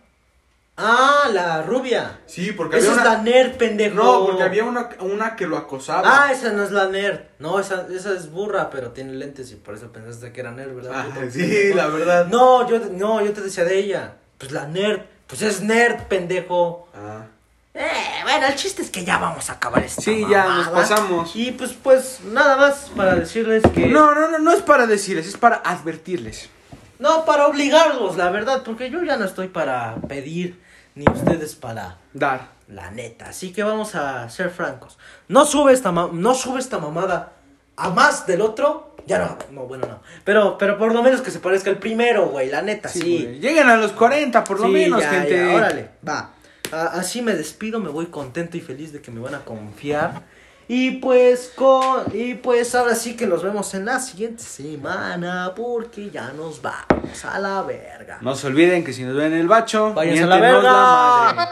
Ah, 0.78 1.30
la 1.32 1.62
rubia. 1.62 2.20
Sí, 2.26 2.52
porque 2.52 2.78
Esa 2.78 2.92
había 2.92 3.02
es 3.02 3.08
una. 3.08 3.16
la 3.18 3.22
nerd, 3.24 3.56
pendejo. 3.56 3.96
No, 3.96 4.26
porque 4.26 4.44
había 4.44 4.66
una, 4.66 4.90
una 5.00 5.36
que 5.38 5.48
lo 5.48 5.58
acosaba. 5.58 6.26
Ah, 6.26 6.32
esa 6.34 6.52
no 6.52 6.64
es 6.64 6.72
la 6.72 6.88
nerd. 6.90 7.22
No, 7.40 7.60
esa, 7.60 7.88
esa 7.90 8.12
es 8.14 8.30
burra, 8.30 8.70
pero 8.70 8.92
tiene 8.92 9.14
lentes 9.14 9.52
y 9.52 9.56
por 9.56 9.76
eso 9.76 9.92
pensaste 9.94 10.34
que 10.34 10.42
era 10.42 10.52
nerd, 10.52 10.76
¿verdad? 10.76 10.92
Ah, 10.94 11.06
puto 11.14 11.32
sí, 11.32 11.74
la 11.74 11.88
verdad. 11.88 12.28
No, 12.28 12.68
yo, 12.70 12.80
no, 12.92 13.24
yo 13.24 13.32
te 13.32 13.42
decía 13.42 13.64
de 13.64 13.78
ella. 13.78 14.16
Pues 14.38 14.52
la 14.52 14.68
nerd. 14.68 15.02
Pues 15.28 15.42
es 15.44 15.62
nerd, 15.62 16.04
pendejo. 16.10 16.90
Ah. 16.94 17.28
Eh, 17.74 17.90
bueno, 18.24 18.48
el 18.48 18.56
chiste 18.56 18.82
es 18.82 18.90
que 18.90 19.04
ya 19.06 19.18
vamos 19.18 19.50
a 19.50 19.54
acabar 19.54 19.84
esta 19.84 20.02
Sí, 20.02 20.26
ya 20.30 20.46
nos 20.46 20.68
pasamos. 20.70 21.36
Y 21.36 21.52
pues, 21.52 21.74
pues, 21.74 22.20
nada 22.26 22.58
más 22.58 22.92
para 22.96 23.16
decirles 23.16 23.64
que. 23.74 23.88
No, 23.88 24.14
no, 24.14 24.30
no, 24.30 24.40
no 24.40 24.52
es 24.52 24.62
para 24.62 24.88
decirles, 24.88 25.28
es 25.28 25.38
para 25.38 25.58
advertirles. 25.58 26.50
No, 27.00 27.26
para 27.26 27.48
obligarlos, 27.48 28.16
la 28.16 28.30
verdad, 28.30 28.64
porque 28.64 28.90
yo 28.90 29.04
ya 29.04 29.18
no 29.18 29.26
estoy 29.26 29.50
para 29.50 29.96
pedir, 30.08 30.62
ni 30.96 31.06
ustedes 31.12 31.56
para 31.56 31.98
Dar. 32.14 32.50
la 32.68 32.90
neta. 32.92 33.30
Así 33.30 33.52
que 33.54 33.64
vamos 33.64 33.96
a 33.96 34.30
ser 34.30 34.50
francos. 34.50 34.98
No 35.28 35.46
sube 35.46 35.74
esta, 35.74 35.92
ma- 35.92 36.10
no 36.12 36.34
sube 36.34 36.60
esta 36.60 36.80
mamada 36.80 37.34
a 37.76 37.90
más 37.90 38.26
del 38.28 38.42
otro. 38.42 38.96
Ya 39.08 39.20
no, 39.20 39.38
no, 39.52 39.68
bueno, 39.68 39.86
no. 39.88 40.02
Pero, 40.24 40.58
pero 40.58 40.78
por 40.80 40.92
lo 40.94 41.04
menos 41.04 41.22
que 41.22 41.30
se 41.30 41.40
parezca 41.40 41.70
al 41.70 41.78
primero, 41.78 42.28
güey, 42.30 42.50
la 42.50 42.62
neta, 42.64 42.90
sí. 42.90 43.00
güey. 43.24 43.40
Lleguen 43.40 43.68
a 43.70 43.78
los 43.78 43.92
40, 43.92 44.44
por 44.44 44.60
lo 44.60 44.66
Sí, 44.68 44.72
menos, 44.74 45.02
ya, 45.02 45.10
gente. 45.12 45.38
ya, 45.48 45.54
órale, 45.56 45.90
va. 46.08 46.32
A- 46.72 46.88
así 47.00 47.22
me 47.22 47.36
despido, 47.36 47.80
me 47.80 47.90
voy 47.90 48.08
contento 48.08 48.58
y 48.58 48.62
feliz 48.62 48.92
de 48.94 49.02
que 49.02 49.12
me 49.12 49.20
van 49.20 49.36
a 49.36 49.40
confiar. 49.46 50.24
Y 50.68 50.92
pues 50.94 51.52
con 51.56 52.06
y 52.14 52.34
pues 52.34 52.74
ahora 52.74 52.96
sí 52.96 53.16
que 53.16 53.28
nos 53.28 53.44
vemos 53.44 53.72
en 53.76 53.86
la 53.86 54.00
siguiente 54.00 54.42
semana 54.44 55.54
porque 55.56 56.10
ya 56.10 56.32
nos 56.32 56.60
vamos 56.62 57.24
a 57.24 57.40
la 57.40 57.62
verga. 57.62 58.18
No 58.22 58.36
se 58.36 58.48
olviden 58.48 58.84
que 58.84 58.92
si 58.92 59.04
nos 59.04 59.16
ven 59.16 59.34
en 59.34 59.40
el 59.42 59.48
bacho, 59.48 59.94
Váyanse 59.94 60.24
a 60.24 60.28
la 60.28 60.40
verga. 60.40 60.62
la 60.64 61.34
madre. 61.36 61.52